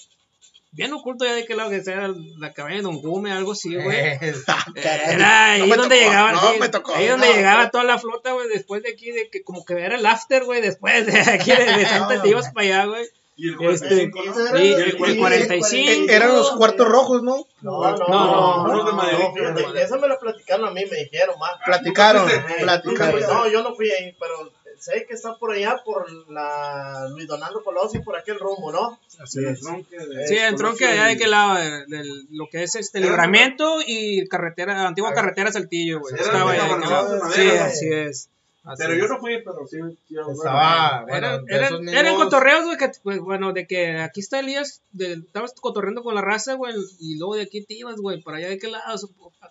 bien 0.73 0.93
oculto 0.93 1.25
ya 1.25 1.33
de 1.35 1.45
qué 1.47 1.55
lado 1.55 1.71
que 1.71 1.83
sea, 1.83 2.09
la 2.39 2.53
cabaña 2.53 2.77
de 2.77 2.83
Don 2.83 3.01
Gume, 3.01 3.33
algo 3.33 3.53
así, 3.53 3.75
güey. 3.75 3.97
Eh. 4.21 4.35
Era 4.75 5.53
ahí 5.53 5.69
No 5.69 5.77
donde 5.77 5.97
tocó, 5.97 6.09
llegaba, 6.09 6.33
no 6.33 6.41
sí, 6.53 6.71
tocó, 6.71 6.95
ahí 6.95 7.07
donde 7.09 7.29
no. 7.29 7.33
llegaba 7.35 7.71
toda 7.71 7.85
la 7.85 7.99
flota, 7.99 8.33
güey, 8.33 8.49
después 8.49 8.83
de 8.83 8.91
aquí, 8.91 9.11
de 9.11 9.29
que 9.31 9.43
como 9.43 9.65
que 9.65 9.75
era 9.75 9.97
el 9.97 10.05
after, 10.07 10.45
güey, 10.45 10.61
después 10.61 11.07
de 11.07 11.19
aquí 11.21 11.51
de, 11.51 11.65
de 11.65 11.87
Santa 11.87 12.23
te 12.23 12.29
ibas 12.29 12.51
para 12.53 12.67
allá, 12.67 12.85
güey. 12.87 13.07
Y 13.39 13.49
el 13.49 13.55
Este, 13.71 14.11
45, 14.11 14.25
¿no? 14.25 14.33
Ese 14.33 14.41
era 14.49 14.59
Sí, 14.59 14.73
el- 14.73 14.81
el, 14.83 14.91
sí, 14.93 15.03
el 15.13 15.19
45. 15.19 15.91
Eh, 16.11 16.15
Eran 16.17 16.35
los 16.37 16.51
cuartos 16.53 16.89
rojos, 16.89 17.23
¿no? 17.23 17.45
No, 17.61 17.83
no, 17.83 17.97
No, 18.09 18.67
no, 18.67 18.93
no, 18.93 19.53
no, 19.53 19.75
esa 19.75 19.99
me 19.99 20.09
la 20.09 20.19
platicaron 20.19 20.67
a 20.67 20.71
mí, 20.71 20.85
me 20.91 20.97
dijeron, 21.05 21.39
más. 21.39 21.53
Platicaron, 21.65 22.27
platicaron. 22.61 23.21
No, 23.21 23.47
yo 23.51 23.63
no 23.63 23.75
fui 23.75 23.91
ahí, 23.91 24.17
pero 24.19 24.51
sé 24.79 25.07
que 25.07 25.15
está 25.15 25.37
por 25.37 25.53
allá, 25.53 25.77
por 25.85 26.11
la 26.31 27.09
Luis 27.11 27.27
Donaldo 27.27 27.63
Colosio, 27.65 28.03
por 28.05 28.17
aquel 28.17 28.39
rumbo, 28.39 28.73
¿no? 28.73 28.99
Sí, 29.25 29.41
el 29.45 29.59
tronque 29.61 29.97
de- 29.99 30.27
Sí, 30.29 30.37
el 30.37 30.55
tronque 30.57 30.87
allá 30.87 31.05
de 31.07 31.17
qué 31.17 31.27
lado, 31.27 31.55
de, 31.57 32.05
lo 32.31 32.49
que 32.51 32.63
es 32.63 32.75
este 32.75 33.01
libramiento 33.01 33.79
y 33.87 34.27
carretera, 34.29 34.87
antigua 34.87 35.13
carretera 35.15 35.51
Saltillo, 35.53 36.01
güey. 36.01 36.15
Estaba 36.15 36.53
allá, 36.53 36.65
aquel 36.65 37.33
Sí, 37.33 37.49
así 37.51 37.87
es. 37.93 38.29
Así 38.67 38.77
Pero 38.83 38.93
es. 38.95 39.01
yo 39.01 39.09
no 39.09 39.19
fui, 39.21 39.39
pero 39.45 39.67
sí. 39.67 39.79
sí, 40.09 40.15
Estaba, 40.33 41.05
bueno, 41.09 41.17
Era- 41.27 41.39
de 41.39 41.45
eran, 41.55 41.65
esos 41.67 41.81
mismos- 41.81 42.01
eran 42.01 42.15
cotorreos, 42.17 42.65
güey, 42.65 42.77
que, 42.79 42.91
pues, 43.03 43.19
bueno, 43.21 43.53
de 43.53 43.67
que 43.67 43.99
aquí 44.01 44.21
está 44.21 44.41
Elías, 44.41 44.83
de, 44.93 45.15
estabas 45.15 45.53
cotorreando 45.61 46.03
con 46.03 46.15
la 46.15 46.21
raza, 46.23 46.55
güey, 46.55 46.75
y 47.01 47.17
luego 47.19 47.37
de 47.37 47.43
aquí 47.43 47.65
te 47.65 47.75
ibas, 47.75 47.97
güey, 47.97 48.23
para 48.23 48.39
allá 48.39 48.49
de 48.49 48.59
qué 48.59 48.69
lado, 48.69 48.85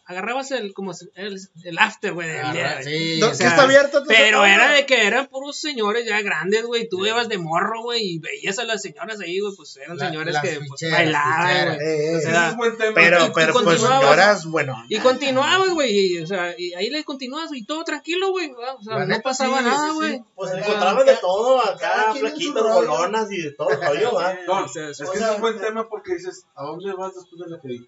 agarrabas 0.06 0.52
el, 0.52 0.74
como, 0.74 0.92
el, 1.16 1.40
el 1.64 1.80
after, 1.80 2.14
güey, 2.14 2.28
del 2.28 2.52
día. 2.52 2.82
Sí, 2.84 3.18
¿No? 3.20 3.28
o 3.28 3.30
¿Qué 3.32 3.36
sea, 3.36 3.50
está 3.50 3.64
abierto? 3.64 4.04
Pero 4.08 4.46
era 4.46 4.72
de 4.72 4.86
que 4.86 5.06
eran 5.08 5.28
puros 5.28 5.60
señores 5.60 6.06
ya 6.06 6.22
grandes, 6.22 6.64
güey, 6.66 6.88
tú 6.90 7.06
ibas 7.06 7.28
de 7.30 7.38
morro, 7.38 7.82
güey, 7.82 8.16
y 8.16 8.20
veías 8.20 8.60
a 8.60 8.64
las 8.66 8.82
señoras 8.82 9.20
ahí, 9.20 9.40
güey, 9.40 9.54
pues 9.56 9.76
eran 9.78 9.98
La- 9.98 10.08
señores 10.10 10.36
que 10.42 10.60
pues, 10.68 10.92
bailaban, 10.92 11.48
ficheras. 11.48 11.76
güey. 11.78 11.88
Eh, 11.88 12.06
eh, 12.12 12.16
O 12.16 12.18
Ese 12.20 12.30
sea, 12.32 12.50
es 12.50 12.56
buen 12.58 12.78
tema. 12.78 12.92
pero, 12.94 13.26
y 13.26 13.32
pero 13.34 13.54
pues 13.54 13.82
señoras, 13.82 14.46
bueno. 14.46 14.76
Y 14.90 15.00
continuabas, 15.00 15.70
güey, 15.70 15.96
y, 16.18 16.20
o 16.20 16.28
sea, 16.28 16.54
y 16.58 16.74
ahí 16.74 16.90
le 16.90 17.04
continuabas 17.04 17.52
y 17.54 17.66
todo 17.66 17.84
tranquilo, 17.84 18.30
güey, 18.32 18.52
o 18.52 18.84
sea, 18.84 19.05
La 19.08 19.18
no 19.18 19.22
pasaba 19.24 19.60
sí, 19.60 19.64
nada, 19.66 19.92
güey. 19.94 20.12
sí. 20.18 20.24
Pues 20.36 20.54
encontraban 20.54 21.06
de 21.06 21.16
todo, 21.18 21.60
acá, 21.66 22.14
rollo. 22.62 22.74
bolonas 22.92 23.32
y 23.32 23.42
de 23.42 23.52
todo 23.52 23.70
el 23.70 23.82
rollo, 23.82 24.14
¿va? 24.14 24.34
No, 24.48 24.64
O 24.66 24.68
sea, 24.68 24.90
es 24.90 25.00
es- 25.00 25.10
que 25.10 25.18
es 25.20 25.40
buen 25.40 25.60
tema 25.60 25.88
porque 25.90 26.16
dices, 26.16 26.46
¿a 26.56 26.64
dónde 26.64 26.94
vas 26.94 27.14
después 27.16 27.42
de 27.42 27.50
la 27.56 27.62
que 27.62 27.80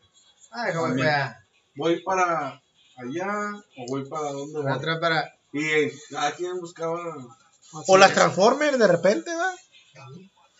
Ay, 0.52 0.74
vea. 0.96 1.44
¿Voy 1.76 2.02
para 2.04 2.62
allá 2.98 3.54
o 3.78 3.86
voy 3.90 4.06
para 4.10 4.32
dónde 4.32 4.60
voy? 4.62 4.72
Otra 4.72 5.00
para. 5.00 5.34
Y 5.54 5.64
eh, 5.66 5.94
cada 6.10 6.32
quien 6.32 6.60
buscaba. 6.60 7.00
O 7.88 7.98
las 7.98 8.14
Transformers 8.14 8.80
de 8.80 8.88
repente, 8.88 9.30
¿va? 9.36 9.54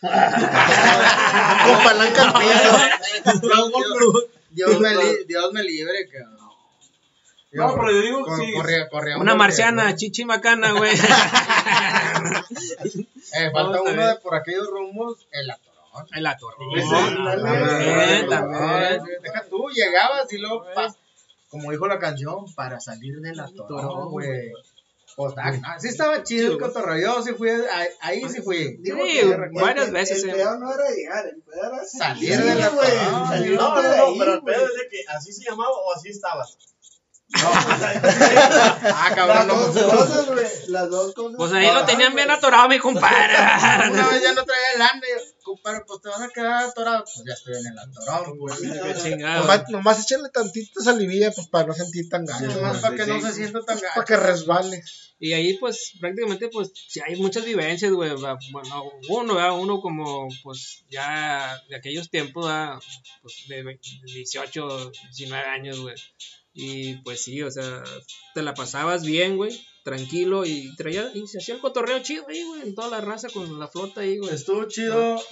Con 0.00 1.84
palanca 1.84 2.22
al 2.22 2.32
piso. 2.34 2.78
Dios 5.26 5.52
me 5.52 5.62
libre, 5.64 6.08
cabrón. 6.08 6.47
No, 7.50 7.74
pero 7.76 7.90
yo 7.92 8.00
digo, 8.02 8.24
Cor- 8.24 8.38
sí. 8.38 8.52
corría- 8.90 9.16
Una 9.18 9.34
marciana, 9.34 9.94
chichi 9.96 10.24
macana, 10.24 10.72
güey. 10.72 10.92
Eh, 13.34 13.50
falta 13.52 13.76
No, 13.78 13.82
uno 13.84 14.06
de 14.08 14.16
por 14.16 14.34
aquellos 14.34 14.66
rumbos, 14.68 15.26
el 15.30 15.50
atorón. 15.50 16.06
El 16.14 16.26
atorón. 16.26 16.78
Ese, 16.78 16.88
También, 16.90 18.28
también. 18.28 19.02
Deja 19.22 19.44
tú, 19.48 19.68
llegabas 19.74 20.32
y 20.32 20.38
luego, 20.38 20.64
pa- 20.74 20.94
como 21.48 21.70
dijo 21.70 21.86
la 21.86 21.98
canción, 21.98 22.52
para 22.54 22.80
salir 22.80 23.20
del 23.20 23.38
atorón, 23.40 24.10
güey. 24.10 24.52
Pues, 25.16 25.34
ah, 25.36 25.76
sí 25.80 25.88
estaba 25.88 26.22
chido 26.22 26.52
el 26.52 26.58
cotorreo, 26.60 27.16
yo 27.16 27.22
sí 27.22 27.32
fui, 27.32 27.50
ahí, 27.50 27.88
ahí 28.00 28.28
sí 28.28 28.40
fui. 28.40 28.76
Digo 28.78 28.98
Sí, 29.04 29.18
que 29.18 29.36
varias 29.60 29.88
el- 29.88 29.92
veces, 29.92 30.22
El 30.22 30.30
eh. 30.30 30.32
pedo 30.34 30.58
no 30.58 30.72
era 30.72 30.88
llegar, 30.90 31.26
el 31.26 31.42
pedo 31.42 31.60
era 31.66 31.84
Salir 31.84 32.34
salir, 32.36 32.44
de 32.48 32.54
la 32.54 32.68
güey. 32.68 32.88
No, 33.56 33.82
no, 33.82 34.06
no, 34.12 34.14
pero 34.16 34.34
el 34.34 34.42
pedo 34.44 34.64
es 34.66 34.74
de 34.74 34.88
que 34.88 35.04
así 35.08 35.32
se 35.32 35.44
llamaba 35.50 35.70
o 35.72 35.92
así 35.94 36.10
estabas. 36.10 36.56
Ah, 37.34 39.12
cabrón, 39.14 39.36
Las 39.36 39.46
no. 39.46 39.54
dos 39.54 39.92
cosas, 39.92 40.26
güey. 40.26 40.46
Las 40.68 40.90
dos 40.90 41.14
cosas. 41.14 41.34
Pues 41.36 41.52
ahí 41.52 41.66
lo 41.72 41.84
tenían 41.84 42.14
bien 42.14 42.30
atorado, 42.30 42.68
mi 42.68 42.78
compadre. 42.78 43.34
Una 43.90 44.08
vez 44.08 44.22
ya 44.22 44.32
no 44.32 44.44
traía 44.44 44.78
lana 44.78 45.00
compadre, 45.42 45.82
pues 45.86 46.02
te 46.02 46.08
vas 46.08 46.20
a 46.22 46.28
quedar 46.28 46.64
atorado. 46.64 47.04
Pues 47.04 47.24
ya 47.26 47.34
estoy 47.34 47.54
en 47.56 47.66
el 47.72 47.78
atorón, 47.78 48.38
güey. 48.38 48.56
Qué 48.60 48.94
chingado. 49.02 49.40
Nomás, 49.42 49.62
nomás 49.68 50.00
échale 50.00 50.28
tantita 50.30 50.82
salivilla 50.82 51.30
pues, 51.32 51.48
para 51.48 51.66
no 51.66 51.74
sentir 51.74 52.08
tan 52.08 52.24
gacho. 52.24 52.46
Nomás 52.46 52.78
para 52.78 52.96
que 52.96 53.06
no 53.06 53.20
se 53.20 53.32
sienta 53.32 53.60
tan 53.64 53.78
Para 53.78 53.88
gacho. 53.94 54.04
que 54.06 54.16
resbale. 54.16 54.82
Y 55.20 55.32
ahí, 55.32 55.54
pues, 55.58 55.94
prácticamente, 56.00 56.48
pues, 56.48 56.70
sí 56.88 57.00
hay 57.04 57.16
muchas 57.16 57.44
vivencias, 57.44 57.90
güey. 57.92 58.10
Bueno, 58.52 58.84
uno, 59.08 59.34
¿verdad? 59.34 59.58
Uno 59.58 59.80
como, 59.80 60.28
pues, 60.44 60.84
ya 60.88 61.60
de 61.68 61.74
aquellos 61.76 62.08
tiempos, 62.08 62.46
¿verdad? 62.46 62.78
Pues, 63.22 63.34
de 63.48 63.62
ve- 63.64 63.80
18, 64.04 64.92
19 65.16 65.44
años, 65.48 65.80
güey. 65.80 65.96
Y, 66.60 66.96
pues, 67.02 67.22
sí, 67.22 67.40
o 67.42 67.50
sea, 67.52 67.84
te 68.34 68.42
la 68.42 68.52
pasabas 68.52 69.04
bien, 69.04 69.36
güey, 69.36 69.64
tranquilo, 69.84 70.44
y 70.44 70.74
traía, 70.74 71.08
y 71.14 71.24
se 71.28 71.38
hacía 71.38 71.54
el 71.54 71.60
cotorreo 71.60 72.00
chido 72.02 72.24
ahí, 72.28 72.42
güey, 72.42 72.62
en 72.62 72.74
toda 72.74 72.88
la 72.88 73.00
raza 73.00 73.28
con 73.28 73.60
la 73.60 73.68
flota 73.68 74.00
ahí, 74.00 74.18
güey. 74.18 74.34
Estuvo 74.34 74.64
chido 74.66 75.22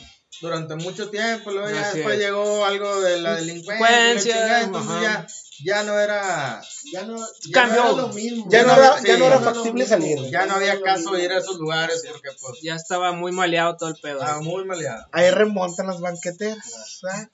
durante 0.40 0.76
mucho 0.76 1.10
tiempo, 1.10 1.50
luego 1.50 1.68
ya 1.68 1.88
Así 1.88 1.98
después 1.98 2.16
es. 2.18 2.24
llegó 2.26 2.64
algo 2.64 3.00
de 3.00 3.20
la 3.20 3.34
delincuencia, 3.36 3.86
Delincuencia, 3.88 4.36
la 4.36 4.40
chingada, 4.42 4.62
entonces 4.62 5.00
ya, 5.02 5.26
ya 5.64 5.82
no 5.82 5.98
era, 5.98 6.62
Ya 6.92 7.02
no, 7.06 7.16
ya 7.18 7.52
Cambió. 7.52 7.82
no 7.84 7.88
era 7.94 8.02
lo 8.02 8.08
mismo. 8.10 8.46
Ya 8.48 8.62
no 8.62 8.68
no, 8.68 8.74
era, 8.82 8.98
sí, 9.00 9.06
ya 9.08 9.16
no 9.18 9.24
era 9.26 9.40
factible 9.40 9.82
no, 9.82 9.88
salir. 9.88 10.18
ya 10.30 10.46
no 10.46 10.54
había 10.54 10.80
caso 10.80 11.18
ir 11.18 11.32
a 11.32 11.38
esos 11.38 11.56
lugares 11.58 12.04
porque 12.08 12.28
pues 12.40 12.60
Ya 12.62 12.76
estaba 12.76 13.10
muy 13.12 13.32
maleado 13.32 13.76
todo 13.76 13.88
el 13.88 13.96
pedo. 14.00 14.20
estaba 14.20 14.40
muy 14.42 14.64
maleado. 14.64 15.04
Ahí 15.10 15.28
remontan 15.30 15.88
las 15.88 16.00
banqueteras. 16.00 17.00
¿ah? 17.10 17.28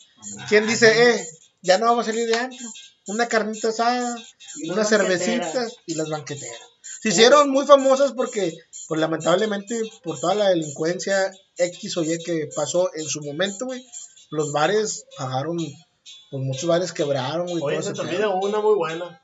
¿Quién 0.49 0.67
dice, 0.67 1.11
eh, 1.11 1.27
ya 1.61 1.77
no 1.79 1.87
vamos 1.87 2.07
a 2.09 2.11
salir 2.13 2.27
de 2.27 2.37
antro? 2.37 2.67
Una 3.07 3.29
carnita 3.29 3.69
asada, 3.69 4.17
Y 4.57 4.71
unas 4.71 4.89
cervecitas 4.89 5.73
y 5.87 5.95
las 5.95 6.09
banqueteras. 6.09 6.59
Se 7.03 7.09
hicieron 7.09 7.51
muy 7.51 7.67
famosas 7.67 8.13
porque, 8.13 8.53
pues 8.87 9.01
lamentablemente, 9.01 9.81
por 10.05 10.21
toda 10.21 10.35
la 10.37 10.49
delincuencia 10.51 11.33
X 11.57 11.97
o 11.97 12.05
Y 12.05 12.19
que 12.23 12.49
pasó 12.55 12.91
en 12.95 13.05
su 13.09 13.21
momento, 13.23 13.67
güey, 13.67 13.85
los 14.31 14.53
bares 14.53 15.05
pagaron, 15.19 15.57
pues 15.59 16.43
muchos 16.43 16.67
bares 16.67 16.93
quebraron, 16.93 17.47
güey. 17.49 17.63
Oye, 17.63 17.83
se 17.83 17.91
olvida 18.01 18.29
una 18.29 18.61
muy 18.61 18.75
buena. 18.77 19.19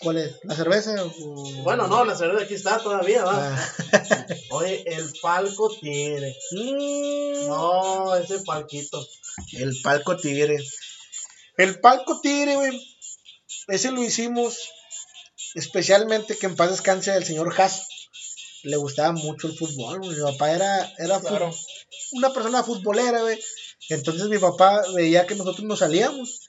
¿Cuál 0.00 0.18
es? 0.18 0.34
¿La 0.42 0.54
cerveza? 0.56 0.96
o- 1.04 1.62
Bueno, 1.62 1.86
no, 1.86 2.04
la 2.04 2.16
cerveza 2.16 2.44
aquí 2.44 2.54
está 2.54 2.78
todavía, 2.78 3.24
va. 3.24 3.56
Ah. 3.56 3.68
Oye, 4.50 4.82
el 4.86 5.12
palco 5.22 5.70
tigre. 5.80 6.36
Mm. 6.50 7.46
No, 7.46 8.14
ese 8.16 8.40
palquito. 8.40 9.06
El 9.52 9.74
palco 9.82 10.16
tigre. 10.16 10.58
El 11.56 11.80
palco 11.80 12.20
tigre, 12.20 12.56
güey. 12.56 12.80
Ese 13.68 13.90
lo 13.92 14.02
hicimos 14.02 14.58
especialmente 15.54 16.36
que 16.36 16.46
en 16.46 16.56
paz 16.56 16.70
descanse 16.70 17.14
el 17.14 17.24
señor 17.24 17.54
Haas. 17.56 17.86
Le 18.64 18.76
gustaba 18.76 19.12
mucho 19.12 19.46
el 19.46 19.56
fútbol, 19.56 20.00
güey. 20.00 20.16
Mi 20.16 20.22
papá 20.22 20.52
era, 20.52 20.92
era 20.98 21.20
una 22.12 22.32
persona 22.32 22.64
futbolera, 22.64 23.20
güey. 23.20 23.38
Entonces 23.90 24.28
mi 24.28 24.38
papá 24.38 24.82
veía 24.94 25.26
que 25.26 25.34
nosotros 25.34 25.64
nos 25.64 25.80
salíamos 25.80 26.40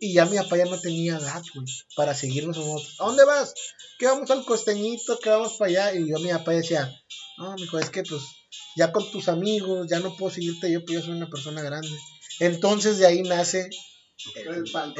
y 0.00 0.12
ya 0.12 0.26
mi 0.26 0.36
papá 0.36 0.56
ya 0.56 0.64
no 0.64 0.80
tenía 0.80 1.16
edad, 1.16 1.42
güey, 1.54 1.66
para 1.94 2.14
seguirnos 2.14 2.56
a 2.56 2.60
nosotros. 2.60 2.96
¿A 2.98 3.04
dónde 3.04 3.24
vas? 3.24 3.54
Que 3.98 4.06
vamos 4.06 4.30
al 4.30 4.44
costeñito, 4.44 5.18
que 5.20 5.30
vamos 5.30 5.54
para 5.56 5.70
allá. 5.70 5.94
Y 5.94 6.10
yo 6.10 6.18
mi 6.18 6.30
papá 6.30 6.52
decía, 6.52 6.92
no, 7.38 7.54
mijo, 7.54 7.78
es 7.78 7.90
que 7.90 8.02
pues 8.02 8.22
ya 8.76 8.92
con 8.92 9.08
tus 9.10 9.28
amigos, 9.28 9.86
ya 9.88 10.00
no 10.00 10.16
puedo 10.16 10.34
seguirte 10.34 10.70
yo, 10.70 10.84
pues 10.84 10.98
yo 10.98 11.02
soy 11.02 11.12
una 11.12 11.30
persona 11.30 11.62
grande. 11.62 11.96
Entonces 12.40 12.98
de 12.98 13.06
ahí 13.06 13.22
nace 13.22 13.70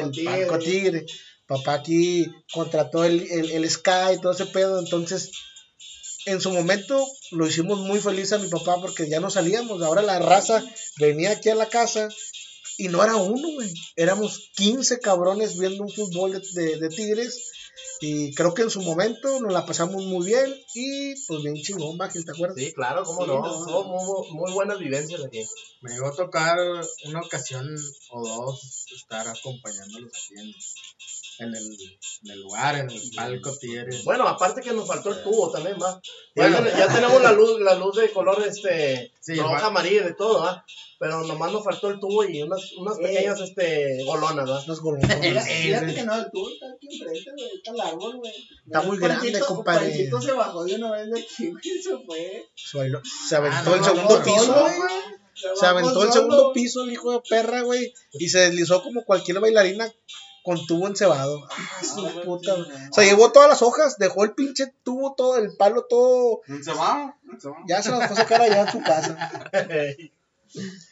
El 0.02 0.10
palco 0.22 0.54
el 0.54 0.62
tigre. 0.64 1.06
Papá 1.46 1.74
aquí 1.74 2.26
contrató 2.52 3.04
el, 3.04 3.26
el, 3.30 3.50
el 3.50 3.68
Sky 3.70 4.14
y 4.16 4.20
todo 4.20 4.32
ese 4.32 4.46
pedo. 4.46 4.78
Entonces, 4.78 5.30
en 6.26 6.40
su 6.40 6.50
momento 6.50 7.04
lo 7.32 7.46
hicimos 7.46 7.78
muy 7.80 7.98
feliz 7.98 8.32
a 8.32 8.38
mi 8.38 8.48
papá 8.48 8.80
porque 8.80 9.08
ya 9.08 9.20
no 9.20 9.30
salíamos. 9.30 9.82
Ahora 9.82 10.02
la 10.02 10.18
raza 10.20 10.62
venía 10.98 11.32
aquí 11.32 11.48
a 11.48 11.54
la 11.56 11.68
casa 11.68 12.08
y 12.78 12.88
no 12.88 13.02
era 13.02 13.16
uno, 13.16 13.48
güey. 13.54 13.72
Éramos 13.96 14.50
15 14.56 15.00
cabrones 15.00 15.58
viendo 15.58 15.82
un 15.82 15.90
fútbol 15.90 16.32
de, 16.32 16.40
de- 16.62 16.76
de 16.78 16.88
Tigres. 16.88 17.50
Y 18.02 18.34
creo 18.34 18.54
que 18.54 18.62
en 18.62 18.70
su 18.70 18.80
momento 18.82 19.40
nos 19.40 19.52
la 19.52 19.66
pasamos 19.66 20.02
muy 20.04 20.26
bien 20.26 20.54
y 20.74 21.14
pues 21.26 21.42
bien 21.42 21.54
chingón, 21.56 21.98
Bagel, 21.98 22.24
¿te 22.24 22.32
acuerdas? 22.32 22.56
Sí, 22.58 22.72
claro, 22.72 23.02
cómo 23.04 23.22
Sí, 23.24 23.28
no. 23.28 23.42
no. 23.66 23.82
Muy, 23.84 24.30
muy 24.30 24.52
buenas 24.52 24.78
vivencias 24.78 25.22
aquí. 25.24 25.42
Me 25.82 25.92
llegó 25.92 26.06
a 26.08 26.14
tocar 26.16 26.56
una 27.04 27.20
ocasión 27.20 27.68
o 28.10 28.26
dos 28.26 28.86
estar 28.94 29.28
acompañándolos 29.28 30.10
aquí 30.14 30.40
en, 30.40 31.46
en 31.46 31.54
el, 31.54 31.76
en 32.24 32.30
el 32.30 32.40
lugar, 32.40 32.76
en 32.76 32.90
el 32.90 33.02
palco 33.14 33.54
Tigres. 33.58 34.02
Bueno, 34.04 34.26
aparte 34.26 34.62
que 34.62 34.72
nos 34.72 34.86
faltó 34.86 35.10
el 35.10 35.22
tubo 35.22 35.50
también, 35.50 35.76
va. 35.80 36.00
Ya, 36.34 36.48
Bueno. 36.48 36.62
ten- 36.62 36.78
ya 36.78 36.88
tenemos 36.92 37.22
la 37.22 37.32
luz, 37.32 37.60
la 37.60 37.74
luz 37.74 37.96
de 37.96 38.10
color 38.12 38.42
este 38.46 39.12
Sí, 39.20 39.34
roja, 39.36 39.66
amarilla, 39.66 40.04
de 40.04 40.14
todo, 40.14 40.40
va. 40.40 40.64
Pero 41.00 41.24
nomás 41.24 41.50
nos 41.50 41.64
faltó 41.64 41.88
el 41.88 41.98
tubo 41.98 42.22
y 42.24 42.42
unas, 42.42 42.72
unas 42.74 42.98
Eh. 42.98 43.02
pequeñas 43.04 43.40
este 43.40 44.04
golonas, 44.04 44.46
va. 44.48 44.62
Unos 44.62 44.80
golones. 44.82 45.08
Fíjate 45.10 45.94
que 45.94 46.02
no, 46.04 46.14
el 46.14 46.30
tubo 46.30 46.50
está 46.50 46.66
aquí 46.76 46.88
enfrente, 47.00 47.30
güey. 47.32 47.50
Está 47.56 47.70
el 47.72 47.80
árbol, 47.80 48.16
güey. 48.18 48.32
Está 48.66 48.82
muy 48.82 48.96
El 48.96 49.02
grande, 49.02 49.32
Panchito- 49.32 49.46
compadre. 49.46 49.88
Panchito 49.88 50.20
se 50.20 50.32
bajó 50.32 50.64
de 50.64 50.74
una 50.74 50.90
vez 50.92 51.10
de 51.10 51.20
aquí, 51.20 51.50
güey. 51.50 51.62
Se 51.82 51.98
fue. 52.04 52.44
Se 52.54 53.36
aventó 53.36 53.58
Ah, 53.58 53.62
no, 53.64 53.74
el 53.76 53.84
segundo 53.84 54.18
no, 54.18 54.24
piso, 54.24 54.52
güey. 54.60 54.74
Se 55.58 55.66
aventó 55.66 56.02
el 56.02 56.12
segundo 56.12 56.52
piso 56.52 56.82
el 56.84 56.92
hijo 56.92 57.12
de 57.12 57.20
perra, 57.26 57.62
güey. 57.62 57.94
Y 58.12 58.28
se 58.28 58.40
deslizó 58.40 58.82
como 58.82 59.02
cualquier 59.04 59.40
bailarina 59.40 59.90
con 60.44 60.66
tubo 60.66 60.86
encebado. 60.86 61.42
Ah, 61.50 61.82
su 61.82 62.06
Ah, 62.06 62.12
puta. 62.26 62.52
güey. 62.56 62.68
O 62.90 62.92
sea, 62.94 63.04
llevó 63.04 63.32
todas 63.32 63.48
las 63.48 63.62
hojas, 63.62 63.96
dejó 63.96 64.24
el 64.24 64.34
pinche 64.34 64.70
tubo, 64.84 65.14
todo 65.16 65.38
el 65.38 65.56
palo, 65.56 65.86
todo. 65.88 66.42
Va. 66.78 67.16
Ya 67.66 67.82
se 67.82 67.88
las 67.90 68.06
fue 68.08 68.16
a 68.16 68.20
sacar 68.20 68.42
allá 68.42 68.60
en 68.62 68.70
su 68.70 68.82
casa. 68.82 69.50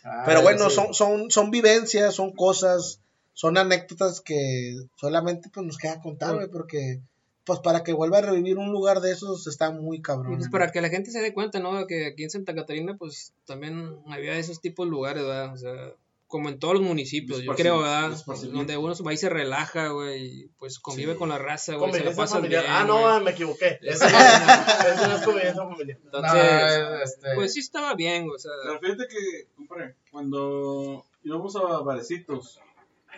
Ah, 0.04 0.24
Pero 0.26 0.42
bueno, 0.42 0.68
sí. 0.70 0.76
son, 0.76 0.94
son, 0.94 1.30
son 1.30 1.50
vivencias, 1.50 2.14
son 2.14 2.32
cosas, 2.32 3.00
son 3.34 3.58
anécdotas 3.58 4.20
que 4.20 4.76
solamente 4.96 5.50
pues, 5.52 5.66
nos 5.66 5.78
queda 5.78 6.00
contar, 6.00 6.34
güey, 6.34 6.48
porque 6.48 7.00
pues 7.44 7.60
para 7.60 7.82
que 7.82 7.94
vuelva 7.94 8.18
a 8.18 8.22
revivir 8.22 8.58
un 8.58 8.72
lugar 8.72 9.00
de 9.00 9.10
esos 9.10 9.46
está 9.46 9.70
muy 9.70 10.02
cabrón. 10.02 10.36
pues 10.36 10.50
para 10.50 10.70
que 10.70 10.82
la 10.82 10.90
gente 10.90 11.10
se 11.10 11.20
dé 11.20 11.32
cuenta, 11.32 11.60
¿no? 11.60 11.86
Que 11.86 12.06
aquí 12.06 12.24
en 12.24 12.30
Santa 12.30 12.54
Catarina, 12.54 12.96
pues 12.98 13.32
también 13.46 13.96
había 14.06 14.36
esos 14.36 14.60
tipos 14.60 14.86
de 14.86 14.90
lugares, 14.90 15.22
¿verdad? 15.24 15.54
O 15.54 15.56
sea, 15.56 15.94
como 16.28 16.48
en 16.50 16.58
todos 16.58 16.74
los 16.74 16.82
municipios, 16.82 17.40
yo 17.42 17.54
creo, 17.54 17.78
¿verdad? 17.80 18.16
Donde 18.52 18.76
uno 18.76 18.94
va 19.04 19.12
y 19.14 19.16
se 19.16 19.28
relaja, 19.30 19.88
güey, 19.88 20.42
y 20.42 20.48
pues 20.58 20.78
convive 20.78 21.16
con 21.16 21.30
la 21.30 21.38
raza, 21.38 21.74
güey, 21.76 21.90
se 21.92 22.04
la 22.04 22.14
pasa 22.14 22.38
bien. 22.40 22.62
ah, 22.68 22.84
no, 22.84 23.18
me 23.20 23.30
equivoqué. 23.32 23.78
Es- 23.82 24.00
Eso 24.02 25.08
no, 25.08 25.16
es 25.16 25.24
convivencia 25.24 25.62
familiar. 25.66 25.98
Entonces, 26.04 26.32
No, 26.34 26.94
este, 27.02 27.34
pues 27.34 27.54
sí 27.54 27.60
estaba 27.60 27.94
bien, 27.94 28.28
o 28.32 28.38
sea, 28.38 28.52
Pero 28.62 28.78
fíjate 28.78 29.08
que, 29.08 29.46
compadre, 29.56 29.94
cuando 30.12 31.04
íbamos 31.24 31.56
a 31.56 31.60
barecitos 31.80 32.60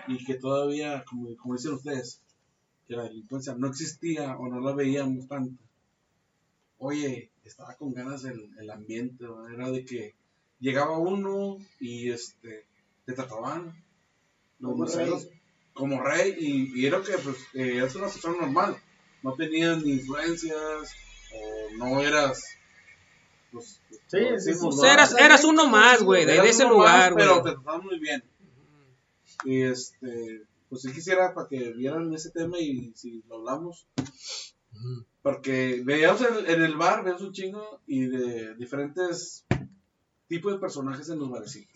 y 0.09 0.25
que 0.25 0.35
todavía, 0.35 1.05
como, 1.09 1.37
como 1.37 1.55
dicen 1.57 1.73
ustedes, 1.75 2.21
que 2.89 2.95
la 2.97 3.03
delincuencia 3.05 3.55
no 3.57 3.67
existía 3.67 4.37
o 4.39 4.49
no 4.49 4.61
la 4.61 4.73
veíamos 4.73 5.27
tanto, 5.29 5.61
oye, 6.79 7.31
estaba 7.45 7.75
con 7.75 7.93
ganas 7.93 8.25
el, 8.25 8.51
el 8.59 8.71
ambiente, 8.71 9.25
¿no? 9.25 9.49
era 9.49 9.71
de 9.71 9.85
que 9.85 10.15
llegaba 10.61 10.99
uno 10.99 11.59
y 11.81 12.11
este 12.11 12.67
te 13.05 13.13
trataban 13.13 13.75
los 14.59 14.73
Como 14.73 14.85
rey. 14.85 15.31
como 15.73 16.03
rey 16.03 16.37
y, 16.39 16.81
y 16.81 16.87
era 16.87 17.03
que 17.03 17.13
pues 17.19 17.37
eh, 17.55 17.77
eras 17.77 17.95
una 17.97 18.07
persona 18.07 18.37
normal, 18.41 18.77
no 19.23 19.35
tenías 19.35 19.83
ni 19.83 19.93
influencias 19.93 20.93
o 21.35 21.77
no 21.79 22.01
eras 22.01 22.45
pues, 23.53 23.81
Sí, 24.07 24.19
pues, 24.61 24.83
eras, 24.83 25.15
eras 25.19 25.45
uno 25.45 25.69
más, 25.69 26.03
güey, 26.03 26.25
de, 26.25 26.39
ese 26.39 26.65
lugar, 26.69 27.13
güey. 27.13 27.25
Pero 27.25 27.43
te 27.43 27.53
trataban 27.53 27.85
muy 27.85 27.99
bien. 28.01 28.25
Y 29.45 29.63
este, 29.63 30.43
pues 30.69 30.83
sí 30.83 30.93
quisiera 30.93 31.33
para 31.33 31.49
que 31.49 31.73
vieran 31.73 32.13
ese 32.13 32.31
tema 32.31 32.59
y 32.59 32.93
si 32.97 33.23
lo 33.29 33.37
hablamos. 33.37 33.87
Porque 35.23 35.83
veíamos 35.85 36.23
en, 36.23 36.51
en 36.51 36.63
el 36.63 36.77
bar, 36.77 37.05
veíamos 37.05 37.23
un 37.23 37.33
chingo 37.33 37.81
y 37.87 38.07
de 38.07 38.55
diferentes 38.57 39.45
tipo 40.29 40.51
de 40.51 40.59
personajes 40.59 41.09
en 41.09 41.19
los 41.19 41.31
barecitos. 41.31 41.70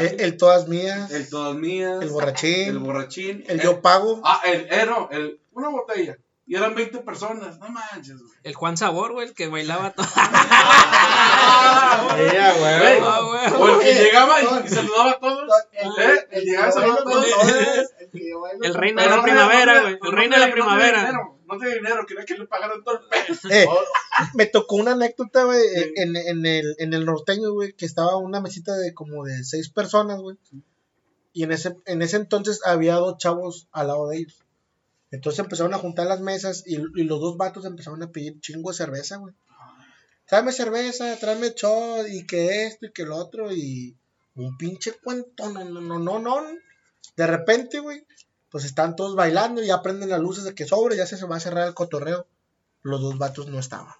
El, 0.00 0.20
el 0.20 0.36
todas 0.38 0.66
mías, 0.68 1.10
El 1.10 1.28
todas 1.28 1.54
mías. 1.56 2.02
el 2.02 2.08
borrachín, 2.08 2.68
El 2.68 2.78
borrachín. 2.78 3.44
el 3.46 3.60
yo 3.60 3.82
pago. 3.82 4.20
Ah, 4.24 4.40
el, 4.44 4.66
eh, 4.70 4.86
no, 4.86 5.08
el, 5.10 5.40
una 5.52 5.68
botella. 5.68 6.16
Y 6.46 6.56
eran 6.56 6.74
20 6.74 6.98
personas. 7.00 7.58
No 7.58 7.68
manches, 7.70 8.18
güey. 8.20 8.32
El 8.42 8.54
Juan 8.54 8.76
Sabor, 8.76 9.12
güey, 9.12 9.28
el 9.28 9.34
que 9.34 9.48
bailaba 9.48 9.92
todo. 9.92 10.04
Sí, 10.06 10.12
a 12.36 12.52
Güey. 12.52 12.98
Ah. 13.02 13.20
O 13.58 13.68
el 13.68 13.78
que 13.80 13.94
llegaba 13.94 14.42
y, 14.42 14.44
y 14.64 14.68
saludaba 14.68 15.10
a 15.12 15.18
todos. 15.18 15.50
El, 15.72 15.88
¿Eh? 15.88 16.26
el, 16.30 16.48
El 16.48 16.56
a 16.58 16.64
que 16.64 16.66
yo 16.66 16.72
saludar 16.72 16.98
a 16.98 17.04
bailo 17.04 17.10
todos. 17.10 17.26
el 18.12 18.64
El 18.64 18.74
reino 18.74 19.02
de 19.02 19.08
la 19.08 19.22
primavera, 19.22 19.80
güey. 19.82 19.98
El 20.02 20.12
reino 20.12 20.36
de 20.36 20.46
la 20.46 20.52
primavera. 20.52 21.12
No 21.46 21.58
te 21.58 21.74
dinero, 21.74 22.06
quería 22.06 22.24
que 22.24 22.38
le 22.38 22.46
pagaran 22.46 22.82
todo 22.82 23.00
el 23.00 23.08
peso. 23.08 23.48
Eh, 23.50 23.66
Oh, 23.68 23.78
me 24.34 24.46
tocó 24.46 24.76
una 24.76 24.92
anécdota, 24.92 25.44
güey, 25.44 25.60
en, 25.96 26.14
en, 26.16 26.46
el, 26.46 26.76
en 26.78 26.94
el 26.94 27.04
norteño, 27.04 27.52
güey, 27.52 27.72
que 27.72 27.84
estaba 27.84 28.16
una 28.16 28.40
mesita 28.40 28.76
de 28.76 28.94
como 28.94 29.24
de 29.24 29.42
seis 29.42 29.68
personas, 29.68 30.20
güey. 30.20 30.36
Y 31.32 31.42
en 31.42 31.50
ese, 31.50 31.76
en 31.86 32.00
ese 32.00 32.16
entonces 32.16 32.60
había 32.64 32.94
dos 32.94 33.18
chavos 33.18 33.66
al 33.72 33.88
lado 33.88 34.08
de 34.08 34.18
ellos. 34.18 34.44
Entonces 35.10 35.40
empezaron 35.40 35.74
a 35.74 35.78
juntar 35.78 36.06
las 36.06 36.20
mesas 36.20 36.62
y, 36.64 36.76
y 36.76 37.04
los 37.04 37.20
dos 37.20 37.36
vatos 37.36 37.64
empezaron 37.64 38.02
a 38.04 38.10
pedir 38.12 38.40
chingo 38.40 38.70
de 38.70 38.76
cerveza, 38.76 39.16
güey. 39.16 39.34
Tráeme 40.26 40.52
cerveza, 40.52 41.16
tráeme 41.18 41.52
shot 41.54 42.06
y 42.08 42.26
que 42.26 42.66
esto 42.66 42.86
y 42.86 42.92
que 42.92 43.04
lo 43.04 43.16
otro 43.16 43.52
y 43.52 43.96
un 44.36 44.56
pinche 44.56 44.92
cuento, 44.92 45.50
no, 45.50 45.64
no, 45.64 45.80
no, 45.80 45.98
no, 45.98 46.18
no. 46.18 46.40
De 47.16 47.26
repente, 47.26 47.80
güey, 47.80 48.04
pues 48.54 48.64
están 48.66 48.94
todos 48.94 49.16
bailando 49.16 49.60
y 49.60 49.66
ya 49.66 49.82
prenden 49.82 50.10
las 50.10 50.20
luces 50.20 50.44
de 50.44 50.54
que 50.54 50.64
sobre, 50.64 50.96
ya 50.96 51.06
se 51.08 51.16
va 51.26 51.34
a 51.34 51.40
cerrar 51.40 51.66
el 51.66 51.74
cotorreo. 51.74 52.24
Los 52.82 53.00
dos 53.00 53.18
vatos 53.18 53.48
no 53.48 53.58
estaban. 53.58 53.92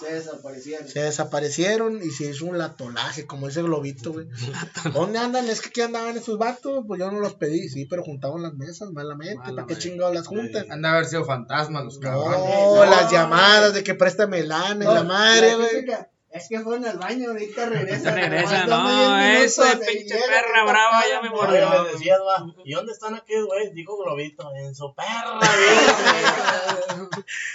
Se 0.00 0.14
desaparecieron. 0.14 0.88
Se 0.88 1.02
desaparecieron 1.02 2.02
y 2.02 2.10
se 2.10 2.30
hizo 2.30 2.46
un 2.46 2.56
latolaje, 2.56 3.26
como 3.26 3.48
ese 3.48 3.60
globito, 3.62 4.14
güey. 4.14 4.26
¿Dónde 4.94 5.18
andan? 5.18 5.46
Es 5.50 5.60
que 5.60 5.68
aquí 5.68 5.82
andaban 5.82 6.16
esos 6.16 6.38
vatos, 6.38 6.84
pues 6.86 6.98
yo 6.98 7.10
no 7.10 7.20
los 7.20 7.34
pedí, 7.34 7.68
sí, 7.68 7.84
pero 7.84 8.02
juntaban 8.02 8.40
las 8.42 8.54
mesas 8.54 8.90
malamente, 8.92 9.52
¿para 9.52 9.66
qué 9.66 9.76
chingados 9.76 10.14
las 10.14 10.26
juntas? 10.26 10.64
Han 10.70 10.80
de 10.80 10.88
haber 10.88 11.04
sido 11.04 11.26
fantasmas 11.26 11.84
los 11.84 11.98
cabrones. 11.98 12.38
No, 12.40 12.76
No. 12.76 12.84
las 12.86 13.12
llamadas 13.12 13.74
de 13.74 13.84
que 13.84 13.94
préstame 13.94 14.42
lana 14.42 14.86
y 14.90 14.94
la 14.94 15.02
madre, 15.04 15.50
la 15.50 15.56
güey. 15.56 15.68
típica, 15.68 16.10
Es 16.38 16.48
que 16.48 16.60
fueron 16.60 16.86
al 16.86 16.98
baño, 16.98 17.30
ahorita 17.30 17.66
regresa. 17.66 18.14
Regresa, 18.14 18.66
no, 18.66 19.20
ese 19.20 19.76
pinche 19.78 20.14
perra 20.16 20.64
brava 20.64 21.02
ya 21.08 21.20
me 21.20 21.30
mordió. 21.30 21.84
Decías, 21.84 22.20
va, 22.20 22.46
¿y 22.64 22.72
dónde 22.74 22.92
están 22.92 23.16
aquellos 23.16 23.46
güeyes? 23.46 23.74
Dijo 23.74 23.96
Globito, 23.98 24.48
en 24.54 24.74
su 24.74 24.94
perra. 24.94 25.40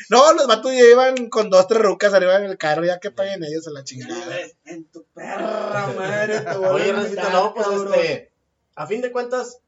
No, 0.09 0.34
los 0.34 0.47
vatos 0.47 0.73
ya 0.73 0.84
iban 0.84 1.29
con 1.29 1.49
dos, 1.49 1.67
tres 1.67 1.81
rucas 1.81 2.13
arriba 2.13 2.36
en 2.38 2.43
el 2.43 2.57
carro, 2.57 2.84
ya 2.86 2.99
que 2.99 3.09
paguen 3.09 3.43
ellos 3.43 3.67
a 3.67 3.71
la 3.71 3.84
chingada. 3.84 4.36
En 4.65 4.84
tu 4.86 5.03
perra 5.05 5.88
madre, 5.95 6.45
Oye, 6.57 6.91
Recito, 6.91 7.29
no, 7.29 7.53
pues 7.53 7.67
cabrón. 7.67 7.93
este, 7.95 8.31
a 8.75 8.86
fin 8.86 9.01
de 9.01 9.11
cuentas, 9.11 9.59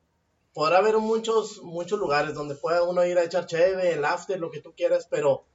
podrá 0.53 0.79
haber 0.79 0.97
muchos, 0.97 1.61
muchos 1.63 1.99
lugares 1.99 2.33
donde 2.33 2.55
pueda 2.55 2.83
uno 2.83 3.05
ir 3.05 3.17
a 3.17 3.23
echar 3.23 3.45
cheve, 3.45 3.93
el 3.93 4.05
after, 4.05 4.39
lo 4.39 4.51
que 4.51 4.61
tú 4.61 4.73
quieras, 4.75 5.07
pero 5.09 5.45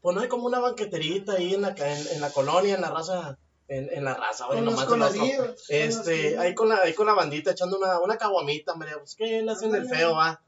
pues 0.00 0.14
no 0.14 0.22
hay 0.22 0.28
como 0.28 0.46
una 0.46 0.58
banqueterita 0.60 1.32
ahí 1.34 1.54
en 1.54 1.62
la, 1.62 1.70
en, 1.76 2.06
en 2.14 2.20
la 2.20 2.30
colonia, 2.30 2.74
en 2.76 2.80
la 2.80 2.90
raza, 2.90 3.38
en, 3.68 3.88
en 3.92 4.04
la 4.04 4.14
raza, 4.14 4.46
oye, 4.46 4.56
Con 4.58 4.64
los 4.66 4.74
nomás 4.74 4.92
en 4.92 4.98
la- 5.00 5.06
conocidos. 5.08 5.64
Este, 5.68 6.38
ahí 6.38 6.54
con 6.54 6.68
la, 6.68 6.76
ahí 6.82 6.94
con 6.94 7.06
la 7.06 7.14
bandita 7.14 7.50
echando 7.50 7.78
una, 7.78 7.98
una 8.00 8.16
caguamita, 8.16 8.72
hombre, 8.72 8.92
pues 8.98 9.14
que 9.14 9.42
le 9.42 9.50
hacen 9.50 9.74
el 9.74 9.88
feo, 9.88 10.14
va. 10.14 10.42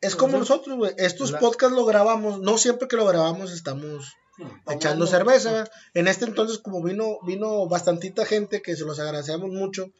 Es 0.00 0.16
como 0.16 0.38
nosotros, 0.38 0.76
güey. 0.78 0.92
Estos 0.96 1.32
podcasts 1.32 1.76
lo 1.76 1.84
grabamos, 1.84 2.40
no 2.40 2.56
siempre 2.58 2.88
que 2.88 2.96
lo 2.96 3.04
grabamos 3.06 3.52
estamos 3.52 4.14
echando 4.70 5.06
cerveza. 5.06 5.52
¿verdad? 5.52 5.70
En 5.94 6.08
este 6.08 6.24
entonces, 6.24 6.58
como 6.58 6.82
vino, 6.82 7.18
vino 7.26 7.68
bastantita 7.68 8.24
gente 8.24 8.62
que 8.62 8.76
se 8.76 8.84
los 8.86 8.98
agradecemos 8.98 9.50
mucho, 9.50 9.92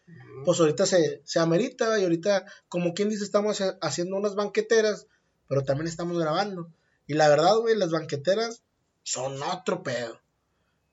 pues 0.47 0.59
ahorita 0.59 0.87
se, 0.87 1.21
se 1.27 1.39
amerita, 1.39 1.85
¿verdad? 1.85 1.99
y 2.01 2.05
ahorita, 2.05 2.45
como 2.69 2.95
quien 2.95 3.11
dice, 3.11 3.25
estamos 3.25 3.61
ha- 3.61 3.77
haciendo 3.83 4.17
unas 4.17 4.35
banqueteras, 4.35 5.07
pero 5.49 5.65
también 5.65 5.87
estamos 5.87 6.19
grabando. 6.19 6.69
Y 7.07 7.13
la 7.15 7.29
verdad, 7.29 7.57
güey, 7.59 7.77
las 7.77 7.91
banqueteras 7.91 8.63
son 9.11 9.43
otro 9.43 9.83
pedo. 9.83 10.21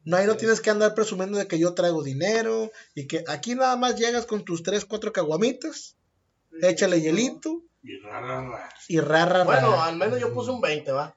No, 0.04 0.18
ahí 0.18 0.26
no 0.26 0.38
tienes 0.38 0.62
que 0.62 0.70
andar 0.70 0.96
presumiendo 0.96 1.38
de 1.38 1.48
que 1.48 1.60
yo 1.60 1.74
traigo 1.74 2.02
dinero 2.02 2.72
y 2.96 3.08
que 3.08 3.24
aquí 3.28 3.56
nada 3.56 3.76
más 3.76 3.96
llegas 3.98 4.26
con 4.26 4.46
tus 4.46 4.64
tres, 4.64 4.86
cuatro 4.86 5.12
caguamitas, 5.12 5.98
échale 6.62 7.02
hielito 7.02 7.62
Y 7.84 7.98
rara, 8.00 8.42
rara. 8.42 8.70
y 8.88 9.00
rara, 9.02 9.44
Bueno, 9.44 9.82
al 9.82 9.98
menos 9.98 10.20
yo 10.20 10.34
puse 10.34 10.50
un 10.52 10.62
20, 10.62 10.92
va. 10.92 11.16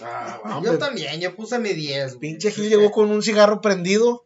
Ah, 0.00 0.60
Yo 0.64 0.78
también, 0.78 1.20
yo 1.20 1.34
puse 1.34 1.58
mi 1.58 1.70
10. 1.72 2.14
güey. 2.14 2.20
Pinche 2.20 2.52
Gil 2.52 2.68
llegó 2.68 2.92
con 2.92 3.10
un 3.10 3.22
cigarro 3.22 3.60
prendido 3.60 4.24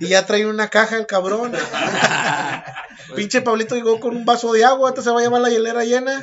y 0.00 0.08
ya 0.08 0.26
trae 0.26 0.46
una 0.46 0.68
caja 0.68 0.96
el 0.96 1.06
cabrón. 1.06 1.52
Pinche 3.14 3.40
Pablito 3.40 3.74
llegó 3.76 4.00
con 4.00 4.16
un 4.16 4.24
vaso 4.24 4.52
de 4.52 4.64
agua, 4.64 4.88
ahorita 4.88 5.02
se 5.02 5.10
va 5.10 5.20
a 5.20 5.22
llevar 5.22 5.40
la 5.40 5.48
hielera 5.48 5.84
llena. 5.84 6.22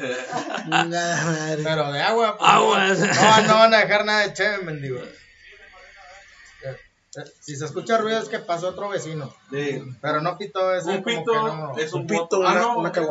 Pero 1.64 1.92
de 1.92 2.02
agua, 2.02 2.38
pues, 2.38 2.50
Aguas. 2.52 3.00
No, 3.00 3.42
no, 3.48 3.54
van 3.56 3.74
a 3.74 3.78
dejar 3.80 4.06
nada 4.06 4.28
de 4.28 4.34
chévere, 4.34 4.64
mendigo. 4.64 5.00
Si 7.40 7.56
se 7.56 7.66
escucha 7.66 8.00
ruido 8.00 8.18
es 8.20 8.28
que 8.28 8.40
pasó 8.40 8.70
otro 8.70 8.90
vecino. 8.90 9.32
Sí. 9.52 9.84
Pero 10.02 10.22
no 10.22 10.36
pitó 10.36 10.74
ese 10.74 10.90
Un 10.98 11.04
pito 11.04 11.32
no. 11.32 11.78
es 11.78 11.94
un, 11.94 12.02
Un 12.02 12.08
pito, 12.08 12.40
una, 12.40 12.50
Ah, 12.52 12.56
no, 12.56 12.78
una 12.80 12.92
pito, 12.92 13.08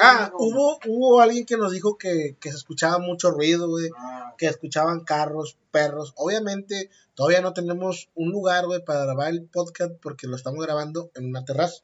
Ah, 0.00 0.28
no. 0.32 0.38
hubo, 0.38 0.78
hubo 0.86 1.20
alguien 1.20 1.46
que 1.46 1.56
nos 1.56 1.70
dijo 1.70 1.96
que, 1.96 2.34
que 2.40 2.50
se 2.50 2.56
escuchaba 2.56 2.98
mucho 2.98 3.30
ruido, 3.30 3.68
güey. 3.68 3.90
Ah, 3.96 4.34
Que 4.36 4.46
escuchaban 4.46 5.04
carros, 5.04 5.56
perros. 5.74 6.12
Obviamente, 6.16 6.88
todavía 7.14 7.40
no 7.40 7.52
tenemos 7.52 8.08
un 8.14 8.30
lugar, 8.30 8.66
güey, 8.66 8.84
para 8.84 9.04
grabar 9.04 9.30
el 9.30 9.44
podcast 9.44 9.90
porque 10.00 10.28
lo 10.28 10.36
estamos 10.36 10.64
grabando 10.64 11.10
en 11.16 11.26
una 11.26 11.44
terraza. 11.44 11.82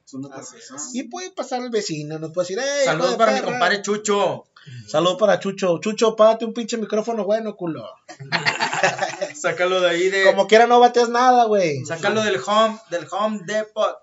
Y 0.93 1.03
puede 1.03 1.31
pasar 1.31 1.61
el 1.61 1.69
vecino, 1.69 2.17
nos 2.17 2.31
puede 2.31 2.47
decir, 2.47 2.59
¡Ey, 2.59 2.85
Saludos 2.85 3.15
para 3.15 3.33
mi 3.33 3.41
compadre 3.41 3.81
Chucho. 3.81 4.45
Saludos 4.87 5.17
para 5.19 5.39
Chucho. 5.39 5.79
Chucho, 5.79 6.15
págate 6.15 6.45
un 6.45 6.53
pinche 6.53 6.77
micrófono 6.77 7.25
bueno, 7.25 7.57
culo. 7.57 7.83
Sácalo 9.35 9.81
de 9.81 9.89
ahí 9.89 10.09
de. 10.09 10.23
Como 10.23 10.47
quiera 10.47 10.67
no 10.67 10.79
bateas 10.79 11.09
nada, 11.09 11.45
güey. 11.45 11.83
Sácalo 11.85 12.23
del 12.23 12.39
home, 12.45 12.79
del 12.89 13.07
home 13.11 13.41
depot. 13.45 13.97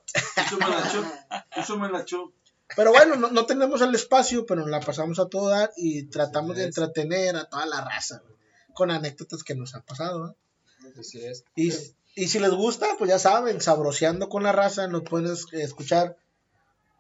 Me 1.78 1.88
la. 1.90 2.04
Pero 2.76 2.92
bueno, 2.92 3.16
no, 3.16 3.30
no 3.30 3.46
tenemos 3.46 3.80
el 3.80 3.94
espacio, 3.94 4.44
pero 4.44 4.66
la 4.66 4.80
pasamos 4.80 5.18
a 5.18 5.26
todo 5.26 5.48
dar 5.48 5.70
y 5.76 6.04
tratamos 6.04 6.56
de 6.56 6.64
entretener 6.64 7.36
a 7.36 7.44
toda 7.44 7.64
la 7.64 7.82
raza, 7.82 8.20
güey, 8.22 8.37
con 8.78 8.92
anécdotas 8.92 9.42
que 9.42 9.56
nos 9.56 9.74
han 9.74 9.82
pasado, 9.82 10.30
¿eh? 10.30 10.92
Así 11.00 11.18
es. 11.24 11.42
Y, 11.56 11.72
y 12.14 12.28
si 12.28 12.38
les 12.38 12.52
gusta, 12.52 12.86
pues 12.96 13.10
ya 13.10 13.18
saben, 13.18 13.60
sabroseando 13.60 14.28
con 14.28 14.44
la 14.44 14.52
raza, 14.52 14.86
nos 14.86 15.02
pueden 15.02 15.32
es- 15.32 15.46
escuchar 15.52 16.16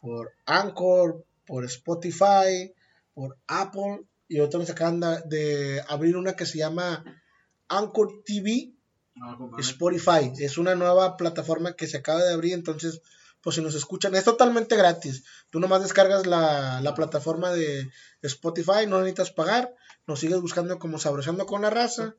por 0.00 0.32
Anchor, 0.44 1.24
por 1.46 1.64
Spotify, 1.64 2.74
por 3.14 3.36
Apple, 3.46 4.02
y 4.28 4.40
otros 4.40 4.62
nos 4.62 4.70
acaban 4.70 5.00
de- 5.26 5.82
abrir 5.88 6.16
una 6.16 6.34
que 6.34 6.46
se 6.46 6.58
llama 6.58 7.04
Anchor 7.68 8.22
TV, 8.24 8.72
Ah. 9.20 9.36
Spotify. 9.58 10.32
Es 10.38 10.58
una 10.58 10.74
nueva 10.74 11.16
plataforma 11.16 11.74
que 11.74 11.86
se 11.86 11.96
acaba 11.98 12.22
de 12.24 12.32
abrir, 12.32 12.52
entonces, 12.54 13.00
pues 13.42 13.56
si 13.56 13.62
nos 13.62 13.74
escuchan, 13.74 14.14
es 14.16 14.24
totalmente 14.24 14.76
gratis. 14.76 15.24
Tú 15.50 15.58
nomás 15.60 15.82
descargas 15.82 16.26
la, 16.26 16.80
la 16.80 16.94
plataforma 16.94 17.52
de 17.52 17.88
Spotify, 18.22 18.86
no 18.88 18.98
necesitas 18.98 19.30
pagar, 19.30 19.74
nos 20.08 20.18
sigues 20.18 20.40
buscando 20.40 20.78
como 20.80 20.98
Sabroseando 20.98 21.46
con 21.46 21.62
la 21.62 21.70
Raza, 21.70 22.16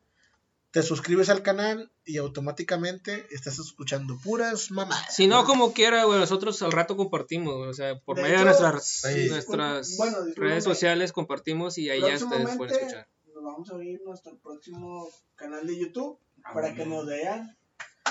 te 0.72 0.84
suscribes 0.84 1.30
al 1.30 1.42
canal 1.42 1.92
y 2.06 2.18
automáticamente 2.18 3.26
estás 3.32 3.58
escuchando 3.60 4.18
puras 4.24 4.70
mamás. 4.72 5.14
Si 5.16 5.26
no, 5.28 5.44
como 5.44 5.74
quiera, 5.74 6.04
güey, 6.06 6.20
nosotros 6.20 6.62
al 6.62 6.72
rato 6.72 6.96
compartimos, 6.96 7.58
güey, 7.58 7.70
o 7.70 7.74
sea, 7.74 8.00
por 8.00 8.16
De 8.18 8.22
medio 8.24 8.38
de 8.40 8.46
nuestras, 8.46 8.86
sí. 8.88 9.28
nuestras 9.30 9.98
Bueno, 9.98 10.18
redes 10.36 10.64
sociales 10.64 11.12
compartimos 11.12 11.78
y 11.80 11.90
ahí 11.90 12.00
ya 12.02 12.14
ustedes 12.24 12.56
pueden 12.56 12.76
escuchar. 12.76 13.08
Nos 13.34 13.44
vamos 13.44 13.70
a 13.72 13.74
abrir 13.74 14.00
nuestro 14.06 14.38
próximo 14.40 15.08
canal 15.36 15.66
de 15.68 15.78
YouTube 15.80 16.20
Ah, 16.44 16.54
para 16.54 16.74
que 16.74 16.86
nos 16.86 17.06
vean 17.06 17.58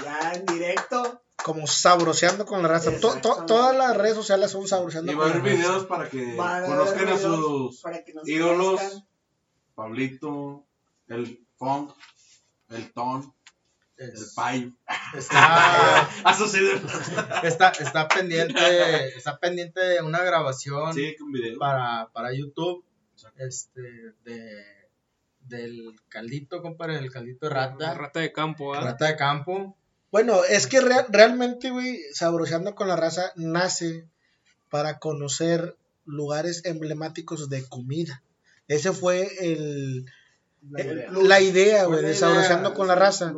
ya 0.05 0.33
en 0.35 0.45
directo. 0.47 1.23
Como 1.45 1.67
Sabroseando 1.69 2.45
con 2.45 2.63
la 2.63 2.69
Raza. 2.69 2.91
To- 2.91 2.99
to- 3.01 3.09
Exactamente. 3.17 3.47
todas 3.47 3.77
las 3.77 3.97
redes 3.97 4.17
sociales 4.17 4.51
son 4.51 4.67
Sabroseando 4.69 5.13
Y 5.13 5.15
va 5.15 5.27
a 5.29 5.33
con 5.33 5.37
la 5.37 5.41
haber 5.45 5.53
Raza. 5.57 5.63
videos 5.69 5.87
para 5.87 6.11
que 6.11 6.37
a 6.41 6.63
conozcan 6.67 6.99
haber 6.99 7.09
a 7.15 7.17
videos 7.17 7.21
sus 7.23 7.81
para 7.83 8.05
que 8.05 8.13
nos 8.15 8.29
ídolos. 8.29 8.81
Pablito, 9.83 10.67
el 11.07 11.39
Funk, 11.57 11.93
el 12.71 12.93
Ton, 12.93 13.33
el 13.97 14.13
Payo. 14.35 14.73
Está, 15.17 16.01
A 16.25 16.35
sus 16.37 16.53
ídolos. 16.57 16.83
está, 17.45 17.69
está 17.71 18.09
pendiente, 18.09 19.17
está 19.17 19.39
pendiente 19.39 19.81
de 19.81 20.03
una 20.03 20.23
grabación 20.25 20.93
Sí, 20.95 21.15
con 21.17 21.31
video. 21.31 21.59
para, 21.61 22.09
para 22.13 22.35
YouTube, 22.35 22.85
este, 23.37 23.81
de, 24.25 24.65
del 25.43 25.95
caldito, 26.09 26.61
compadre, 26.61 26.97
del 26.97 27.13
caldito 27.13 27.47
de 27.47 27.55
rata, 27.55 27.95
rata 27.95 28.19
de 28.19 28.33
campo, 28.33 28.75
¿ah? 28.75 28.81
rata 28.81 29.07
de 29.07 29.17
campo. 29.17 29.77
Bueno, 30.11 30.43
es 30.45 30.67
que 30.67 30.81
rea- 30.81 31.07
realmente, 31.09 31.71
güey, 31.71 32.01
Sabroseando 32.13 32.75
con 32.75 32.89
la 32.89 32.97
Raza 32.97 33.33
nace 33.37 34.07
para 34.71 34.99
conocer 34.99 35.77
lugares 36.05 36.65
emblemáticos 36.65 37.49
de 37.49 37.65
comida. 37.69 38.23
Ese 38.69 38.93
fue 38.93 39.29
el, 39.41 40.05
la 41.23 41.41
idea, 41.41 41.85
güey, 41.87 42.03
la 42.03 42.09
idea, 42.29 42.49
con 42.75 42.87
la 42.89 42.95
Raza. 42.95 43.33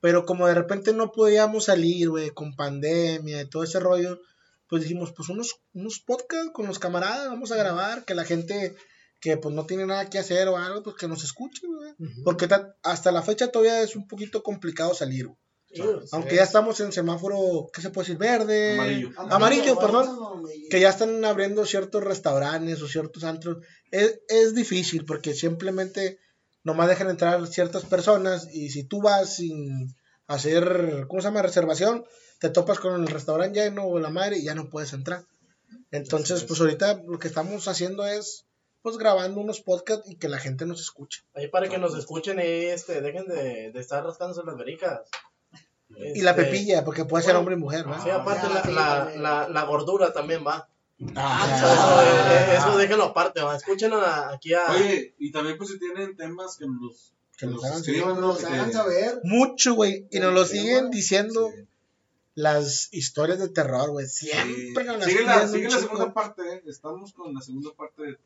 Pero 0.00 0.26
como 0.26 0.46
de 0.46 0.54
repente 0.54 0.92
no 0.92 1.12
podíamos 1.12 1.64
salir, 1.66 2.10
güey, 2.10 2.30
con 2.30 2.54
pandemia 2.56 3.40
y 3.40 3.48
todo 3.48 3.64
ese 3.64 3.80
rollo, 3.80 4.20
pues 4.68 4.82
dijimos, 4.82 5.12
pues 5.16 5.28
unos, 5.30 5.60
unos 5.72 6.00
podcasts 6.00 6.50
con 6.52 6.66
los 6.66 6.78
camaradas, 6.78 7.28
vamos 7.28 7.52
a 7.52 7.56
grabar, 7.56 8.04
que 8.04 8.14
la 8.14 8.24
gente 8.24 8.74
que 9.20 9.38
pues 9.38 9.54
no 9.54 9.64
tiene 9.64 9.86
nada 9.86 10.10
que 10.10 10.18
hacer 10.18 10.48
o 10.48 10.58
algo, 10.58 10.82
pues 10.82 10.96
que 10.96 11.08
nos 11.08 11.24
escuche, 11.24 11.66
güey. 11.66 11.94
Porque 12.24 12.46
ta- 12.48 12.76
hasta 12.82 13.10
la 13.12 13.22
fecha 13.22 13.48
todavía 13.48 13.80
es 13.80 13.96
un 13.96 14.06
poquito 14.06 14.42
complicado 14.42 14.92
salir, 14.92 15.26
güey. 15.28 15.38
Aunque 16.12 16.36
ya 16.36 16.42
estamos 16.42 16.78
en 16.80 16.92
semáforo, 16.92 17.68
¿qué 17.72 17.80
se 17.80 17.90
puede 17.90 18.06
decir? 18.06 18.18
Verde. 18.18 18.74
Amarillo. 18.74 19.10
Amarillo, 19.16 19.78
perdón. 19.78 20.08
amarillo. 20.08 20.68
Que 20.70 20.80
ya 20.80 20.90
están 20.90 21.24
abriendo 21.24 21.64
ciertos 21.66 22.02
restaurantes 22.02 22.80
o 22.82 22.88
ciertos 22.88 23.24
antros. 23.24 23.58
Es, 23.90 24.20
es 24.28 24.54
difícil 24.54 25.04
porque 25.04 25.34
simplemente 25.34 26.18
nomás 26.62 26.88
dejan 26.88 27.10
entrar 27.10 27.46
ciertas 27.46 27.84
personas 27.84 28.48
y 28.52 28.70
si 28.70 28.84
tú 28.84 29.02
vas 29.02 29.36
sin 29.36 29.94
hacer, 30.26 31.06
¿cómo 31.08 31.20
se 31.20 31.28
llama? 31.28 31.42
Reservación, 31.42 32.04
te 32.40 32.50
topas 32.50 32.80
con 32.80 33.00
el 33.00 33.06
restaurante 33.06 33.60
lleno 33.60 33.86
o 33.86 33.98
la 33.98 34.10
madre 34.10 34.38
y 34.38 34.44
ya 34.44 34.54
no 34.54 34.70
puedes 34.70 34.92
entrar. 34.92 35.24
Entonces, 35.90 36.44
pues 36.44 36.60
ahorita 36.60 37.02
lo 37.06 37.18
que 37.18 37.28
estamos 37.28 37.68
haciendo 37.68 38.06
es, 38.06 38.46
pues 38.82 38.98
grabando 38.98 39.40
unos 39.40 39.60
podcasts 39.60 40.10
y 40.10 40.16
que 40.16 40.28
la 40.28 40.38
gente 40.38 40.66
nos 40.66 40.80
escuche. 40.80 41.22
Ahí 41.34 41.48
para 41.48 41.68
que 41.68 41.78
nos 41.78 41.96
escuchen 41.96 42.38
y 42.38 42.66
este, 42.66 43.00
dejen 43.00 43.26
de, 43.26 43.70
de 43.72 43.80
estar 43.80 44.02
rascándose 44.02 44.42
las 44.44 44.56
vericas. 44.56 45.08
Y 46.14 46.20
la 46.22 46.30
Este, 46.32 46.44
pepilla, 46.44 46.84
porque 46.84 47.04
puede 47.04 47.22
ser 47.24 47.32
bueno, 47.34 47.40
hombre 47.40 47.54
y 47.56 47.58
mujer, 47.58 47.86
¿no? 47.86 48.02
Sí, 48.02 48.10
aparte 48.10 48.46
Ah, 48.46 48.52
la, 48.54 48.62
sí, 48.62 48.72
la, 48.72 49.12
la, 49.16 49.48
la 49.48 49.62
gordura 49.64 50.12
también 50.12 50.44
va. 50.46 50.68
Ah, 51.16 51.54
Eso, 51.56 51.72
eso, 51.72 52.02
eh, 52.02 52.56
eso 52.56 52.78
déjenlo 52.78 53.04
aparte, 53.04 53.42
va. 53.42 53.56
Escuchen 53.56 53.92
a- 53.92 54.30
aquí 54.30 54.54
a... 54.54 54.70
Oye, 54.70 55.14
y 55.18 55.32
también 55.32 55.56
pues 55.58 55.70
si 55.70 55.78
tienen 55.78 56.16
temas 56.16 56.56
que 56.56 56.66
nos, 56.66 57.12
Que 57.36 57.46
nos 57.46 57.64
hagan 57.64 58.72
saber. 58.72 59.20
Mucho, 59.24 59.74
güey. 59.74 60.06
Y 60.10 60.20
nos 60.20 60.32
lo 60.32 60.44
siguen 60.44 60.90
diciendo 60.90 61.50
Sí. 61.54 61.64
las 62.36 62.88
historias 62.92 63.38
de 63.38 63.48
terror, 63.48 63.90
güey. 63.90 64.06
Siempre 64.06 64.84
nos 64.84 64.98
las 64.98 65.06
Sigue 65.08 65.24
la, 65.24 65.34
piden 65.34 65.48
sigue 65.50 65.68
la 65.68 65.78
segunda 65.78 66.12
parte, 66.14 66.42
¿eh? 66.54 66.62
estamos 66.66 67.12
con 67.12 67.34
la 67.34 67.40
segunda 67.40 67.70
parte 67.76 68.02
de 68.02 68.18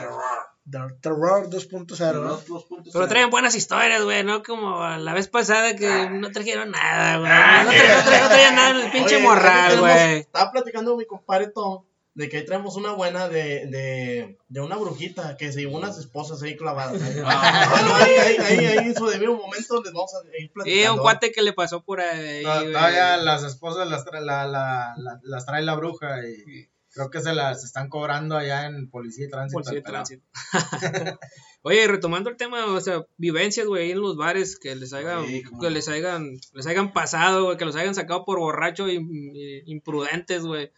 Terror. 0.00 0.22
Ter- 0.70 0.96
Terror 1.00 1.50
2.0. 1.50 2.12
¿no? 2.14 2.20
Los 2.22 2.46
dos 2.46 2.64
puntos 2.64 2.92
Pero 2.92 3.08
traen 3.08 3.30
buenas 3.30 3.54
historias, 3.56 4.02
güey, 4.04 4.22
¿no? 4.24 4.42
Como 4.42 4.86
la 4.88 5.12
vez 5.12 5.28
pasada 5.28 5.74
que 5.74 6.08
no 6.10 6.30
trajeron 6.30 6.70
nada, 6.70 7.18
güey. 7.18 7.30
Ah, 7.32 7.62
No, 7.64 7.72
tra- 7.72 7.96
no 8.04 8.10
tra- 8.10 8.22
no 8.22 8.28
traían 8.28 8.54
nada 8.54 8.70
en 8.70 8.76
el 8.86 8.90
pinche 8.92 9.16
Oye, 9.16 9.24
morral, 9.24 9.80
güey. 9.80 10.18
Estaba 10.20 10.52
platicando 10.52 10.96
mi 10.96 11.04
compadre 11.04 11.48
Tom 11.48 11.84
de 12.14 12.28
que 12.28 12.36
ahí 12.36 12.44
traemos 12.44 12.76
una 12.76 12.92
buena 12.92 13.26
de, 13.28 13.66
de, 13.68 14.38
de 14.48 14.60
una 14.60 14.76
brujita 14.76 15.36
que 15.38 15.50
se 15.50 15.60
llevó 15.60 15.78
unas 15.78 15.96
esposas 15.98 16.42
ahí 16.42 16.56
clavadas. 16.58 17.00
Ah. 17.24 17.68
bueno, 17.70 17.94
ahí, 17.96 18.12
ahí, 18.18 18.36
ahí, 18.58 18.66
ahí 18.66 18.86
en 18.88 18.94
su 18.94 19.06
debido 19.06 19.34
momento 19.34 19.82
les 19.82 19.92
vamos 19.94 20.12
a 20.14 20.18
ir 20.38 20.44
Y 20.44 20.48
platicando. 20.48 20.94
un 20.94 20.98
cuate 21.00 21.32
que 21.32 21.40
le 21.42 21.54
pasó 21.54 21.82
por 21.82 22.00
ahí. 22.02 22.42
Todavía 22.42 23.16
las 23.16 23.42
esposas 23.44 23.88
las 23.88 24.04
la, 24.12 24.20
la, 24.46 24.94
la- 24.96 25.20
las 25.22 25.46
trae 25.46 25.62
la 25.62 25.74
bruja 25.74 26.18
y 26.28 26.68
creo 26.92 27.10
que 27.10 27.20
se 27.20 27.34
las 27.34 27.64
están 27.64 27.88
cobrando 27.88 28.36
allá 28.36 28.66
en 28.66 28.88
policía 28.90 29.26
y 29.26 29.30
tránsito. 29.30 29.62
Policía 29.62 29.82
pelado. 29.82 30.04
tránsito. 30.04 30.24
Oye, 31.62 31.86
retomando 31.86 32.28
el 32.28 32.36
tema, 32.36 32.66
o 32.66 32.80
sea, 32.80 33.06
vivencias, 33.16 33.66
güey, 33.66 33.84
ahí 33.84 33.90
en 33.92 34.00
los 34.00 34.16
bares 34.16 34.58
que 34.58 34.74
les 34.74 34.92
hayan, 34.92 35.26
Sí, 35.26 35.42
cómo 35.44 35.60
que 35.60 35.70
les 35.70 35.88
hayan, 35.88 36.36
les 36.52 36.66
hayan 36.66 36.92
pasado, 36.92 37.44
güey, 37.44 37.56
que 37.56 37.64
los 37.64 37.76
hayan 37.76 37.94
sacado 37.94 38.24
por 38.24 38.38
borracho 38.38 38.88
y, 38.88 38.96
y- 38.96 39.62
imprudentes, 39.70 40.44
güey. 40.44 40.72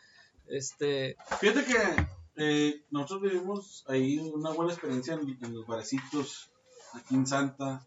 Este, 0.47 1.17
Fíjate 1.41 1.65
que 1.65 2.07
eh, 2.37 2.85
nosotros 2.91 3.23
vivimos 3.23 3.85
ahí 3.89 4.19
una 4.19 4.51
buena 4.51 4.73
experiencia 4.73 5.15
en, 5.15 5.39
en 5.43 5.55
los 5.55 5.67
barecitos 5.67 6.51
aquí 6.93 7.15
en 7.15 7.27
Santa. 7.27 7.87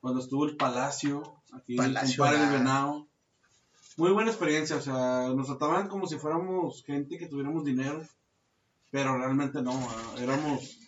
Cuando 0.00 0.20
estuvo 0.20 0.46
el 0.46 0.56
Palacio, 0.56 1.42
aquí 1.52 1.76
Palacio, 1.76 2.24
en 2.26 2.34
ah. 2.36 2.52
Venado. 2.52 3.08
Muy 3.98 4.12
buena 4.12 4.30
experiencia, 4.30 4.76
o 4.76 4.80
sea, 4.80 5.28
nos 5.34 5.48
trataban 5.48 5.88
como 5.88 6.06
si 6.06 6.16
fuéramos 6.18 6.84
gente 6.84 7.18
que 7.18 7.26
tuviéramos 7.26 7.64
dinero, 7.64 8.00
pero 8.92 9.18
realmente 9.18 9.60
no, 9.60 9.72
ah, 9.72 10.14
éramos, 10.20 10.78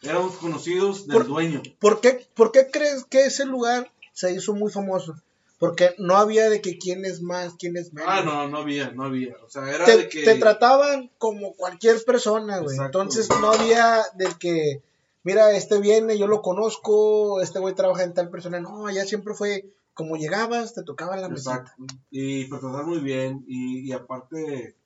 éramos 0.00 0.36
conocidos 0.36 1.08
del 1.08 1.16
Por- 1.18 1.26
dueño. 1.26 1.60
¿Por 1.80 2.00
qué, 2.00 2.24
¿Por 2.34 2.52
qué 2.52 2.68
crees 2.70 3.04
que 3.04 3.24
ese 3.26 3.46
lugar 3.46 3.90
se 4.12 4.32
hizo 4.32 4.54
muy 4.54 4.70
famoso? 4.70 5.16
Porque 5.58 5.94
no 5.98 6.16
había 6.16 6.48
de 6.50 6.60
que 6.60 6.78
quién 6.78 7.04
es 7.04 7.20
más, 7.20 7.54
quién 7.58 7.76
es 7.76 7.92
menos. 7.92 8.08
Ah, 8.12 8.22
no, 8.24 8.48
no 8.48 8.58
había, 8.58 8.92
no 8.92 9.06
había, 9.06 9.34
o 9.44 9.50
sea, 9.50 9.68
era 9.68 9.84
te, 9.84 9.96
de 9.96 10.08
que... 10.08 10.22
te 10.22 10.36
trataban 10.36 11.10
como 11.18 11.54
cualquier 11.54 12.04
persona, 12.04 12.60
güey. 12.60 12.76
Entonces 12.78 13.28
no 13.40 13.50
había 13.50 14.04
del 14.14 14.38
que, 14.38 14.82
mira, 15.24 15.50
este 15.56 15.80
viene, 15.80 16.16
yo 16.16 16.28
lo 16.28 16.42
conozco, 16.42 17.40
este 17.40 17.58
güey 17.58 17.74
trabaja 17.74 18.04
en 18.04 18.14
tal 18.14 18.30
persona. 18.30 18.60
No, 18.60 18.86
allá 18.86 19.04
siempre 19.04 19.34
fue 19.34 19.64
como 19.94 20.16
llegabas, 20.16 20.74
te 20.74 20.82
tocaba 20.82 21.16
la 21.16 21.28
mesita. 21.28 21.56
Exacto. 21.56 21.84
Y 22.10 22.44
pues 22.46 22.60
tratar 22.60 22.86
muy 22.86 23.00
bien. 23.00 23.44
Y, 23.46 23.80
y 23.88 23.92
aparte, 23.92 24.76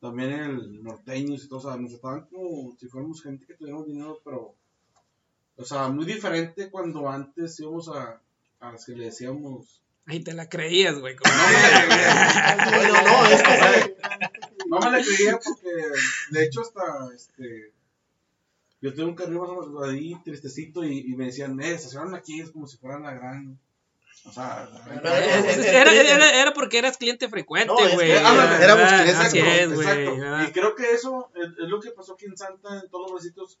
también 0.00 0.32
el 0.32 0.82
norteño 0.82 1.34
y 1.34 1.48
todo, 1.48 1.58
o 1.58 1.62
sea, 1.62 1.76
nos 1.76 1.92
trataban 1.92 2.26
como 2.26 2.76
si 2.78 2.88
fuéramos 2.88 3.22
gente 3.22 3.46
que 3.46 3.54
tuviéramos 3.54 3.86
dinero, 3.86 4.20
pero, 4.24 4.54
o 5.56 5.64
sea, 5.64 5.88
muy 5.88 6.04
diferente 6.04 6.70
cuando 6.70 7.08
antes 7.08 7.58
íbamos 7.60 7.88
a, 7.88 8.20
a 8.60 8.72
las 8.72 8.84
que 8.84 8.92
le 8.92 9.06
decíamos. 9.06 9.80
ahí 10.06 10.22
te 10.22 10.34
la 10.34 10.48
creías, 10.48 10.98
güey. 10.98 11.14
No 11.16 11.30
me. 11.30 12.76
Bueno, 12.76 13.02
no, 13.02 13.26
es 13.26 13.42
que 13.42 13.96
No 14.68 14.80
me 14.80 14.90
la 14.90 15.04
creía 15.04 15.38
porque, 15.44 15.70
de 16.30 16.44
hecho, 16.44 16.62
hasta 16.62 17.08
este. 17.14 17.72
Yo 18.80 18.92
tengo 18.94 19.10
un 19.10 19.14
carril 19.14 19.38
más 19.38 19.50
o 19.50 19.62
menos 19.62 19.88
ahí 19.88 20.16
tristecito 20.24 20.84
y, 20.84 20.98
y 20.98 21.14
me 21.14 21.26
decían, 21.26 21.60
eh, 21.60 21.72
estacionan 21.72 22.16
aquí, 22.16 22.40
es 22.40 22.50
como 22.50 22.66
si 22.66 22.76
fueran 22.78 23.02
la 23.04 23.14
gran. 23.14 23.58
O 24.24 24.32
sea, 24.32 24.68
Era, 25.02 25.92
era, 25.92 26.30
era 26.40 26.52
porque 26.54 26.78
eras 26.78 26.96
cliente 26.96 27.28
frecuente, 27.28 27.66
No, 27.72 27.94
güey. 27.94 28.12
ah, 28.12 28.22
Ah, 28.24 28.58
éramos 28.62 28.88
clientes 28.88 29.16
Así 29.16 29.38
Exacto, 29.38 29.60
es, 29.62 29.74
güey. 29.74 29.88
exacto. 29.88 30.48
Y 30.48 30.52
creo 30.52 30.74
que 30.76 30.90
eso 30.92 31.30
es, 31.34 31.48
es 31.48 31.68
lo 31.68 31.80
que 31.80 31.90
pasó 31.90 32.14
aquí 32.14 32.26
en 32.26 32.36
Santa, 32.36 32.80
en 32.82 32.88
todos 32.88 33.10
los 33.10 33.12
barecitos. 33.20 33.58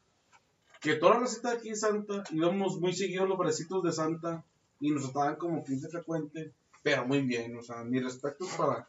Que 0.80 0.94
toda 0.94 1.14
la 1.14 1.20
receta 1.20 1.52
aquí 1.52 1.68
en 1.70 1.76
Santa, 1.76 2.22
íbamos 2.30 2.78
muy 2.80 2.92
seguidos 2.92 3.28
los 3.28 3.38
barecitos 3.38 3.82
de 3.82 3.92
Santa 3.92 4.44
y 4.80 4.90
nos 4.90 5.04
trataban 5.04 5.36
como 5.36 5.62
cliente 5.64 5.88
frecuente, 5.88 6.52
pero 6.82 7.06
muy 7.06 7.20
bien. 7.22 7.56
O 7.56 7.62
sea, 7.62 7.84
mi 7.84 8.00
respeto 8.00 8.46
para, 8.56 8.88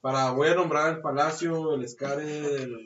para 0.00 0.30
voy 0.30 0.48
a 0.48 0.54
nombrar 0.54 0.90
el 0.94 1.00
Palacio, 1.00 1.74
el 1.74 1.84
Escare, 1.84 2.62
el. 2.62 2.84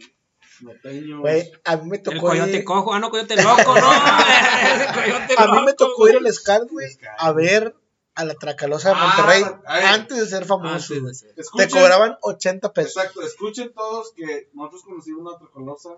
Güey, 1.21 1.53
a 1.65 1.77
mí 1.79 1.89
me 1.91 1.97
El 1.97 2.03
tocó 2.03 2.21
coyote 2.29 2.59
ir, 2.59 2.65
cojo, 2.65 2.95
ah, 2.95 3.01
no, 3.01 3.11
coyote 3.11 3.35
loco, 3.37 3.75
no. 3.75 3.91
Coyote 4.95 5.35
a 5.37 5.47
mí 5.53 5.63
me 5.67 5.73
tocó 5.73 6.09
ir 6.09 6.17
al 6.17 6.33
Scar, 6.33 6.63
güey, 6.71 6.87
a 7.19 7.33
ver 7.33 7.75
a 8.15 8.25
la 8.25 8.35
Tracalosa 8.35 8.91
de 8.91 8.95
Ah, 8.99 9.05
Monterrey 9.17 9.45
antes 9.67 10.19
de 10.19 10.27
ser 10.27 10.45
famoso. 10.45 10.95
De. 10.95 11.13
Te 11.57 11.69
cobraban 11.69 12.17
80 12.21 12.73
pesos. 12.73 12.97
Exacto, 12.97 13.23
escuchen 13.23 13.73
todos 13.75 14.13
que 14.15 14.49
nosotros 14.55 14.83
conocimos 14.85 15.21
una 15.29 15.39
tracalosa 15.39 15.91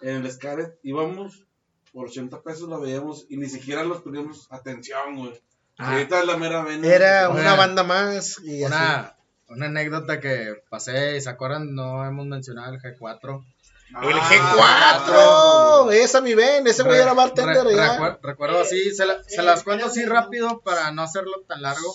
en 0.00 0.16
el 0.16 0.26
Escaret, 0.26 0.78
íbamos 0.82 1.44
por 1.92 2.06
80 2.06 2.40
pesos, 2.42 2.68
la 2.68 2.78
veíamos 2.78 3.26
y 3.28 3.36
ni 3.36 3.48
siquiera 3.48 3.84
los 3.84 4.02
poníamos 4.02 4.46
atención, 4.50 5.16
güey. 5.16 5.40
Ah. 5.78 5.92
Ahorita 5.92 6.20
es 6.20 6.26
la 6.26 6.36
mera 6.36 6.62
vena. 6.62 6.86
Era 6.86 7.28
una 7.30 7.54
banda 7.54 7.82
más 7.82 8.40
y 8.42 8.62
así. 8.64 8.74
Una, 8.74 9.16
una 9.48 9.66
anécdota 9.66 10.20
que 10.20 10.62
pasé, 10.68 11.20
¿se 11.20 11.28
acuerdan? 11.30 11.74
No 11.74 12.04
hemos 12.06 12.26
mencionado 12.26 12.74
el 12.74 12.80
G4. 12.80 13.44
El 13.90 14.18
Ah, 14.18 15.84
G4, 15.88 15.92
esa 15.92 16.20
mi 16.20 16.34
ven, 16.34 16.66
ese 16.66 16.82
güey 16.82 17.00
era 17.00 17.14
bartender 17.14 17.64
Re- 17.64 17.74
ya. 17.74 17.96
recuer- 17.98 18.18
recuerdo 18.22 18.60
así, 18.60 18.94
se, 18.94 19.06
la- 19.06 19.22
se 19.24 19.42
las 19.42 19.62
cuento 19.62 19.86
así 19.86 20.04
rápido 20.04 20.60
para 20.60 20.90
no 20.92 21.02
hacerlo 21.02 21.42
tan 21.46 21.62
largo. 21.62 21.94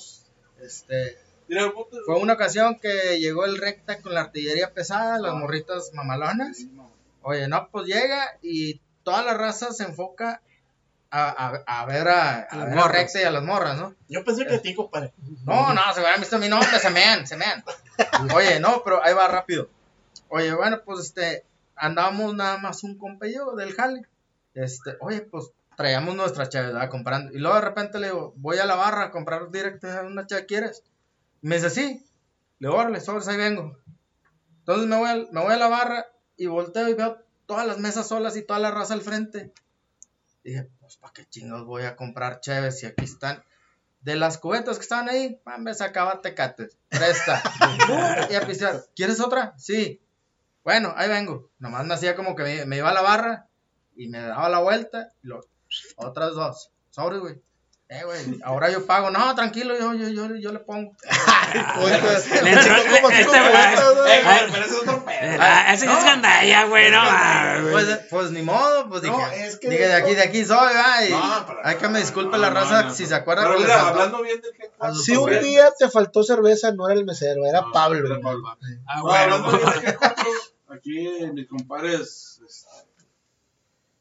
Este, 0.61 1.17
fue 2.05 2.15
una 2.19 2.33
ocasión 2.33 2.79
que 2.79 3.19
llegó 3.19 3.45
el 3.45 3.57
recta 3.57 4.01
con 4.01 4.13
la 4.13 4.21
artillería 4.21 4.73
pesada, 4.73 5.19
las 5.19 5.33
morritas 5.35 5.91
mamalonas. 5.93 6.59
Oye, 7.21 7.47
no, 7.47 7.69
pues 7.71 7.85
llega 7.85 8.37
y 8.41 8.81
toda 9.03 9.21
la 9.23 9.33
raza 9.35 9.71
se 9.71 9.83
enfoca 9.83 10.41
a, 11.11 11.29
a- 11.29 11.81
a 11.81 11.85
ver 11.85 12.07
a, 12.07 12.39
a, 12.49 12.65
ver 12.65 12.79
a 12.79 12.87
recta 12.87 13.21
y 13.21 13.23
a 13.23 13.31
las 13.31 13.43
morras, 13.43 13.77
¿no? 13.77 13.93
yo 14.09 14.23
pensé 14.23 14.47
que 14.47 14.55
a 14.55 14.61
ti, 14.61 14.73
compadre. 14.73 15.13
No, 15.45 15.73
no, 15.73 15.81
se 15.93 15.99
hubieran 15.99 16.19
visto 16.19 16.37
a 16.37 16.39
mí, 16.39 16.49
no, 16.49 16.59
hombre, 16.59 16.79
se 16.79 16.89
mean, 16.89 17.27
se 17.27 17.37
mean. 17.37 17.63
Oye, 18.33 18.59
no, 18.59 18.81
pero 18.83 19.03
ahí 19.03 19.13
va 19.13 19.27
rápido. 19.27 19.69
Oye, 20.29 20.51
bueno, 20.55 20.81
pues 20.83 21.01
este, 21.01 21.45
andábamos 21.75 22.35
nada 22.35 22.57
más 22.57 22.83
un 22.83 22.97
compello 22.97 23.55
del 23.55 23.73
jale. 23.73 24.07
Este, 24.53 24.97
oye, 25.01 25.21
pues 25.21 25.51
traíamos 25.75 26.15
nuestra 26.15 26.49
chave. 26.49 26.73
Comprando. 26.89 27.33
Y 27.33 27.39
luego 27.39 27.55
de 27.55 27.61
repente 27.61 27.99
le 27.99 28.07
digo, 28.07 28.33
voy 28.37 28.57
a 28.57 28.65
la 28.65 28.75
barra 28.75 29.05
a 29.05 29.11
comprar 29.11 29.51
directo 29.51 29.87
una 30.05 30.27
chave, 30.27 30.45
¿quieres? 30.45 30.83
Me 31.41 31.55
dice, 31.55 31.69
sí. 31.69 32.05
Le 32.59 32.67
digo, 32.67 32.75
órale, 32.75 32.99
sobres, 33.01 33.27
ahí 33.27 33.37
vengo. 33.37 33.77
Entonces 34.59 34.87
me 34.87 34.97
voy, 34.97 35.09
a, 35.09 35.15
me 35.31 35.41
voy 35.41 35.53
a 35.53 35.57
la 35.57 35.67
barra 35.67 36.05
y 36.37 36.47
volteo 36.47 36.87
y 36.87 36.93
veo 36.93 37.17
todas 37.45 37.67
las 37.67 37.79
mesas 37.79 38.07
solas 38.07 38.37
y 38.37 38.43
toda 38.43 38.59
la 38.59 38.71
raza 38.71 38.93
al 38.93 39.01
frente. 39.01 39.51
Dije, 40.43 40.69
pues, 40.79 40.97
¿para 40.97 41.13
qué 41.13 41.25
chingados 41.25 41.65
voy 41.65 41.83
a 41.83 41.95
comprar 41.95 42.39
chaves 42.39 42.79
si 42.79 42.85
aquí 42.85 43.05
están? 43.05 43.43
De 44.01 44.15
las 44.15 44.37
cubetas 44.37 44.77
que 44.77 44.83
estaban 44.83 45.07
ahí, 45.07 45.39
ah, 45.45 45.57
me 45.57 45.73
sacaba 45.73 46.21
tecates. 46.21 46.77
Presta. 46.89 47.41
y 48.29 48.35
a. 48.35 48.83
¿Quieres 48.95 49.19
otra? 49.21 49.53
Sí. 49.57 50.01
Bueno, 50.63 50.93
ahí 50.97 51.09
vengo. 51.09 51.49
Nomás 51.59 51.85
me 51.85 51.93
hacía 51.93 52.15
como 52.15 52.35
que 52.35 52.43
me, 52.43 52.65
me 52.65 52.77
iba 52.77 52.89
a 52.89 52.93
la 52.93 53.01
barra 53.01 53.47
y 53.95 54.07
me 54.09 54.19
daba 54.21 54.49
la 54.49 54.59
vuelta. 54.59 55.09
Y 55.23 55.27
lo, 55.27 55.41
otras 55.97 56.33
dos. 56.35 56.71
Sobre, 56.89 57.17
güey. 57.19 57.41
Eh, 57.89 58.03
güey, 58.05 58.39
ahora 58.43 58.71
yo 58.71 58.87
pago. 58.87 59.11
No, 59.11 59.35
tranquilo, 59.35 59.77
yo, 59.77 59.93
yo, 59.93 60.07
yo, 60.07 60.35
yo 60.35 60.51
le 60.51 60.59
pongo. 60.59 60.95
Le 61.53 62.51
entró- 62.53 62.75
Como 63.01 63.09
este 63.11 63.37
güey- 63.37 63.95
güey. 63.95 64.11
Eh, 64.11 64.21
güey, 64.23 64.51
pero 64.51 64.65
ese 64.65 64.75
es 64.75 64.81
otro 64.81 65.05
pedo. 65.05 65.37
Ah, 65.39 65.73
ese 65.73 65.85
sí 65.85 65.91
es 65.95 66.03
gandalla, 66.03 66.63
güey, 66.65 66.89
no 66.89 67.01
güey. 67.61 67.71
Pues, 67.71 67.99
pues 68.09 68.31
ni 68.31 68.41
modo, 68.41 68.89
pues 68.89 69.03
No, 69.03 69.15
dije, 69.15 69.45
es 69.45 69.57
que- 69.57 69.69
dije, 69.69 69.87
de 69.87 69.93
aquí, 69.93 70.15
de 70.15 70.23
aquí 70.23 70.43
soy, 70.45 70.73
va, 70.73 71.05
y 71.05 71.11
No, 71.11 71.43
pero- 71.45 71.59
hay 71.63 71.75
que 71.75 71.87
me 71.89 71.99
disculpe 71.99 72.31
no, 72.31 72.37
la 72.41 72.49
no, 72.49 72.55
raza 72.61 72.83
no, 72.83 72.93
si 72.95 73.03
no. 73.03 73.09
se 73.09 73.15
acuerda 73.15 73.43
Pero 73.43 73.59
mira, 73.59 73.87
hablando 73.89 74.23
bien 74.23 74.41
del 74.41 74.53
G4. 74.53 74.95
Si 74.95 75.11
un 75.15 75.23
güey. 75.23 75.43
día 75.43 75.69
te 75.77 75.87
faltó 75.89 76.23
cerveza, 76.23 76.71
no 76.71 76.87
era 76.89 76.97
el 76.97 77.05
mesero, 77.05 77.45
era 77.45 77.61
No, 77.61 77.71
Pablo. 77.71 78.07
güey. 78.17 78.39
Ah, 78.87 78.95
No, 78.97 79.03
bueno, 79.03 79.51
hablando 80.73 80.81
bien 80.83 81.13
del 81.17 81.23
G4, 81.23 81.27
aquí 81.27 81.33
mis 81.33 81.47
compadres, 81.47 82.41
este, 82.45 82.69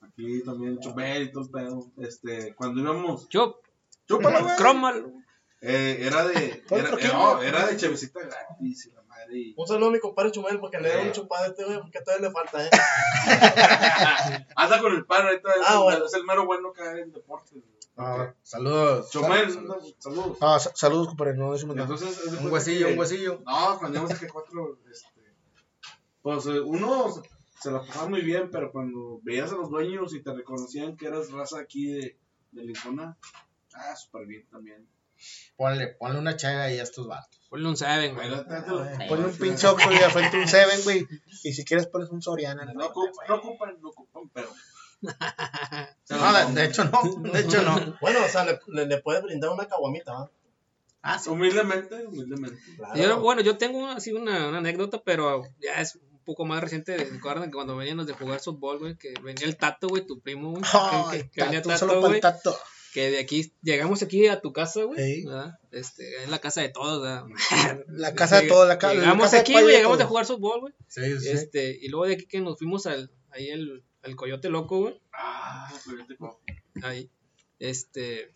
aquí 0.00 0.42
también 0.44 0.78
Chumel 0.80 1.22
y 1.24 1.32
todo 1.32 1.44
el 1.44 1.50
pedo, 1.50 1.90
este, 1.98 2.54
cuando 2.54 2.80
íbamos, 2.80 3.28
Chup, 3.28 3.56
chúpalo, 4.06 4.42
güey. 4.44 4.56
crómalo. 4.56 5.12
Eh, 5.64 5.98
era 6.00 6.24
de, 6.26 6.64
era, 6.70 6.88
eh, 6.98 7.08
no, 7.12 7.40
era 7.40 7.66
de 7.68 7.76
chevecita 7.76 8.18
gratis 8.20 8.86
y 8.86 8.90
la 8.90 9.02
madre. 9.02 9.38
Y... 9.38 9.54
Un 9.56 9.66
saludo 9.68 9.90
a 9.90 9.92
mi 9.92 10.00
compadre 10.00 10.32
Chumel 10.32 10.58
porque 10.58 10.80
le 10.80 10.88
dé 10.88 11.02
un 11.06 11.12
chupado 11.12 11.44
a 11.44 11.48
este 11.48 11.64
güey 11.64 11.80
porque 11.80 12.00
todavía 12.00 12.26
le 12.28 12.32
falta, 12.34 12.66
eh. 12.66 12.70
Anda 14.56 14.80
con 14.80 14.92
el 14.92 15.04
pan, 15.06 15.26
ahorita 15.26 15.50
es, 15.50 15.56
Ah, 15.64 15.74
el, 15.74 15.82
bueno. 15.84 16.06
es 16.06 16.14
el 16.14 16.24
mero 16.24 16.46
bueno 16.46 16.72
que 16.72 16.82
hay 16.82 17.00
en 17.02 17.12
deportes. 17.12 17.52
güey. 17.52 17.64
Ah, 17.96 18.34
saludos. 18.42 19.10
Chumel, 19.10 19.56
anda, 19.56 19.76
saludos. 19.98 20.38
Ah, 20.40 20.58
sa- 20.58 20.72
saludos, 20.74 21.08
compadre, 21.08 21.34
no 21.36 21.52
decimos 21.52 21.76
nada. 21.76 21.88
Entonces, 21.94 22.26
Un 22.40 22.50
huesillo, 22.50 22.86
que- 22.88 22.92
un 22.94 22.98
huesillo. 22.98 23.42
No, 23.46 23.78
cuando 23.78 23.98
íbamos 23.98 24.10
a 24.10 24.16
G4, 24.26 24.78
este, 24.90 25.11
pues 26.22 26.46
eh, 26.46 26.60
uno 26.60 27.12
se- 27.60 27.70
la 27.70 27.80
pasaba 27.80 28.08
muy 28.08 28.22
bien, 28.22 28.50
pero 28.50 28.72
cuando 28.72 29.20
veías 29.22 29.52
a 29.52 29.56
los 29.56 29.70
dueños 29.70 30.14
y 30.14 30.22
te 30.22 30.32
reconocían 30.34 30.96
que 30.96 31.06
eras 31.06 31.30
raza 31.30 31.58
aquí 31.60 31.86
de, 31.92 32.18
de 32.52 32.64
Lincoln, 32.64 33.00
ah, 33.00 33.96
súper 33.96 34.26
bien 34.26 34.46
también. 34.50 34.86
Ponle, 35.56 35.88
ponle 36.00 36.18
una 36.18 36.36
chaga 36.36 36.64
ahí 36.64 36.78
a 36.80 36.82
estos 36.82 37.06
vatos. 37.06 37.40
Ponle 37.48 37.68
un 37.68 37.76
seven, 37.76 38.14
güey. 38.16 38.28
Ponle 39.08 39.26
un 39.26 39.36
pinche 39.36 39.68
Oxxo 39.68 39.92
y 39.92 39.98
de 39.98 40.10
frente 40.10 40.36
un 40.38 40.48
Seven, 40.48 40.80
güey. 40.82 41.06
Y 41.44 41.52
si 41.52 41.64
quieres 41.64 41.86
pones 41.86 42.08
un 42.10 42.20
Soriana. 42.20 42.64
No 42.74 42.86
ocupan, 42.86 43.26
no 43.28 43.34
ocupan, 43.36 43.76
no 43.80 43.88
ocupan, 43.90 44.28
pero. 44.34 44.48
No, 46.10 46.32
de, 46.32 46.54
de 46.54 46.64
hecho 46.66 46.84
no, 46.84 47.00
de 47.32 47.40
hecho 47.40 47.62
no. 47.62 47.96
Bueno, 48.00 48.20
o 48.24 48.28
sea, 48.28 48.44
le, 48.44 48.58
le, 48.68 48.86
le 48.86 49.00
puede 49.00 49.20
brindar 49.22 49.50
una 49.50 49.66
caguamita, 49.66 50.12
¿va? 50.12 50.30
Ah, 51.02 51.18
sí. 51.18 51.30
Humildemente, 51.30 52.06
humildemente. 52.06 52.58
Claro. 52.76 52.94
Yo, 52.96 53.20
bueno, 53.20 53.42
yo 53.42 53.56
tengo 53.58 53.86
así 53.88 54.12
una, 54.12 54.48
una 54.48 54.58
anécdota, 54.58 55.02
pero 55.04 55.42
ya 55.60 55.80
es 55.80 55.98
poco 56.24 56.44
más 56.44 56.62
reciente. 56.62 56.96
Recuerdan 56.96 57.44
que 57.50 57.54
cuando 57.54 57.76
veníamos 57.76 58.06
de 58.06 58.12
jugar 58.14 58.40
softball, 58.40 58.78
güey, 58.78 58.96
que 58.96 59.14
venía 59.22 59.46
el 59.46 59.56
Tato, 59.56 59.88
güey, 59.88 60.06
tu 60.06 60.20
primo, 60.20 60.50
güey. 60.52 60.62
que, 60.62 61.18
que- 61.24 61.30
que 61.30 61.42
venía 61.44 61.62
Tato, 61.62 61.78
solo 61.78 61.92
para 61.94 62.06
güey. 62.06 62.14
el 62.16 62.20
tato. 62.20 62.56
Que 62.92 63.10
de 63.10 63.18
aquí, 63.20 63.54
llegamos 63.62 64.02
aquí 64.02 64.26
a 64.26 64.40
tu 64.42 64.52
casa, 64.52 64.82
güey. 64.82 65.24
Este, 65.70 66.22
es 66.24 66.28
la 66.28 66.40
casa 66.40 66.60
de 66.60 66.68
todos, 66.68 67.00
¿verdad? 67.02 67.24
La 67.88 68.14
casa 68.14 68.40
de 68.42 68.48
todos, 68.48 68.68
la 68.68 68.76
ca- 68.78 68.88
la 68.92 69.00
Llegamos 69.00 69.24
casa 69.24 69.36
de 69.36 69.40
aquí, 69.40 69.52
güey, 69.54 69.66
de 69.66 69.72
llegamos 69.72 69.96
de 69.98 70.04
jugar 70.04 70.26
softball, 70.26 70.60
güey. 70.60 70.74
Sí, 70.88 71.18
sí. 71.20 71.30
Este, 71.30 71.78
y 71.80 71.88
luego 71.88 72.04
de 72.06 72.14
aquí 72.14 72.26
que 72.26 72.40
nos 72.42 72.58
fuimos 72.58 72.84
al, 72.86 73.10
ahí 73.30 73.48
el, 73.48 73.82
al 74.02 74.14
Coyote 74.14 74.50
Loco, 74.50 74.80
güey. 74.80 75.00
Ah, 75.14 75.72
pero 75.86 75.98
yo 75.98 76.06
te 76.06 76.16
cojo. 76.16 76.40
Ahí. 76.82 77.10
Este. 77.58 78.34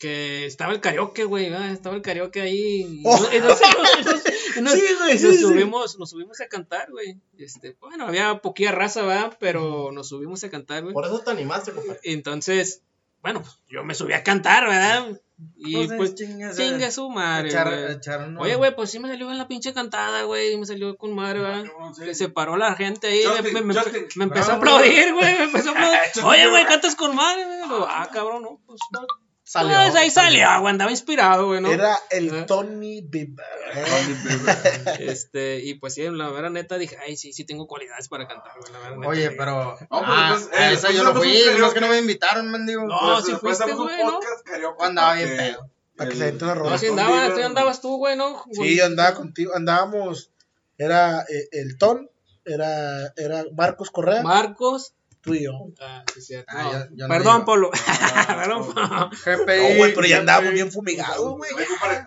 Que 0.00 0.46
estaba 0.46 0.72
el 0.72 0.80
karaoke, 0.80 1.24
güey. 1.24 1.50
¿verdad? 1.50 1.70
Estaba 1.70 1.94
el 1.94 2.00
karaoke 2.02 2.40
ahí. 2.40 2.80
y 2.88 3.02
Oh. 3.04 3.10
nos- 3.20 3.32
y 3.34 3.38
nos- 3.38 3.60
y 3.60 4.04
nos- 4.04 4.56
y 4.56 4.60
nos- 4.62 4.72
Sí, 4.72 4.82
güey, 4.98 5.18
sí, 5.18 5.26
nos 5.26 5.36
sí. 5.36 5.42
subimos, 5.42 5.98
nos 5.98 6.10
subimos 6.10 6.40
a 6.40 6.48
cantar, 6.48 6.90
güey. 6.90 7.18
Este, 7.38 7.76
bueno, 7.80 8.06
había 8.06 8.38
poquilla 8.40 8.72
raza, 8.72 9.02
¿verdad? 9.02 9.36
Pero 9.38 9.92
nos 9.92 10.08
subimos 10.08 10.42
a 10.42 10.50
cantar, 10.50 10.82
güey. 10.82 10.94
Por 10.94 11.04
eso 11.04 11.20
te 11.20 11.30
animaste, 11.30 11.72
compadre. 11.72 12.00
Entonces, 12.04 12.82
bueno, 13.22 13.42
pues 13.42 13.58
yo 13.68 13.84
me 13.84 13.94
subí 13.94 14.14
a 14.14 14.24
cantar, 14.24 14.66
¿verdad? 14.66 15.20
Y 15.56 15.74
Pues, 15.86 15.92
pues, 15.96 16.14
chingue, 16.14 16.50
chingue 16.54 16.90
su 16.90 17.08
madre, 17.10 17.48
Echar, 17.50 17.68
güey. 17.68 17.92
echar 17.96 18.34
Oye, 18.38 18.56
güey, 18.56 18.74
pues 18.74 18.90
sí 18.90 18.98
me 18.98 19.08
salió 19.08 19.26
bien 19.26 19.38
la 19.38 19.48
pinche 19.48 19.72
cantada, 19.74 20.22
güey. 20.24 20.56
Me 20.56 20.64
salió 20.66 20.96
con 20.96 21.14
madre, 21.14 21.40
¿verdad? 21.40 21.64
Sí. 21.94 22.14
Se 22.14 22.28
paró 22.30 22.56
la 22.56 22.74
gente 22.74 23.06
ahí. 23.08 23.20
me- 23.24 23.30
Justin, 23.36 23.52
me, 23.54 23.60
me- 23.62 23.74
Justin. 23.74 24.06
me 24.16 24.24
empezó 24.24 24.52
a 24.52 24.54
aplaudir, 24.56 25.12
güey. 25.12 25.34
Me 25.38 25.44
empezó 25.44 25.70
a 25.70 25.72
aplaudir. 25.76 26.24
Oye, 26.24 26.48
güey, 26.50 26.64
cantas 26.66 26.94
con 26.96 27.14
madre, 27.14 27.44
güey. 27.44 27.68
Lo, 27.68 27.86
Ah, 27.86 28.08
cabrón, 28.12 28.42
no, 28.42 28.60
pues. 28.66 28.80
no. 28.92 29.06
Salió. 29.50 29.74
Pues 29.76 29.96
ahí 29.96 30.10
salió, 30.12 30.46
güey. 30.60 30.70
Andaba 30.70 30.92
inspirado, 30.92 31.48
güey, 31.48 31.60
¿no? 31.60 31.72
Era 31.72 31.94
Ah. 31.94 32.00
el 32.10 32.46
Tony 32.46 33.00
Bieber. 33.00 33.44
Este, 35.00 35.58
y 35.64 35.74
pues 35.74 35.94
sí, 35.94 36.08
la 36.08 36.30
verdad 36.30 36.50
neta 36.50 36.78
dije, 36.78 36.96
ay, 37.04 37.16
sí, 37.16 37.32
sí 37.32 37.44
tengo 37.44 37.66
cualidades 37.66 38.08
para 38.08 38.28
cantar, 38.28 38.52
güey. 38.60 38.72
La 38.72 38.78
verdad 38.78 38.96
neta. 38.98 39.08
Oye, 39.08 39.30
pero. 39.32 39.76
pues, 39.76 39.88
ah, 39.90 40.28
entonces, 40.28 40.60
eh, 40.60 40.72
esa 40.72 40.86
pues, 40.86 40.96
yo 40.96 41.02
no 41.04 41.14
fui, 41.16 41.42
no 41.58 41.66
es 41.66 41.74
que 41.74 41.80
no 41.80 41.88
me 41.88 41.98
invitaron, 41.98 42.48
mendigo. 42.48 42.84
No, 42.84 42.96
Pues, 43.00 43.24
sí 43.24 43.32
después 43.32 43.58
fuiste, 43.58 43.74
güey, 43.76 44.04
¿no? 44.04 44.20
podcast 44.20 44.80
Andaba 44.82 45.14
bien 45.14 45.36
pedo. 45.36 45.70
Para 45.96 46.10
que 46.10 46.16
se 46.16 46.32
una 46.32 46.54
No, 46.54 46.62
andaba, 46.76 47.10
Bieber- 47.28 47.34
tú 47.34 47.42
andabas 47.44 47.80
tú, 47.80 47.96
güey, 47.96 48.16
¿no? 48.16 48.44
Sí, 48.52 48.76
yo 48.76 48.86
andaba 48.86 49.14
contigo, 49.16 49.52
andábamos, 49.56 50.30
era 50.78 51.22
eh, 51.22 51.48
el 51.50 51.76
Ton, 51.76 52.08
era, 52.44 53.12
era 53.16 53.44
Marcos 53.56 53.90
Correa, 53.90 54.22
Marcos. 54.22 54.94
Tú 55.22 55.34
y 55.34 55.44
yo. 55.44 55.52
Ah, 55.80 56.04
sí. 56.18 56.34
Ah, 56.34 56.44
No, 56.62 56.72
yo- 56.72 56.86
yo 56.94 57.08
no 57.08 57.14
Perdón. 57.14 57.44
Polo. 57.44 57.70
Ah, 57.86 58.34
Perdón. 58.44 58.62
GPI. 59.10 59.72
No, 59.72 59.76
güey, 59.78 59.94
pero 59.94 60.06
ya 60.06 60.18
andábamos 60.20 60.52
bien 60.52 60.70
fumigados, 60.72 61.36
güey. 61.36 61.50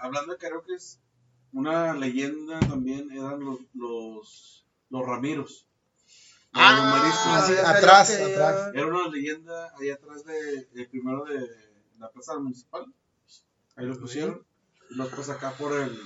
Hablando 0.02 0.34
de 0.34 0.38
karaoke, 0.40 0.74
una 1.54 1.94
leyenda 1.94 2.60
también 2.62 3.12
eran 3.12 3.40
los, 3.40 3.60
los, 3.74 4.66
los 4.90 5.06
Ramiros. 5.06 5.68
Los 6.52 6.62
Ah, 6.64 7.44
sí, 7.48 7.54
atrás, 7.66 8.10
que- 8.12 8.24
atrás. 8.24 8.72
Era 8.74 8.86
una 8.88 9.08
leyenda 9.08 9.72
ahí 9.80 9.90
atrás 9.90 10.24
de, 10.24 10.66
de 10.74 10.86
primero 10.88 11.24
de 11.26 11.48
la 12.00 12.10
plaza 12.12 12.38
municipal. 12.38 12.86
Ahí 13.76 13.86
lo 13.88 13.98
pusieron. 14.00 14.46
Y 14.92 14.96
luego 14.96 15.16
pues 15.16 15.30
acá 15.30 15.52
por 15.58 15.74
el, 15.80 15.98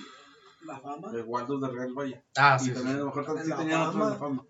La 0.66 0.80
fama. 0.80 1.10
el 1.14 1.24
Waldos 1.24 1.60
de 1.62 1.68
Real 1.68 1.94
Valle. 1.94 2.24
Ah, 2.38 2.58
y 2.62 2.64
sí. 2.66 2.72
también 2.72 2.96
a 2.96 3.00
lo 3.00 3.06
mejor 3.08 3.26
también 3.26 3.58
tenían 3.58 3.82
otro 3.82 4.10
de 4.10 4.18
fama. 4.18 4.46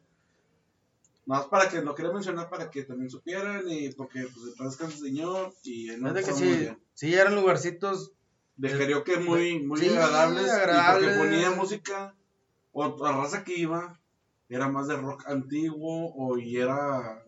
Más 1.28 1.46
para 1.48 1.68
que, 1.70 1.82
lo 1.82 1.94
quería 1.94 2.12
mencionar 2.14 2.50
para 2.50 2.72
que 2.72 2.84
también 2.84 3.10
supieran 3.10 3.70
y 3.70 3.90
porque 3.92 4.22
pues 4.34 4.48
el 4.48 4.54
paz 4.54 4.70
descanse, 4.70 4.98
señor 4.98 5.54
y 5.62 5.90
en 5.90 6.00
Fíjate 6.00 6.24
que 6.24 6.34
sí, 6.34 6.70
sí 6.94 7.14
eran 7.14 7.36
lugarcitos. 7.36 8.14
de 8.56 8.76
karaoke 8.76 9.18
muy, 9.18 9.60
muy 9.60 9.80
Sí, 9.80 9.90
agradables, 9.90 10.50
agradables. 10.50 11.04
y 11.04 11.18
porque 11.18 11.20
ponía 11.30 11.52
música 11.52 12.16
o 12.72 12.98
la 13.04 13.12
raza 13.12 13.44
que 13.44 13.60
iba 13.60 14.00
era 14.50 14.70
más 14.70 14.88
de 14.88 14.96
rock 14.96 15.28
antiguo 15.28 16.14
o 16.16 16.38
y 16.38 16.58
era 16.58 17.22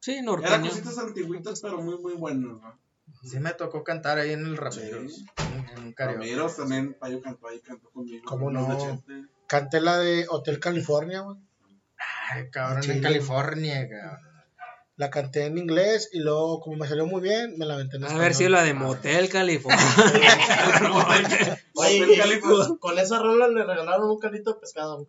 Sí, 0.00 0.12
eran 0.12 0.24
norteño. 0.24 0.70
cositas 0.70 0.98
antiguitas 0.98 1.60
pero 1.60 1.82
muy 1.82 1.98
muy 1.98 2.14
buenas 2.14 2.60
¿no? 2.62 2.78
Sí 3.22 3.38
me 3.40 3.52
tocó 3.52 3.84
cantar 3.84 4.18
ahí 4.18 4.32
en 4.32 4.46
el 4.46 4.56
Ramiro. 4.56 5.06
Sí. 5.08 5.26
En, 5.52 5.68
en 5.68 5.84
un 5.84 5.92
karaoke. 5.92 6.34
También 6.56 6.94
Payo 6.94 7.20
cantó 7.20 7.48
ahí 7.48 7.60
cantó 7.60 7.90
conmigo 7.90 8.24
¿Cómo 8.26 8.50
no? 8.50 8.66
Canté 9.46 9.80
la 9.82 9.98
de 9.98 10.26
Hotel 10.30 10.58
California, 10.58 11.20
güey. 11.20 11.36
Ay, 12.32 12.50
cabrón, 12.50 12.82
Chile. 12.82 12.94
en 12.94 13.02
California, 13.02 13.88
cabrón. 13.88 14.18
La 14.96 15.10
canté 15.10 15.46
en 15.46 15.58
inglés 15.58 16.08
y 16.12 16.20
luego, 16.20 16.60
como 16.60 16.76
me 16.76 16.86
salió 16.86 17.04
muy 17.04 17.20
bien, 17.20 17.58
me 17.58 17.66
la 17.66 17.74
aventé 17.74 17.96
en 17.96 18.04
A 18.04 18.16
ver 18.16 18.32
si 18.32 18.44
español. 18.44 18.52
la 18.52 18.62
de 18.62 18.74
Motel 18.74 19.28
California. 19.28 19.80
Oye, 21.74 22.40
con, 22.78 22.98
esa 22.98 23.18
rola 23.18 23.48
le 23.48 23.64
regalaron 23.64 24.08
un 24.10 24.18
calito 24.18 24.54
de 24.54 24.60
pescado. 24.60 25.08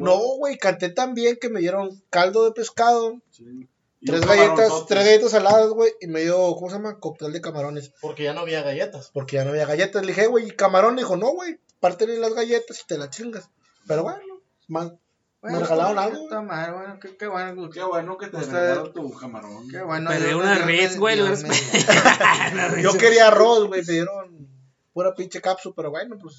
No, 0.00 0.18
güey, 0.36 0.56
canté 0.58 0.88
tan 0.90 1.14
bien 1.14 1.36
que 1.40 1.48
me 1.48 1.60
dieron 1.60 2.02
caldo 2.10 2.44
de 2.44 2.52
pescado, 2.52 3.20
Sí. 3.30 3.68
Tres 4.06 4.20
galletas, 4.24 4.86
tres 4.86 5.04
galletas 5.04 5.32
saladas, 5.32 5.70
güey, 5.70 5.90
y 6.00 6.06
me 6.06 6.20
dio, 6.20 6.36
¿cómo 6.54 6.70
se 6.70 6.76
llama? 6.76 7.00
Cóctel 7.00 7.32
de 7.32 7.40
camarones, 7.40 7.92
Porque 8.00 8.22
ya 8.22 8.32
no 8.32 8.42
había 8.42 8.62
galletas. 8.62 9.10
porque 9.12 9.34
ya 9.34 9.44
no 9.44 9.50
había 9.50 9.66
galletas. 9.66 10.02
Le 10.02 10.12
dije, 10.12 10.28
güey, 10.28 10.46
¿y 10.46 10.50
camarón? 10.52 10.94
Dijo, 10.94 11.16
no, 11.16 11.30
güey, 11.32 11.58
pártele 11.80 12.16
las 12.18 12.32
galletas 12.32 12.80
y 12.80 12.86
te 12.86 12.96
las 12.96 13.10
chingas. 13.10 13.50
Pero 13.88 14.04
bueno, 14.04 14.20
man, 14.68 15.00
Me 15.40 15.56
regalaron 15.58 15.98
algo, 15.98 16.18
puta 16.24 16.42
madre, 16.42 16.72
bueno, 16.72 16.98
qué, 17.00 17.16
qué 17.16 17.26
bueno. 17.28 17.70
Qué 17.70 17.82
bueno 17.84 18.18
que 18.18 18.26
te 18.26 18.36
Usted- 18.38 18.52
regalaron 18.52 18.92
tu 18.92 19.10
camarón. 19.14 19.68
Qué 19.68 19.80
bueno. 19.82 20.10
Pedí 20.10 20.24
Dios 20.24 20.34
una 20.42 20.66
Dios 20.66 20.96
güey, 20.98 21.20
me- 21.20 22.82
yo 22.82 22.92
quería 22.98 23.28
arroz, 23.28 23.66
güey, 23.68 23.82
me 23.86 23.92
dieron 23.92 24.48
pura 24.92 25.14
pinche 25.14 25.40
cápsula, 25.40 25.74
pero 25.76 25.90
bueno, 25.90 26.16
pues 26.20 26.38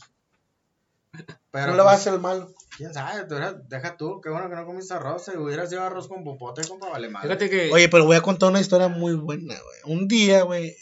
Pero, 1.51 1.67
no 1.67 1.77
le 1.77 1.83
va 1.83 1.91
a 1.91 1.93
pues, 1.93 2.01
hacer 2.01 2.13
el 2.15 2.19
mal. 2.19 2.47
quién 2.77 2.93
sabe, 2.93 3.23
tú 3.25 3.35
eras- 3.35 3.67
deja 3.69 3.95
tú, 3.97 4.19
qué 4.21 4.29
bueno 4.29 4.49
que 4.49 4.55
no 4.55 4.65
comiste 4.65 4.93
arroz, 4.93 5.23
si 5.25 5.37
hubieras 5.37 5.69
llevado 5.69 5.87
arroz 5.91 6.07
con 6.09 6.23
popote, 6.25 6.67
compa, 6.67 6.89
vale 6.89 7.09
madre. 7.09 7.27
Fíjate 7.29 7.49
que. 7.49 7.71
Oye, 7.71 7.87
pero 7.89 8.05
voy 8.05 8.17
a 8.17 8.21
contar 8.21 8.49
una 8.49 8.59
historia 8.59 8.89
muy 8.89 9.13
buena, 9.15 9.55
güey. 9.55 9.95
Un 9.97 10.07
día, 10.09 10.43
güey, 10.43 10.75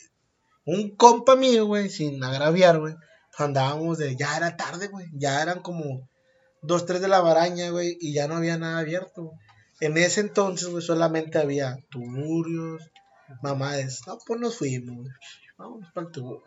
un 0.65 0.95
compa 0.95 1.35
mío, 1.35 1.65
güey, 1.67 1.89
sin 1.89 2.23
agraviar, 2.23 2.79
güey, 2.79 2.95
andábamos 3.37 3.99
de, 3.99 4.15
ya 4.15 4.35
era 4.35 4.57
tarde, 4.57 4.87
güey, 4.87 5.05
ya 5.13 5.41
eran 5.41 5.59
como 5.61 6.09
dos, 6.67 6.85
tres 6.85 7.01
de 7.01 7.07
la 7.07 7.21
baraña, 7.21 7.69
güey, 7.69 7.97
y 7.99 8.13
ya 8.13 8.27
no 8.27 8.35
había 8.35 8.57
nada 8.57 8.79
abierto. 8.79 9.31
En 9.79 9.97
ese 9.97 10.21
entonces, 10.21 10.67
güey, 10.67 10.83
solamente 10.83 11.39
había 11.39 11.77
tuburios, 11.89 12.81
mamades. 13.41 14.01
No, 14.07 14.17
pues 14.25 14.39
nos 14.39 14.57
fuimos, 14.57 14.95
güey. 14.95 15.11
Vamos 15.57 15.87
para 15.93 16.07
el 16.07 16.13
tubo. 16.13 16.43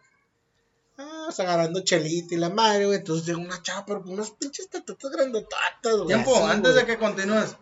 Ah, 0.98 1.28
se 1.32 1.42
agarrando 1.42 1.80
chelita 1.80 2.34
y 2.34 2.38
la 2.38 2.50
madre, 2.50 2.86
güey. 2.86 2.98
Entonces 2.98 3.26
llegó 3.26 3.40
una 3.40 3.62
chava, 3.62 3.86
pero 3.86 4.02
con 4.02 4.12
unas 4.12 4.30
pinches 4.32 4.68
tatotas 4.68 5.10
grandotatas, 5.10 5.96
güey. 5.96 6.08
Tiempo, 6.08 6.36
así, 6.36 6.50
antes 6.50 6.74
de 6.74 6.86
que 6.86 6.98
continúes, 6.98 7.56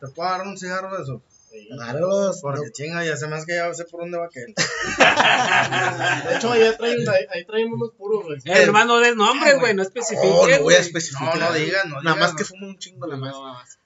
¿te 0.00 0.08
puedo 0.08 0.30
dar 0.30 0.42
un 0.42 0.56
cigarro 0.56 0.96
de 0.96 1.02
eso? 1.02 1.22
Sí. 1.54 1.68
Agárralos. 1.72 2.40
Porque 2.40 2.72
chinga, 2.72 3.04
ya 3.04 3.16
se 3.16 3.28
me 3.28 3.36
hace 3.36 3.46
que 3.46 3.54
ya 3.54 3.72
sé 3.74 3.84
por 3.84 4.00
dónde 4.00 4.18
va 4.18 4.26
aquel. 4.26 4.46
De 6.28 6.36
hecho, 6.36 6.50
ahí 6.50 6.76
traen, 6.76 7.08
ahí, 7.08 7.26
ahí 7.30 7.44
traen 7.44 7.72
unos 7.72 7.92
puros, 7.92 8.24
güey. 8.24 8.38
Eh, 8.44 8.62
hermano, 8.62 8.96
no 8.96 9.00
des 9.00 9.14
nombres, 9.14 9.60
güey, 9.60 9.72
no 9.74 9.82
especifique. 9.82 10.26
No, 10.26 10.32
no 10.32 10.38
voy 10.40 10.52
a 10.52 10.58
güey. 10.58 10.76
especificar. 10.76 11.38
No, 11.38 11.46
no 11.48 11.52
digas, 11.54 11.86
no 11.86 12.02
Nada 12.02 12.16
más 12.16 12.32
no. 12.32 12.36
que 12.36 12.44
fumo 12.44 12.66
un 12.66 12.76
chingo 12.78 13.06
nada 13.06 13.20
más. 13.20 13.32
No, 13.32 13.42
más. 13.44 13.78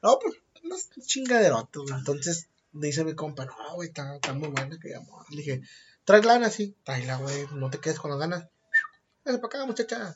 No, 0.00 0.18
pues, 0.22 0.34
unos 0.62 0.90
chingaderotos, 1.04 1.82
güey. 1.90 1.98
Entonces, 1.98 2.46
dice 2.70 3.02
mi 3.04 3.14
compa, 3.16 3.46
no, 3.46 3.54
güey, 3.74 3.88
está, 3.88 4.14
está 4.14 4.32
muy 4.32 4.48
buena 4.48 4.78
que 4.80 4.94
amor. 4.94 5.24
Le 5.30 5.38
dije, 5.38 5.62
trae 6.04 6.22
lana, 6.22 6.50
sí. 6.50 6.76
Tráela, 6.84 7.16
güey, 7.16 7.48
no 7.54 7.68
te 7.68 7.78
quedes 7.78 7.98
con 7.98 8.12
las 8.12 8.20
ganas. 8.20 8.46
Ven 9.24 9.40
para 9.40 9.46
acá, 9.46 9.66
muchacha. 9.66 10.14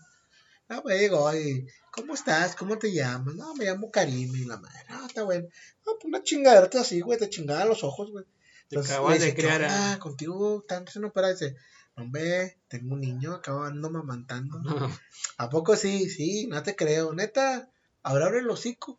No, 0.71 0.83
pues 0.83 1.01
llegó 1.01 1.35
y, 1.35 1.67
¿cómo 1.91 2.15
estás? 2.15 2.55
¿Cómo 2.57 2.79
te 2.79 2.93
llamas? 2.93 3.35
No, 3.35 3.55
me 3.57 3.65
llamo 3.67 3.91
Karim 3.91 4.35
y 4.35 4.45
la 4.45 4.57
madre. 4.57 4.79
No, 4.89 5.05
está 5.07 5.25
bueno. 5.25 5.49
No, 5.85 5.93
pues 5.95 6.05
una 6.05 6.23
chingaderota 6.23 6.81
así, 6.81 7.01
güey, 7.01 7.19
te 7.19 7.29
chingaba 7.29 7.65
los 7.67 7.83
ojos, 7.85 8.11
güey. 8.13 8.25
Te 8.69 8.79
acabas 8.79 9.19
de 9.19 9.25
dice, 9.27 9.35
¿qué 9.37 9.43
criar 9.43 9.63
onda? 9.63 9.93
a- 9.95 9.99
Contigo 9.99 10.65
tanto 10.69 10.93
se 10.93 11.01
no 11.01 11.13
para. 11.13 11.31
Dice, 11.33 11.57
hombre, 11.97 12.57
tengo 12.69 12.95
un 12.95 13.01
niño, 13.01 13.35
acabo 13.35 13.65
ando 13.65 13.91
mamantando. 13.91 14.59
¿A 15.39 15.51
poco 15.51 15.77
sí? 15.77 16.09
Sí, 16.09 16.47
no 16.47 16.63
te 16.63 16.77
creo. 16.77 17.13
Neta, 17.15 17.69
ahora 18.05 18.27
abre 18.27 18.39
el 18.39 18.49
hocico. 18.51 18.99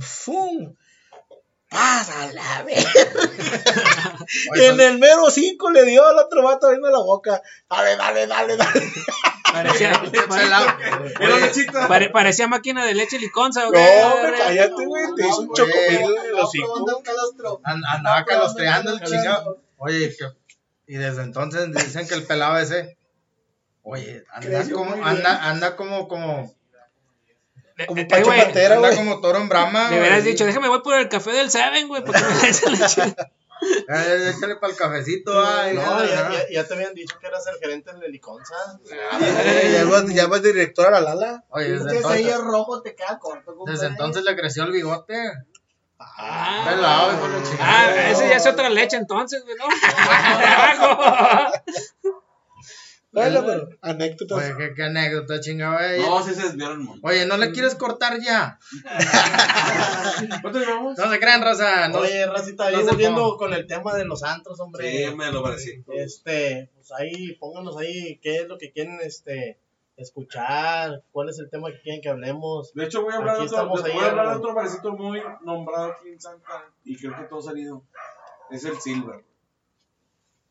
¡Fum! 0.00 0.74
¡Pasa 1.68 2.32
la 2.32 2.62
vez! 2.66 2.86
En 4.54 4.80
el 4.80 4.98
mero 4.98 5.24
hocico 5.24 5.70
le 5.70 5.84
dio 5.84 6.06
al 6.06 6.16
otro 6.18 6.42
vato 6.42 6.66
abriendo 6.66 6.90
la 6.90 6.98
boca. 6.98 7.42
Dale, 7.68 7.96
dale, 7.96 8.26
dale, 8.26 8.56
dale. 8.56 8.82
Parecía, 9.52 9.92
pelado. 10.28 10.66
Era 11.20 11.38
lechita. 11.38 11.88
pare- 11.88 12.10
parecía 12.10 12.46
máquina 12.48 12.84
de 12.84 12.94
leche 12.94 13.18
liconza, 13.18 13.62
No, 13.64 13.70
güey. 13.70 13.82
hombre, 14.02 14.38
cállate, 14.38 14.84
güey. 14.86 15.04
Te 15.16 15.26
hizo 15.28 15.40
un 15.40 15.54
chocomil 15.54 15.78
en 15.88 16.02
el 16.02 16.02
¿Dónde 16.12 16.42
hocico. 16.42 16.98
el 16.98 17.02
calostro? 17.04 17.60
And- 17.64 17.84
andaba 17.86 18.24
calostreando 18.24 18.92
el 18.92 18.98
Calostro. 18.98 19.18
chingado. 19.20 19.62
Oye, 19.78 20.14
que- 20.16 20.32
y 20.88 20.96
desde 20.96 21.22
entonces 21.22 21.72
dicen 21.72 22.06
que 22.06 22.14
el 22.14 22.24
pelado 22.24 22.58
ese, 22.58 22.96
oye, 23.82 24.24
anda 24.32 24.70
como, 24.70 25.04
anda, 25.04 25.48
anda 25.50 25.76
como, 25.76 26.08
como, 26.08 26.54
Como 27.86 28.00
Eh, 28.00 28.06
güey, 28.24 28.40
Pantera, 28.42 28.76
anda 28.76 28.88
güey. 28.88 28.96
como 28.98 29.20
toro 29.20 29.38
en 29.38 29.50
brama. 29.50 29.90
Me 29.90 29.98
hubieras 30.00 30.24
dicho, 30.24 30.46
déjame 30.46 30.68
voy 30.68 30.80
por 30.80 30.94
el 30.96 31.10
café 31.10 31.30
del 31.32 31.50
Seven, 31.50 31.88
güey, 31.88 32.02
porque 32.02 32.20
me 32.22 32.78
la 32.78 32.88
chingada. 32.88 33.30
Eh, 33.88 34.32
échale 34.36 34.56
para 34.56 34.72
el 34.72 34.78
cafecito, 34.78 35.32
ay, 35.44 35.74
No, 35.74 36.04
ya, 36.04 36.06
ya, 36.06 36.14
ya. 36.14 36.32
ya, 36.32 36.48
ya 36.50 36.64
te 36.66 36.74
habían 36.74 36.94
dicho 36.94 37.18
que 37.20 37.26
eras 37.26 37.46
el 37.46 37.56
gerente 37.58 37.92
del 37.92 38.04
Heliconza. 38.04 38.54
Ya 38.84 39.84
vas, 39.84 40.06
ya 40.06 40.26
vas 40.26 40.42
director 40.42 40.86
a 40.94 41.00
la 41.00 41.14
Lala. 41.14 41.44
Oye, 41.50 41.74
Es 41.74 41.84
desde 41.84 41.90
que 41.90 41.98
ese 41.98 42.08
ahí 42.08 42.22
entonces, 42.24 42.40
es 42.40 42.44
rojo, 42.46 42.82
te 42.82 42.94
queda 42.94 43.18
corto, 43.18 43.54
desde 43.66 43.86
entonces 43.86 44.24
le 44.24 44.36
creció 44.36 44.64
el 44.64 44.72
bigote. 44.72 45.14
Ah, 45.98 46.64
Pelado, 46.68 47.12
hijo 47.14 47.28
de 47.28 47.38
la 47.38 47.44
ah, 47.60 48.10
ese 48.10 48.28
ya 48.28 48.36
es 48.36 48.46
otra 48.46 48.68
leche 48.68 48.96
entonces, 48.96 49.42
güey, 49.44 49.56
¿no? 49.56 49.64
Bueno, 53.16 53.42
pero 53.46 53.68
anécdotas. 53.80 54.38
Oye, 54.38 54.54
qué, 54.58 54.74
qué 54.74 54.82
anécdota, 54.82 55.40
chingada, 55.40 55.78
güey. 55.78 56.02
No, 56.02 56.22
sí 56.22 56.34
se 56.34 56.42
desviaron, 56.42 56.84
mon. 56.84 57.00
Oye, 57.02 57.24
¿no 57.24 57.38
le 57.38 57.50
quieres 57.50 57.74
cortar 57.74 58.20
ya? 58.20 58.58
¿Cuánto 60.42 60.58
llevamos? 60.58 60.98
No 60.98 61.10
se 61.10 61.18
crean, 61.18 61.40
raza. 61.40 61.88
No, 61.88 62.00
Oye, 62.00 62.26
Racita, 62.26 62.66
ahí 62.66 62.76
no 62.76 62.84
volviendo 62.84 63.36
con 63.38 63.54
el 63.54 63.66
tema 63.66 63.94
de 63.94 64.04
los 64.04 64.22
antros, 64.22 64.60
hombre. 64.60 65.06
Sí, 65.08 65.14
me 65.14 65.32
lo 65.32 65.42
parecí. 65.42 65.82
Este, 65.94 66.70
pues 66.74 66.92
ahí, 66.92 67.32
pónganos 67.40 67.78
ahí 67.78 68.20
qué 68.22 68.40
es 68.40 68.48
lo 68.48 68.58
que 68.58 68.70
quieren, 68.70 68.98
este, 69.02 69.60
escuchar, 69.96 71.02
cuál 71.10 71.30
es 71.30 71.38
el 71.38 71.48
tema 71.48 71.70
que 71.70 71.80
quieren 71.80 72.02
que 72.02 72.10
hablemos. 72.10 72.74
De 72.74 72.84
hecho, 72.84 73.02
voy 73.02 73.14
a 73.14 73.16
hablar, 73.16 73.38
de 73.38 73.44
Aquí 73.44 73.54
otro, 73.54 73.68
voy 73.68 74.04
a 74.04 74.10
hablar 74.10 74.28
de 74.28 74.36
otro 74.36 74.54
barecito 74.54 74.92
muy 74.92 75.22
nombrado 75.42 75.92
aquí 75.92 76.10
en 76.10 76.20
Santa. 76.20 76.70
Y 76.84 76.98
creo 76.98 77.16
que 77.16 77.24
todos 77.24 77.48
han 77.48 77.56
ido. 77.56 77.82
Es 78.50 78.62
el 78.66 78.78
Silver. 78.78 79.24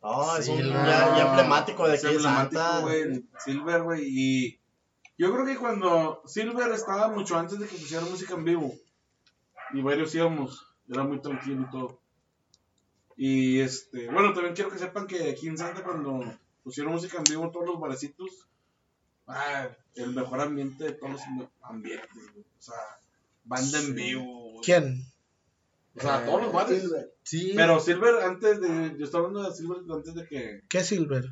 No, 0.06 0.38
es 0.38 0.48
un 0.50 0.60
ya, 0.60 1.30
emblemático 1.30 1.88
de 1.88 1.96
Es 1.96 2.06
aquí 2.06 2.14
de 2.14 2.18
emblemático, 2.18 2.62
Santa. 2.62 2.82
güey. 2.82 3.26
Silver, 3.44 3.82
güey. 3.82 4.04
Y 4.06 4.60
yo 5.18 5.34
creo 5.34 5.48
que 5.48 5.58
cuando 5.58 6.22
Silver 6.28 6.72
estaba 6.74 7.10
mucho 7.10 7.36
antes 7.36 7.58
de 7.58 7.68
que 7.68 7.76
pusieran 7.76 8.08
música 8.08 8.36
en 8.36 8.46
vivo. 8.46 8.72
Y 9.74 9.82
varios 9.82 10.14
íbamos. 10.14 10.68
Era 10.88 11.04
muy 11.04 11.20
tranquilo 11.22 11.64
y 11.64 11.72
todo. 11.72 12.00
Y 13.18 13.60
este, 13.62 14.12
bueno, 14.12 14.32
también 14.34 14.54
quiero 14.54 14.70
que 14.70 14.78
sepan 14.78 15.08
que 15.08 15.32
aquí 15.32 15.48
en 15.48 15.58
Santa 15.58 15.84
cuando 15.84 16.24
pusieron 16.64 16.94
música 16.94 17.18
en 17.18 17.24
vivo 17.24 17.50
todos 17.50 17.66
los 17.66 17.80
barecitos, 17.80 18.48
ah, 19.26 19.70
el 19.96 20.14
mejor 20.14 20.40
ambiente 20.40 20.84
de 20.84 20.92
todos 20.92 21.14
los 21.14 21.22
ambientes, 21.64 22.12
güey. 22.14 22.46
O 22.60 22.62
sea, 22.62 22.76
banda 23.44 23.80
en 23.80 23.96
vivo, 23.96 24.52
güey. 24.52 24.64
¿Quién? 24.64 25.15
O 25.98 26.02
sea, 26.02 26.26
todos 26.26 26.42
los. 26.54 26.68
Silver. 26.82 27.14
Sí. 27.24 27.54
Pero 27.56 27.80
Silver 27.80 28.16
antes 28.24 28.60
de, 28.62 28.96
yo 28.98 29.06
estaba 29.06 29.26
hablando 29.28 29.50
de 29.50 29.56
Silver 29.56 29.78
antes 29.90 30.14
de 30.16 30.28
que 30.28 30.62
¿Qué 30.68 30.84
Silver? 30.84 31.26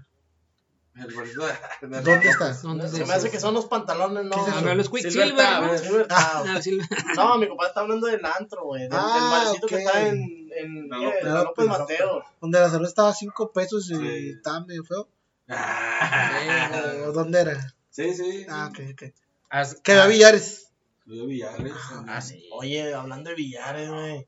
el 0.96 1.14
barcito 1.16 1.46
de- 1.48 1.54
¿Dónde 2.02 2.30
está? 2.30 2.54
¿Dónde 2.64 2.88
Se 2.88 3.04
me 3.06 3.14
hace 3.14 3.32
que 3.32 3.40
son 3.40 3.56
los 3.56 3.66
pantalones, 3.66 4.26
¿no? 4.26 4.32
¿Qué 4.32 4.42
es 4.42 4.48
eso? 4.48 4.58
A 4.58 4.62
ver, 4.62 4.78
los 4.78 4.88
Silver 4.88 5.34
¿no? 5.34 5.74
eh. 5.74 5.78
Silver 5.80 6.08
Ah. 6.10 6.44
No, 7.18 7.38
mi 7.40 7.48
compadre 7.48 7.70
está 7.70 7.82
hablando 7.82 8.08
del 8.08 8.24
antro, 8.26 8.64
güey. 8.66 8.84
Del, 8.84 8.92
del 8.92 9.00
Ah, 9.02 9.42
barecito 9.44 9.68
que 9.68 9.76
está 9.78 10.08
en, 10.08 10.50
en. 10.56 10.90
López. 10.90 11.66
Mateo. 11.68 12.24
Donde 12.40 12.60
la 12.60 12.70
cerveza 12.70 12.90
estaba 12.90 13.10
a 13.10 13.14
5 13.14 13.52
pesos 13.52 13.90
y 13.90 13.96
Sí. 13.96 14.30
estaba 14.38 14.64
medio 14.66 14.84
feo. 14.84 15.10
Ah, 15.50 17.02
¿O 17.08 17.12
dónde 17.12 17.42
era? 17.42 17.74
Sí, 17.90 18.14
sí. 18.14 18.46
Ah, 18.50 18.70
ok, 18.72 18.80
ok. 18.94 19.14
As- 19.50 19.76
Que 19.82 19.94
había 19.94 20.06
Villares. 20.16 20.72
Luis 21.06 21.26
Villares. 21.28 21.74
Ah, 22.08 22.22
sí. 22.22 22.48
Oye, 22.54 22.94
hablando 22.94 23.30
de 23.32 23.36
billares, 23.36 23.90
güey. 23.90 24.28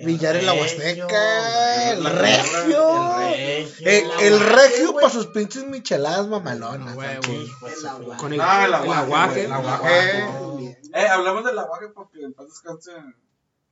El 0.00 0.06
Villares 0.06 0.44
la 0.44 0.54
Huasteca. 0.54 1.92
El 1.92 2.04
regio. 2.06 3.20
El 3.80 4.40
regio. 4.40 4.92
Güey. 4.92 5.02
para 5.02 5.10
sus 5.10 5.26
pinches 5.26 5.66
micheladas 5.66 6.26
mamalonas. 6.26 6.96
De. 6.96 7.46
Con 8.16 8.32
el, 8.32 8.40
aguaje. 8.40 9.44
Eh, 9.44 11.06
hablamos 11.06 11.44
del 11.44 11.58
aguaje 11.58 11.88
porque 11.88 12.22
en 12.22 12.32
paz 12.32 12.46
descanse 12.48 12.92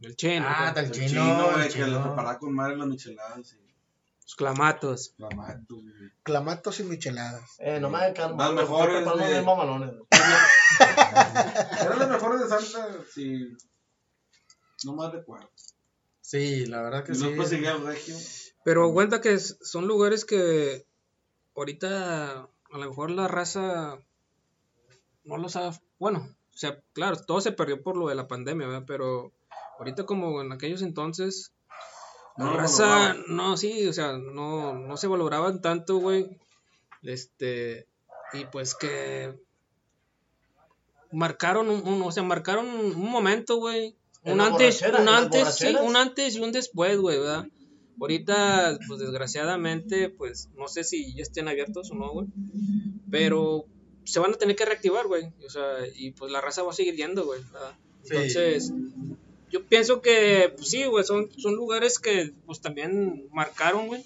El 0.02 0.16
chino. 0.16 0.44
Ah, 0.46 0.72
güey. 0.72 0.84
del 0.90 1.00
el 1.02 1.08
chino, 1.08 1.56
el 1.56 1.62
que 1.62 1.70
chino. 1.70 2.02
preparaba 2.02 2.38
con 2.38 2.54
madre 2.54 2.76
las 2.76 2.88
micheladas 2.88 3.54
y 3.54 3.72
Los 4.20 4.34
clamatos. 4.36 5.14
la 5.16 5.30
mato, 5.30 5.76
güey. 5.76 6.12
Clamatos 6.22 6.80
y 6.80 6.82
micheladas. 6.82 7.56
Eh, 7.58 7.80
no 7.80 7.88
me 7.88 7.96
hagan 8.00 8.12
calma. 8.12 8.44
Las 8.44 8.54
mejores, 8.54 9.28
bien 9.28 9.44
mamalones. 9.46 9.94
Eran 11.80 11.98
las 11.98 12.10
mejores 12.10 12.40
de 12.42 12.48
Santa, 12.48 12.98
sí. 13.14 13.56
No 14.84 14.92
más 14.92 15.10
recuerdo. 15.10 15.48
Sí, 16.28 16.66
la 16.66 16.82
verdad 16.82 17.04
que 17.04 17.12
Y 17.12 17.14
sí. 17.14 17.24
regio. 17.56 18.16
Pero 18.62 18.92
cuenta 18.92 19.22
que 19.22 19.38
son 19.38 19.86
lugares 19.88 20.26
que 20.26 20.84
ahorita 21.56 22.40
a 22.42 22.78
lo 22.78 22.78
mejor 22.90 23.10
la 23.10 23.28
raza 23.28 23.98
no 25.24 25.38
los 25.38 25.56
ha... 25.56 25.70
Bueno, 25.98 26.28
o 26.52 26.56
sea, 26.58 26.82
claro, 26.92 27.16
todo 27.16 27.40
se 27.40 27.52
perdió 27.52 27.82
por 27.82 27.96
lo 27.96 28.08
de 28.08 28.14
la 28.14 28.28
pandemia, 28.28 28.66
¿verdad? 28.66 28.84
Pero 28.86 29.32
ahorita 29.78 30.04
como 30.04 30.42
en 30.42 30.52
aquellos 30.52 30.82
entonces, 30.82 31.54
la 32.36 32.44
No 32.44 32.50
lo 32.52 32.56
raza, 32.58 33.16
no, 33.28 33.56
sí, 33.56 33.88
o 33.88 33.92
sea, 33.94 34.18
no, 34.18 34.74
no 34.74 34.96
se 34.98 35.06
valoraban 35.06 35.62
tanto, 35.62 35.96
güey. 35.96 36.38
Este, 37.00 37.88
y 38.34 38.44
pues 38.44 38.74
que 38.74 39.34
marcaron 41.10 41.70
un, 41.70 41.86
un- 41.88 42.02
o 42.02 42.12
sea, 42.12 42.22
marcaron 42.22 42.66
un, 42.68 42.94
un 42.96 43.10
momento, 43.10 43.56
güey. 43.56 43.96
Un 44.32 44.40
antes, 44.40 44.82
un 44.82 45.08
antes, 45.08 45.54
sí, 45.54 45.74
un 45.80 45.96
antes 45.96 46.36
y 46.36 46.40
un 46.40 46.52
después, 46.52 46.98
güey, 46.98 47.18
¿verdad? 47.18 47.46
Ahorita, 48.00 48.78
pues 48.86 49.00
desgraciadamente, 49.00 50.08
pues 50.08 50.48
no 50.56 50.68
sé 50.68 50.84
si 50.84 51.14
ya 51.14 51.22
estén 51.22 51.48
abiertos 51.48 51.90
o 51.90 51.94
no, 51.94 52.10
güey. 52.12 52.26
Pero 53.10 53.64
se 54.04 54.20
van 54.20 54.32
a 54.32 54.38
tener 54.38 54.56
que 54.56 54.64
reactivar, 54.64 55.06
güey. 55.06 55.32
O 55.44 55.50
sea, 55.50 55.78
y 55.94 56.12
pues 56.12 56.30
la 56.30 56.40
raza 56.40 56.62
va 56.62 56.70
a 56.70 56.74
seguir 56.74 56.94
yendo, 56.94 57.24
güey. 57.24 57.40
Entonces, 58.04 58.72
yo 59.50 59.64
pienso 59.66 60.00
que, 60.00 60.52
pues 60.56 60.70
sí, 60.70 60.84
güey, 60.84 61.04
son, 61.04 61.30
son 61.36 61.54
lugares 61.56 61.98
que 61.98 62.32
pues 62.46 62.60
también 62.60 63.28
marcaron, 63.32 63.88
güey. 63.88 64.04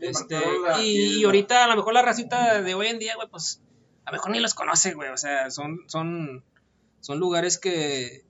Este, 0.00 0.38
la 0.62 0.82
y, 0.82 1.20
y 1.20 1.24
ahorita 1.24 1.64
a 1.64 1.68
lo 1.68 1.76
mejor 1.76 1.94
la 1.94 2.02
racita 2.02 2.62
de 2.62 2.74
hoy 2.74 2.86
en 2.86 2.98
día, 2.98 3.14
güey, 3.16 3.28
pues 3.28 3.60
a 4.04 4.10
lo 4.10 4.16
mejor 4.16 4.30
ni 4.32 4.40
los 4.40 4.54
conoce, 4.54 4.94
güey. 4.94 5.10
O 5.10 5.16
sea, 5.16 5.50
son, 5.50 5.80
son, 5.86 6.44
son 7.00 7.18
lugares 7.18 7.58
que, 7.58 8.24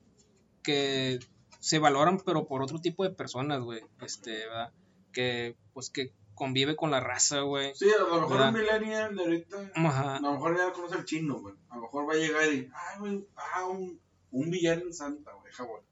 que 0.63 1.21
se 1.61 1.79
valoran, 1.79 2.19
pero 2.25 2.47
por 2.47 2.63
otro 2.63 2.81
tipo 2.81 3.05
de 3.05 3.11
personas, 3.11 3.61
güey. 3.63 3.83
Este, 4.01 4.47
¿verdad? 4.47 4.73
Que, 5.13 5.57
pues, 5.73 5.91
que 5.91 6.13
convive 6.35 6.75
con 6.75 6.91
la 6.91 7.01
raza, 7.01 7.41
güey. 7.41 7.75
Sí, 7.75 7.87
a 7.91 8.03
lo 8.03 8.15
mejor 8.21 8.31
¿Verdad? 8.31 8.49
un 8.49 8.55
millennial 8.55 9.15
de 9.17 9.23
ahorita, 9.23 9.71
Ajá. 9.75 10.17
a 10.17 10.21
lo 10.21 10.33
mejor 10.33 10.57
ya 10.57 10.73
conoce 10.73 10.95
al 10.97 11.05
chino, 11.05 11.39
güey. 11.39 11.55
A 11.69 11.77
lo 11.77 11.83
mejor 11.83 12.09
va 12.09 12.15
a 12.15 12.17
llegar 12.17 12.53
y, 12.53 12.71
ay, 12.75 12.99
güey, 12.99 13.29
ah, 13.37 13.67
un, 13.67 14.01
un 14.31 14.51
villano 14.51 14.83
en 14.83 14.95
Santa, 14.95 15.33
güey, 15.35 15.53
Hawái. 15.53 15.83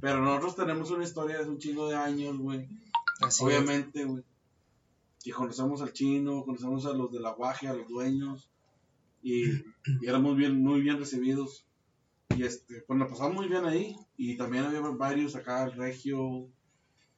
Pero 0.00 0.20
nosotros 0.20 0.56
tenemos 0.56 0.90
una 0.90 1.04
historia 1.04 1.38
de 1.42 1.48
un 1.48 1.58
chingo 1.58 1.88
de 1.88 1.96
años, 1.96 2.38
güey. 2.38 2.68
Así 3.20 3.42
es. 3.42 3.42
Obviamente, 3.42 4.04
güey. 4.04 4.22
Y 5.24 5.30
conocemos 5.30 5.80
al 5.80 5.92
chino, 5.92 6.44
conocemos 6.44 6.84
a 6.86 6.92
los 6.92 7.10
del 7.10 7.24
aguaje, 7.24 7.66
a 7.66 7.72
los 7.72 7.88
dueños. 7.88 8.50
Y, 9.22 9.46
y 10.02 10.06
éramos 10.06 10.36
bien, 10.36 10.62
muy 10.62 10.82
bien 10.82 10.98
recibidos. 10.98 11.66
Y 12.36 12.42
este, 12.44 12.82
pues 12.86 12.98
nos 12.98 13.08
pasamos 13.10 13.34
muy 13.34 13.48
bien 13.48 13.64
ahí. 13.64 13.96
Y 14.16 14.36
también 14.36 14.64
había 14.64 14.80
varios 14.80 15.34
acá, 15.36 15.64
el 15.64 15.72
Regio, 15.72 16.48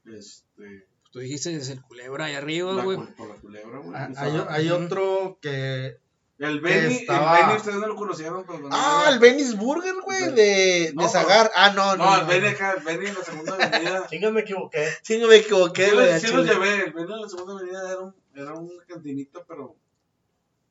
Este. 0.05 0.87
Tú 1.11 1.21
dijiste 1.21 1.55
es 1.57 1.71
el 1.71 1.81
culebra 1.83 2.27
ahí 2.27 2.35
arriba, 2.35 2.73
la 2.75 2.85
güey. 2.85 2.99
por 3.17 3.29
la 3.29 3.37
culebra, 3.37 3.79
güey. 3.79 3.93
Ah, 3.97 4.11
Hay, 4.17 4.43
hay 4.49 4.71
otro 4.71 5.39
que. 5.41 5.97
El 6.39 6.61
Benny, 6.61 6.97
estaba- 6.97 7.39
el 7.41 7.47
Benny 7.47 7.57
ustedes 7.57 7.77
no 7.79 7.87
lo 7.87 7.97
conocieron, 7.97 8.45
pero 8.47 8.59
no- 8.59 8.69
Ah, 8.71 9.09
el 9.11 9.19
Benny's 9.19 9.57
Burger, 9.57 9.95
güey, 10.05 10.35
de, 10.35 10.93
No, 10.95 11.05
de 11.05 11.09
Zagar. 11.09 11.51
Ah, 11.55 11.73
no, 11.75 11.97
no. 11.97 12.05
No, 12.05 12.15
el 12.17 12.21
no. 12.23 12.27
Benny 12.29 12.47
acá, 12.49 12.75
el 12.77 12.85
Benny 12.85 13.07
en 13.07 13.15
la 13.15 13.25
segunda 13.25 13.55
avenida. 13.55 14.07
Chingas, 14.11 14.33
me 14.33 14.41
equivoqué. 14.43 14.87
Sí, 15.01 15.17
no 15.19 15.29
me 15.29 15.37
equivoqué, 15.37 15.87
Sí, 15.87 15.93
güey. 15.95 16.21
sí 16.21 16.27
lo 16.29 16.45
llevé, 16.45 16.85
el 16.85 16.93
Benny 16.93 17.15
en 17.15 17.21
la 17.23 17.29
segunda 17.31 17.55
avenida 17.55 17.91
era, 17.91 18.01
un, 18.01 18.15
era 18.35 18.53
una 18.55 18.85
cantinita, 18.87 19.43
pero 19.49 19.75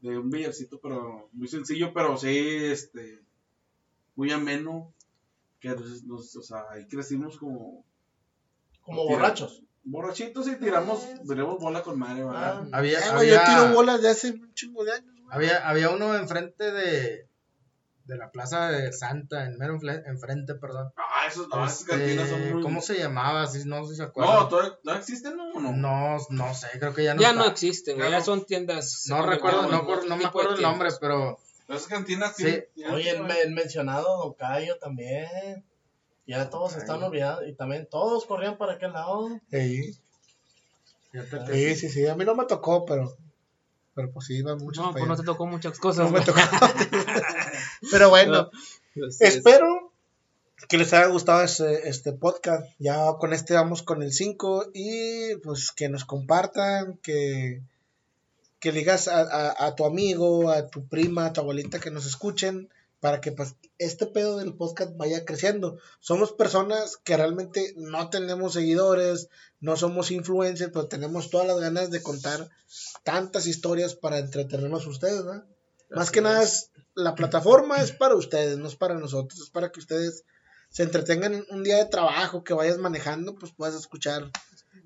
de 0.01 0.19
un 0.19 0.29
billarcito, 0.29 0.79
pero 0.79 1.29
muy 1.33 1.47
sencillo, 1.47 1.91
pero 1.91 2.15
sí, 2.15 2.37
este, 2.65 3.21
muy 4.15 4.31
ameno, 4.31 4.93
que 5.59 5.69
nos, 5.69 6.03
nos- 6.03 6.35
o 6.35 6.41
sea, 6.41 6.65
ahí 6.71 6.87
crecimos 6.87 7.37
como 7.37 7.83
Como 8.81 9.03
Tira- 9.07 9.15
borrachos. 9.17 9.63
borrachitos 9.83 10.47
y 10.47 10.55
tiramos, 10.57 11.05
tiramos 11.27 11.59
bola 11.59 11.81
con 11.81 11.97
madre, 11.97 12.23
¿verdad? 12.23 12.61
Ah, 12.71 12.77
Había, 12.77 12.99
Eh, 12.99 13.11
güey, 13.15 13.29
yo 13.29 13.39
había- 13.41 13.45
tiro 13.45 13.73
bolas 13.73 14.01
de 14.01 14.09
hace 14.09 14.31
un 14.31 14.53
chingo 14.53 14.83
de 14.83 14.91
años, 14.93 15.15
güey. 15.21 15.25
Había, 15.31 15.67
había 15.67 15.89
uno 15.89 16.15
enfrente 16.15 16.71
de, 16.71 17.27
de 18.05 18.15
la 18.17 18.29
Plaza 18.29 18.69
de 18.69 18.93
Santa, 18.93 19.45
en 19.45 19.57
mero 19.57 19.79
enfrente, 20.05 20.53
perdón. 20.53 20.91
Ah, 20.97 21.25
esos, 21.27 21.47
no, 21.49 21.65
esas 21.65 21.79
Este, 21.81 21.91
cantinas 21.97 22.29
son 22.29 22.53
muy... 22.53 22.61
¿Cómo 22.61 22.79
se 22.81 22.99
llamaba? 22.99 23.47
Sí, 23.47 23.63
no 23.65 23.83
sé 23.85 23.91
si 23.91 23.95
se 23.95 24.03
No, 24.03 24.09
acuerdan. 24.09 24.49
¿todavía, 24.49 24.77
¿todavía 24.83 25.01
existen 25.01 25.39
o 25.39 25.59
no? 25.59 25.71
No, 25.71 26.17
no 26.29 26.53
sé, 26.53 26.67
creo 26.77 26.93
que 26.93 27.03
ya 27.03 27.15
no 27.15 27.21
Ya 27.21 27.29
está. 27.31 27.39
no 27.41 27.47
existen. 27.47 27.97
Ya 27.97 28.09
Ya 28.11 28.19
no. 28.19 28.23
son 28.25 28.45
tiendas. 28.45 29.05
No 29.09 29.25
recuerdo, 29.25 29.63
no, 29.63 29.81
no 30.07 30.17
me 30.17 30.25
acuerdo 30.25 30.53
el 30.53 30.61
nombre, 30.61 30.89
Pero 31.01 31.39
esas 31.67 31.87
cantinas 31.87 32.35
Sí. 32.35 32.43
tienen- 32.73 32.93
Oye, 32.93 33.09
el, 33.11 33.23
me- 33.23 33.41
el 33.41 33.51
mencionado 33.51 34.17
Don 34.19 34.33
Cayo 34.33 34.77
también. 34.77 35.63
Ya 36.27 36.49
todos 36.49 36.71
se 36.73 36.79
están 36.79 37.01
olvidando. 37.03 37.45
Y 37.45 37.53
también 37.53 37.87
todos 37.89 38.25
corrían 38.25 38.57
para 38.57 38.73
aquel 38.73 38.93
lado. 38.93 39.29
Sí, 39.51 39.93
sí, 41.51 41.75
sí, 41.75 41.89
sí. 41.89 42.07
A 42.07 42.15
mí 42.15 42.25
no 42.25 42.35
me 42.35 42.45
tocó, 42.45 42.85
pero. 42.85 43.15
Pero 43.93 44.11
pues 44.11 44.25
sí, 44.25 44.37
iba 44.37 44.55
mucho. 44.55 44.81
No, 44.81 44.91
pues 44.91 45.07
no 45.07 45.15
te 45.15 45.23
tocó 45.23 45.45
muchas 45.45 45.79
cosas. 45.79 46.11
No 46.11 46.17
me 46.17 46.25
tocó. 46.25 46.39
pero 47.91 48.09
bueno, 48.09 48.49
Pues, 48.95 49.17
sí, 49.17 49.25
espero 49.25 49.91
que 50.69 50.77
les 50.77 50.91
haya 50.93 51.07
gustado 51.07 51.41
este, 51.43 51.87
este 51.89 52.11
podcast. 52.13 52.65
Ya 52.79 53.13
con 53.19 53.33
este 53.33 53.53
vamos 53.53 53.83
con 53.83 54.01
el 54.03 54.11
5 54.11 54.71
y 54.73 55.35
pues 55.43 55.71
que 55.71 55.89
nos 55.89 56.05
compartan, 56.05 56.97
que, 57.03 57.61
que 58.59 58.71
le 58.71 58.79
digas 58.79 59.07
a, 59.07 59.21
a- 59.21 59.67
a 59.67 59.75
tu 59.75 59.85
amigo, 59.85 60.49
a 60.49 60.67
tu 60.67 60.87
prima, 60.87 61.25
a 61.27 61.33
tu 61.33 61.41
abuelita 61.41 61.79
que 61.79 61.91
nos 61.91 62.05
escuchen 62.05 62.69
para 62.99 63.21
que 63.21 63.31
pues 63.31 63.55
este 63.77 64.07
pedo 64.07 64.37
del 64.37 64.55
podcast 64.55 64.95
vaya 64.97 65.25
creciendo. 65.25 65.77
Somos 65.99 66.31
personas 66.31 66.97
que 66.97 67.15
realmente 67.17 67.73
no 67.77 68.09
tenemos 68.09 68.53
seguidores, 68.53 69.29
no 69.59 69.77
somos 69.77 70.09
influencers, 70.09 70.71
pero 70.71 70.87
tenemos 70.87 71.29
todas 71.29 71.45
las 71.45 71.59
ganas 71.59 71.91
de 71.91 72.01
contar 72.01 72.49
tantas 73.03 73.45
historias 73.45 73.93
para 73.95 74.17
entretenernos 74.17 74.85
a 74.85 74.89
ustedes, 74.89 75.23
¿no? 75.23 75.43
Más 75.91 76.09
que 76.09 76.21
nada 76.21 76.41
es, 76.41 76.71
la 76.95 77.13
plataforma 77.13 77.77
es 77.81 77.91
para 77.91 78.15
ustedes, 78.15 78.57
no 78.57 78.67
es 78.67 78.75
para 78.75 78.95
nosotros, 78.95 79.39
es 79.39 79.49
para 79.51 79.71
que 79.71 79.79
ustedes 79.81 80.23
se 80.69 80.81
entretengan 80.83 81.35
en 81.35 81.45
un 81.51 81.63
día 81.63 81.77
de 81.77 81.85
trabajo 81.85 82.43
que 82.43 82.53
vayas 82.55 82.79
manejando, 82.79 83.35
pues 83.35 83.51
puedas 83.55 83.75
escuchar 83.75 84.31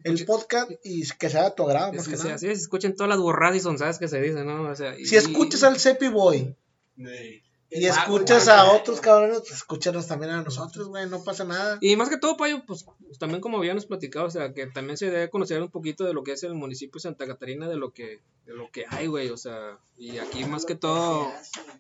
el 0.04 0.26
podcast 0.26 0.72
y 0.84 1.08
que 1.18 1.30
sea 1.30 1.46
de 1.46 1.52
tu 1.52 1.64
agrado, 1.64 1.94
más 1.94 2.06
Sí, 2.06 2.12
que 2.12 2.18
sí, 2.18 2.24
nada. 2.24 2.36
así 2.36 2.48
es, 2.48 2.60
escuchen 2.62 2.96
todas 2.96 3.10
las 3.10 3.20
borradas 3.20 3.58
y 3.58 3.60
sonzadas 3.60 4.00
que 4.00 4.08
se 4.08 4.22
dicen, 4.22 4.46
¿no? 4.46 4.64
O 4.70 4.76
sea, 4.76 4.98
y- 4.98 5.06
Si 5.06 5.16
escuchas 5.16 5.64
al 5.64 5.80
Cepi 5.80 6.08
Boy 6.08 6.56
y 7.72 7.86
escuchas 7.86 8.48
a 8.48 8.72
otros 8.72 9.00
cabrones, 9.00 9.40
pues 9.42 9.52
escúchanos 9.52 10.08
también 10.08 10.32
a 10.32 10.42
nosotros, 10.42 10.88
güey, 10.88 11.08
no 11.08 11.24
pasa 11.24 11.44
nada. 11.46 11.78
Y 11.82 11.96
más 11.96 12.10
que 12.10 12.18
todo, 12.18 12.36
Payo, 12.36 12.64
pues 12.66 12.84
también 13.20 13.42
como 13.42 13.60
habíamos 13.60 13.86
platicado, 13.86 14.26
o 14.26 14.32
sea, 14.32 14.54
que 14.54 14.66
también 14.68 14.98
se 14.98 15.12
debe 15.12 15.30
conocer 15.30 15.62
un 15.62 15.70
poquito 15.70 16.04
de 16.04 16.14
lo 16.14 16.24
que 16.24 16.32
es 16.32 16.42
el 16.44 16.56
municipio 16.56 16.94
de 16.96 17.02
Santa 17.02 17.28
Catarina, 17.28 17.70
de 17.70 17.76
lo 17.76 17.92
que, 17.94 18.22
de 18.48 18.54
lo 18.56 18.72
que 18.72 18.86
hay, 18.90 19.06
güey, 19.06 19.30
o 19.30 19.38
sea, 19.38 19.78
y 19.98 20.18
aquí 20.18 20.46
más 20.46 20.66
que 20.66 20.74
todo, 20.74 21.32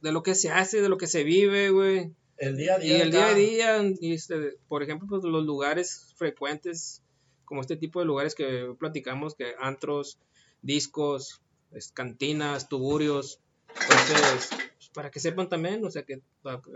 de 0.03 0.11
lo 0.11 0.21
que 0.21 0.35
se 0.35 0.51
hace, 0.51 0.79
de 0.81 0.89
lo 0.89 0.97
que 0.99 1.07
se 1.07 1.23
vive, 1.23 1.71
güey, 1.71 2.11
El 2.37 2.55
día 2.55 2.75
a 2.75 2.83
y 2.83 2.87
día. 2.87 3.01
el 3.03 3.11
día 3.11 3.27
a 3.27 3.33
día, 3.33 3.81
y 3.99 4.13
este, 4.13 4.57
por 4.67 4.83
ejemplo, 4.83 5.07
pues 5.09 5.23
los 5.23 5.43
lugares 5.43 6.13
frecuentes, 6.17 7.01
como 7.49 7.61
este 7.61 7.75
tipo 7.75 7.99
de 7.99 8.05
lugares 8.05 8.35
que 8.35 8.73
platicamos, 8.79 9.35
que 9.35 9.55
antros, 9.59 10.17
discos, 10.61 11.41
es- 11.71 11.91
cantinas, 11.91 12.69
tuburios, 12.69 13.39
entonces, 13.81 14.49
pues, 14.77 14.89
para 14.93 15.11
que 15.11 15.19
sepan 15.19 15.47
también, 15.49 15.83
o 15.85 15.91
sea, 15.91 16.03
que 16.03 16.21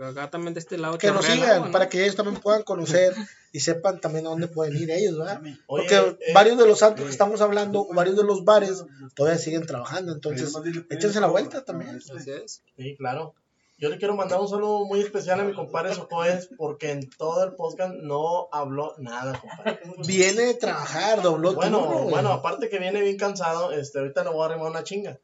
acá 0.00 0.30
también 0.30 0.54
de 0.54 0.60
este 0.60 0.78
lado 0.78 0.96
Que 0.98 1.10
nos 1.10 1.24
sigan, 1.24 1.64
¿no? 1.66 1.70
para 1.72 1.88
que 1.88 2.02
ellos 2.02 2.14
también 2.16 2.40
puedan 2.40 2.62
conocer 2.62 3.14
y 3.52 3.60
sepan 3.60 4.00
también 4.00 4.26
a 4.26 4.30
dónde 4.30 4.46
pueden 4.48 4.76
ir 4.76 4.90
ellos, 4.90 5.18
¿verdad? 5.18 5.40
Oye, 5.66 5.86
Porque 5.88 6.16
eh, 6.28 6.32
varios 6.32 6.56
de 6.58 6.66
los 6.66 6.78
santos 6.78 7.04
que 7.04 7.10
estamos 7.10 7.40
hablando, 7.40 7.86
varios 7.92 8.16
de 8.16 8.24
los 8.24 8.44
bares, 8.44 8.84
todavía 9.14 9.38
siguen 9.38 9.66
trabajando, 9.66 10.12
entonces 10.12 10.52
échense 10.90 11.20
la 11.20 11.26
vuelta 11.28 11.64
también. 11.64 11.96
Así 11.96 12.30
es. 12.30 12.62
Sí, 12.76 12.94
claro. 12.96 13.34
Yo 13.76 13.88
le 13.90 13.98
quiero 13.98 14.14
mandar 14.14 14.40
un 14.40 14.48
saludo 14.48 14.84
muy 14.84 15.00
especial 15.00 15.40
a 15.40 15.44
mi 15.44 15.52
compadre 15.52 15.94
Socoes 15.94 16.48
porque 16.56 16.92
en 16.92 17.10
todo 17.10 17.42
el 17.44 17.54
podcast 17.54 17.94
no 17.94 18.48
habló 18.52 18.94
nada, 18.98 19.38
compadre. 19.40 19.80
Viene 20.06 20.42
de 20.42 20.54
trabajar, 20.54 21.22
dobló 21.22 21.54
Bueno, 21.54 21.80
turno, 21.80 21.98
güey. 21.98 22.10
bueno, 22.10 22.32
aparte 22.32 22.68
que 22.68 22.78
viene 22.78 23.00
bien 23.00 23.16
cansado, 23.18 23.72
este, 23.72 23.98
ahorita 23.98 24.22
le 24.22 24.30
voy 24.30 24.42
a 24.42 24.46
arrimar 24.46 24.70
una 24.70 24.84
chinga. 24.84 25.18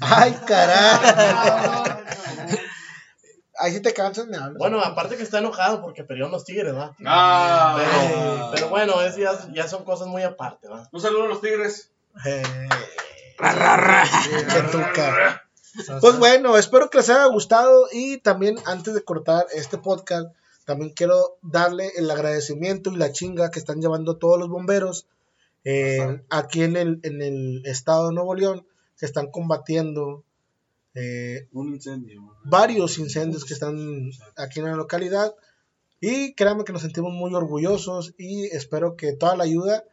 Ay, 0.00 0.36
caray. 0.46 0.98
Ahí 3.58 3.72
si 3.72 3.80
te 3.80 3.94
cansas, 3.94 4.26
me 4.26 4.36
hablas. 4.36 4.58
Bueno, 4.58 4.80
aparte 4.82 5.16
que 5.16 5.22
está 5.22 5.38
enojado 5.38 5.80
porque 5.80 6.04
perdió 6.04 6.28
los 6.28 6.44
tigres, 6.44 6.74
¿va? 6.74 6.94
Ah, 7.06 7.76
Pero, 7.78 8.50
pero 8.54 8.68
bueno, 8.68 9.00
es, 9.00 9.16
ya, 9.16 9.32
ya 9.52 9.66
son 9.66 9.82
cosas 9.84 10.08
muy 10.08 10.22
aparte, 10.22 10.68
¿va? 10.68 10.86
Un 10.92 11.00
saludo 11.00 11.24
a 11.24 11.28
los 11.28 11.40
tigres. 11.40 11.90
Eh, 12.26 12.42
Ra, 13.38 13.52
ra, 13.52 13.76
ra. 13.76 15.42
Pues 16.00 16.18
bueno, 16.18 16.56
espero 16.56 16.90
que 16.90 16.98
les 16.98 17.10
haya 17.10 17.26
gustado 17.26 17.88
y 17.92 18.18
también 18.18 18.56
antes 18.64 18.94
de 18.94 19.02
cortar 19.02 19.46
este 19.54 19.78
podcast, 19.78 20.34
también 20.64 20.92
quiero 20.92 21.38
darle 21.42 21.92
el 21.96 22.10
agradecimiento 22.10 22.90
y 22.90 22.96
la 22.96 23.12
chinga 23.12 23.50
que 23.50 23.58
están 23.58 23.80
llevando 23.80 24.16
todos 24.16 24.38
los 24.38 24.48
bomberos 24.48 25.06
eh, 25.64 26.22
aquí 26.30 26.62
en 26.62 26.76
el, 26.76 27.00
en 27.02 27.22
el 27.22 27.66
estado 27.66 28.08
de 28.08 28.14
Nuevo 28.14 28.34
León, 28.34 28.66
que 28.98 29.06
están 29.06 29.30
combatiendo 29.30 30.24
eh, 30.94 31.48
Un 31.52 31.74
incendio. 31.74 32.34
varios 32.44 32.98
incendios 32.98 33.44
que 33.44 33.54
están 33.54 34.10
aquí 34.36 34.60
en 34.60 34.66
la 34.66 34.76
localidad. 34.76 35.34
Y 36.00 36.34
créanme 36.34 36.64
que 36.64 36.72
nos 36.72 36.82
sentimos 36.82 37.12
muy 37.12 37.34
orgullosos 37.34 38.14
y 38.16 38.44
espero 38.46 38.96
que 38.96 39.12
toda 39.12 39.36
la 39.36 39.44
ayuda 39.44 39.84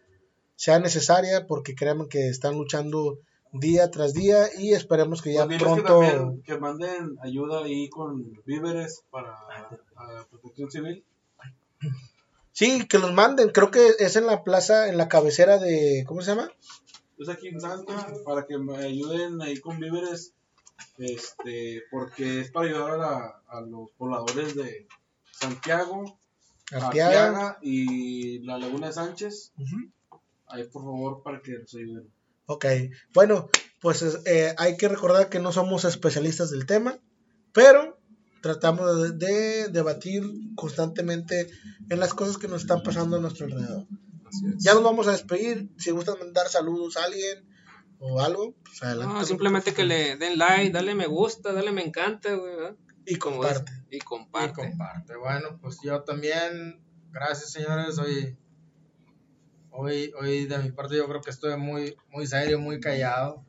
sea 0.56 0.80
necesaria 0.80 1.48
porque 1.48 1.76
créanme 1.76 2.08
que 2.08 2.28
están 2.28 2.56
luchando 2.56 3.20
día 3.54 3.90
tras 3.92 4.14
día 4.14 4.48
y 4.58 4.74
esperemos 4.74 5.22
que 5.22 5.34
ya 5.34 5.46
Pues 5.46 5.60
diles 5.60 5.74
que 5.76 5.82
pronto 5.82 6.00
también 6.00 6.42
que 6.44 6.58
manden 6.58 7.18
ayuda 7.22 7.64
ahí 7.64 7.88
con 7.90 8.34
víveres 8.46 9.04
para 9.12 9.32
a 9.96 10.26
protección 10.30 10.70
civil. 10.72 11.04
sí 12.52 12.88
que 12.88 12.98
los 13.00 13.14
manden 13.14 13.50
creo 13.50 13.72
que 13.72 13.92
es 14.00 14.16
en 14.16 14.26
la 14.28 14.44
plaza 14.44 14.88
en 14.90 14.98
la 14.98 15.08
cabecera 15.08 15.58
de 15.60 16.04
cómo 16.08 16.22
se 16.22 16.32
llama 16.32 16.52
Es 17.20 17.30
aquí 17.30 17.48
en 17.48 17.62
Santa 17.62 18.08
para 18.26 18.46
que 18.46 18.58
me 18.58 18.76
ayuden 18.78 19.42
ahí 19.42 19.60
con 19.60 19.80
víveres. 19.80 20.34
Este, 20.98 21.84
porque 21.92 22.42
es 22.42 22.52
para 22.52 22.68
ayudar 22.68 22.92
a, 22.92 22.98
la- 22.98 23.42
a 23.48 23.62
los 23.62 23.90
pobladores 23.92 24.56
de 24.56 24.88
Santiago, 25.32 26.18
Arteaga. 26.72 27.58
Y 27.62 28.40
la 28.40 28.58
Laguna 28.58 28.88
de 28.88 28.94
Sánchez. 28.94 29.52
Ahí 30.48 30.64
por 30.66 30.84
favor 30.84 31.22
para 31.24 31.42
que 31.42 31.52
nos 31.60 31.74
ayuden. 31.76 32.10
Ok, 32.46 32.66
bueno, 33.14 33.50
pues 33.80 34.04
eh, 34.26 34.54
hay 34.58 34.78
que 34.78 34.88
recordar 34.90 35.30
que 35.30 35.40
no 35.40 35.52
somos 35.52 35.86
especialistas 35.86 36.52
del 36.52 36.66
tema, 36.66 37.00
pero 37.54 38.00
tratamos 38.42 39.02
de, 39.02 39.12
de 39.14 39.68
debatir 39.70 40.24
constantemente 40.56 41.50
en 41.90 42.00
las 42.00 42.14
cosas 42.14 42.38
que 42.38 42.48
nos 42.50 42.62
están 42.62 42.84
pasando 42.84 43.18
a 43.18 43.22
nuestro 43.22 43.46
alrededor. 43.46 43.88
Así 44.28 44.46
es. 44.48 44.64
Ya 44.64 44.74
nos 44.74 44.84
vamos 44.84 45.08
a 45.08 45.12
despedir. 45.14 45.70
Si 45.78 45.92
gustan 45.92 46.20
mandar 46.20 46.50
saludos 46.50 46.98
a 46.98 47.06
alguien 47.06 47.46
o 48.00 48.20
algo, 48.20 48.54
pues 48.64 48.84
adelante. 48.84 49.14
No, 49.14 49.26
simplemente 49.26 49.74
que 49.74 49.86
le 49.86 50.18
den 50.18 50.38
like, 50.38 50.72
dale 50.72 50.96
me 50.96 51.08
gusta, 51.08 51.54
dale 51.54 51.72
me 51.72 51.86
encanta, 51.86 52.34
güey, 52.34 52.56
¿verdad? 52.56 52.76
Y 53.06 53.16
comparte. 53.16 53.72
Y 53.90 53.98
Y 53.98 54.00
comparte. 54.00 54.70
comparte. 54.70 55.16
Bueno, 55.16 55.58
pues 55.62 55.78
yo 55.82 56.04
también, 56.04 56.82
gracias 57.12 57.52
señores, 57.52 57.98
hoy, 57.98 58.38
hoy, 59.74 60.14
hoy 60.20 60.46
de 60.46 60.58
mi 60.60 60.72
parte 60.72 60.96
yo 60.96 61.08
creo 61.08 61.22
que 61.22 61.32
estoy 61.32 61.58
muy, 61.58 61.98
muy 62.10 62.28
serio, 62.28 62.60
muy 62.60 62.80
callado. 62.80 63.44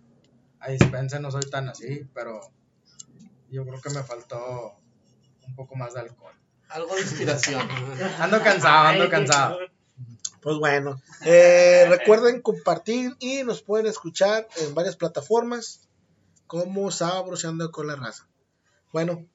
A 0.59 0.71
dispensa 0.71 1.19
no 1.19 1.31
soy 1.31 1.43
tan 1.51 1.69
así, 1.69 2.09
pero 2.15 2.41
yo 3.51 3.65
creo 3.65 3.81
que 3.81 3.91
me 3.91 4.03
faltó 4.03 4.77
un 5.47 5.55
poco 5.55 5.77
más 5.77 5.95
de 5.95 6.01
alcohol. 6.01 6.35
Algo 6.69 6.95
de 6.95 7.03
inspiración. 7.03 7.69
Ando 8.19 8.43
cansado, 8.43 8.89
ando 8.89 9.09
cansado. 9.09 9.59
Pues 10.41 10.59
bueno, 10.59 11.01
eh, 11.25 11.87
recuerden 11.89 12.43
compartir 12.43 13.17
y 13.19 13.45
nos 13.45 13.63
pueden 13.63 13.87
escuchar 13.87 14.47
en 14.57 14.75
varias 14.75 14.97
plataformas 14.97 15.89
como 16.47 16.91
Sabroseando 16.91 17.71
con 17.71 17.87
la 17.87 17.97
Raza. 17.97 18.29
Bueno, 18.93 19.27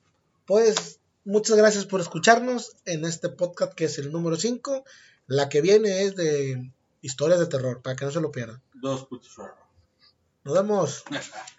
pues 0.46 1.00
muchas 1.26 1.58
gracias 1.58 1.86
por 1.86 2.02
escucharnos 2.02 2.76
en 2.86 3.06
este 3.06 3.30
podcast 3.30 3.74
que 3.74 3.86
es 3.86 3.98
el 3.98 4.12
número 4.12 4.36
5. 4.36 4.84
La 5.26 5.50
que 5.50 5.62
viene 5.62 6.04
es 6.04 6.16
de 6.16 6.72
historias 7.02 7.40
de 7.40 7.48
terror, 7.48 7.82
para 7.82 7.96
que 7.96 8.06
no 8.06 8.12
se 8.12 8.22
lo 8.22 8.32
pierdan. 8.32 8.62
Dos 8.74 9.06
putos. 9.06 9.36
Nos 10.44 10.54
vemos. 10.54 11.04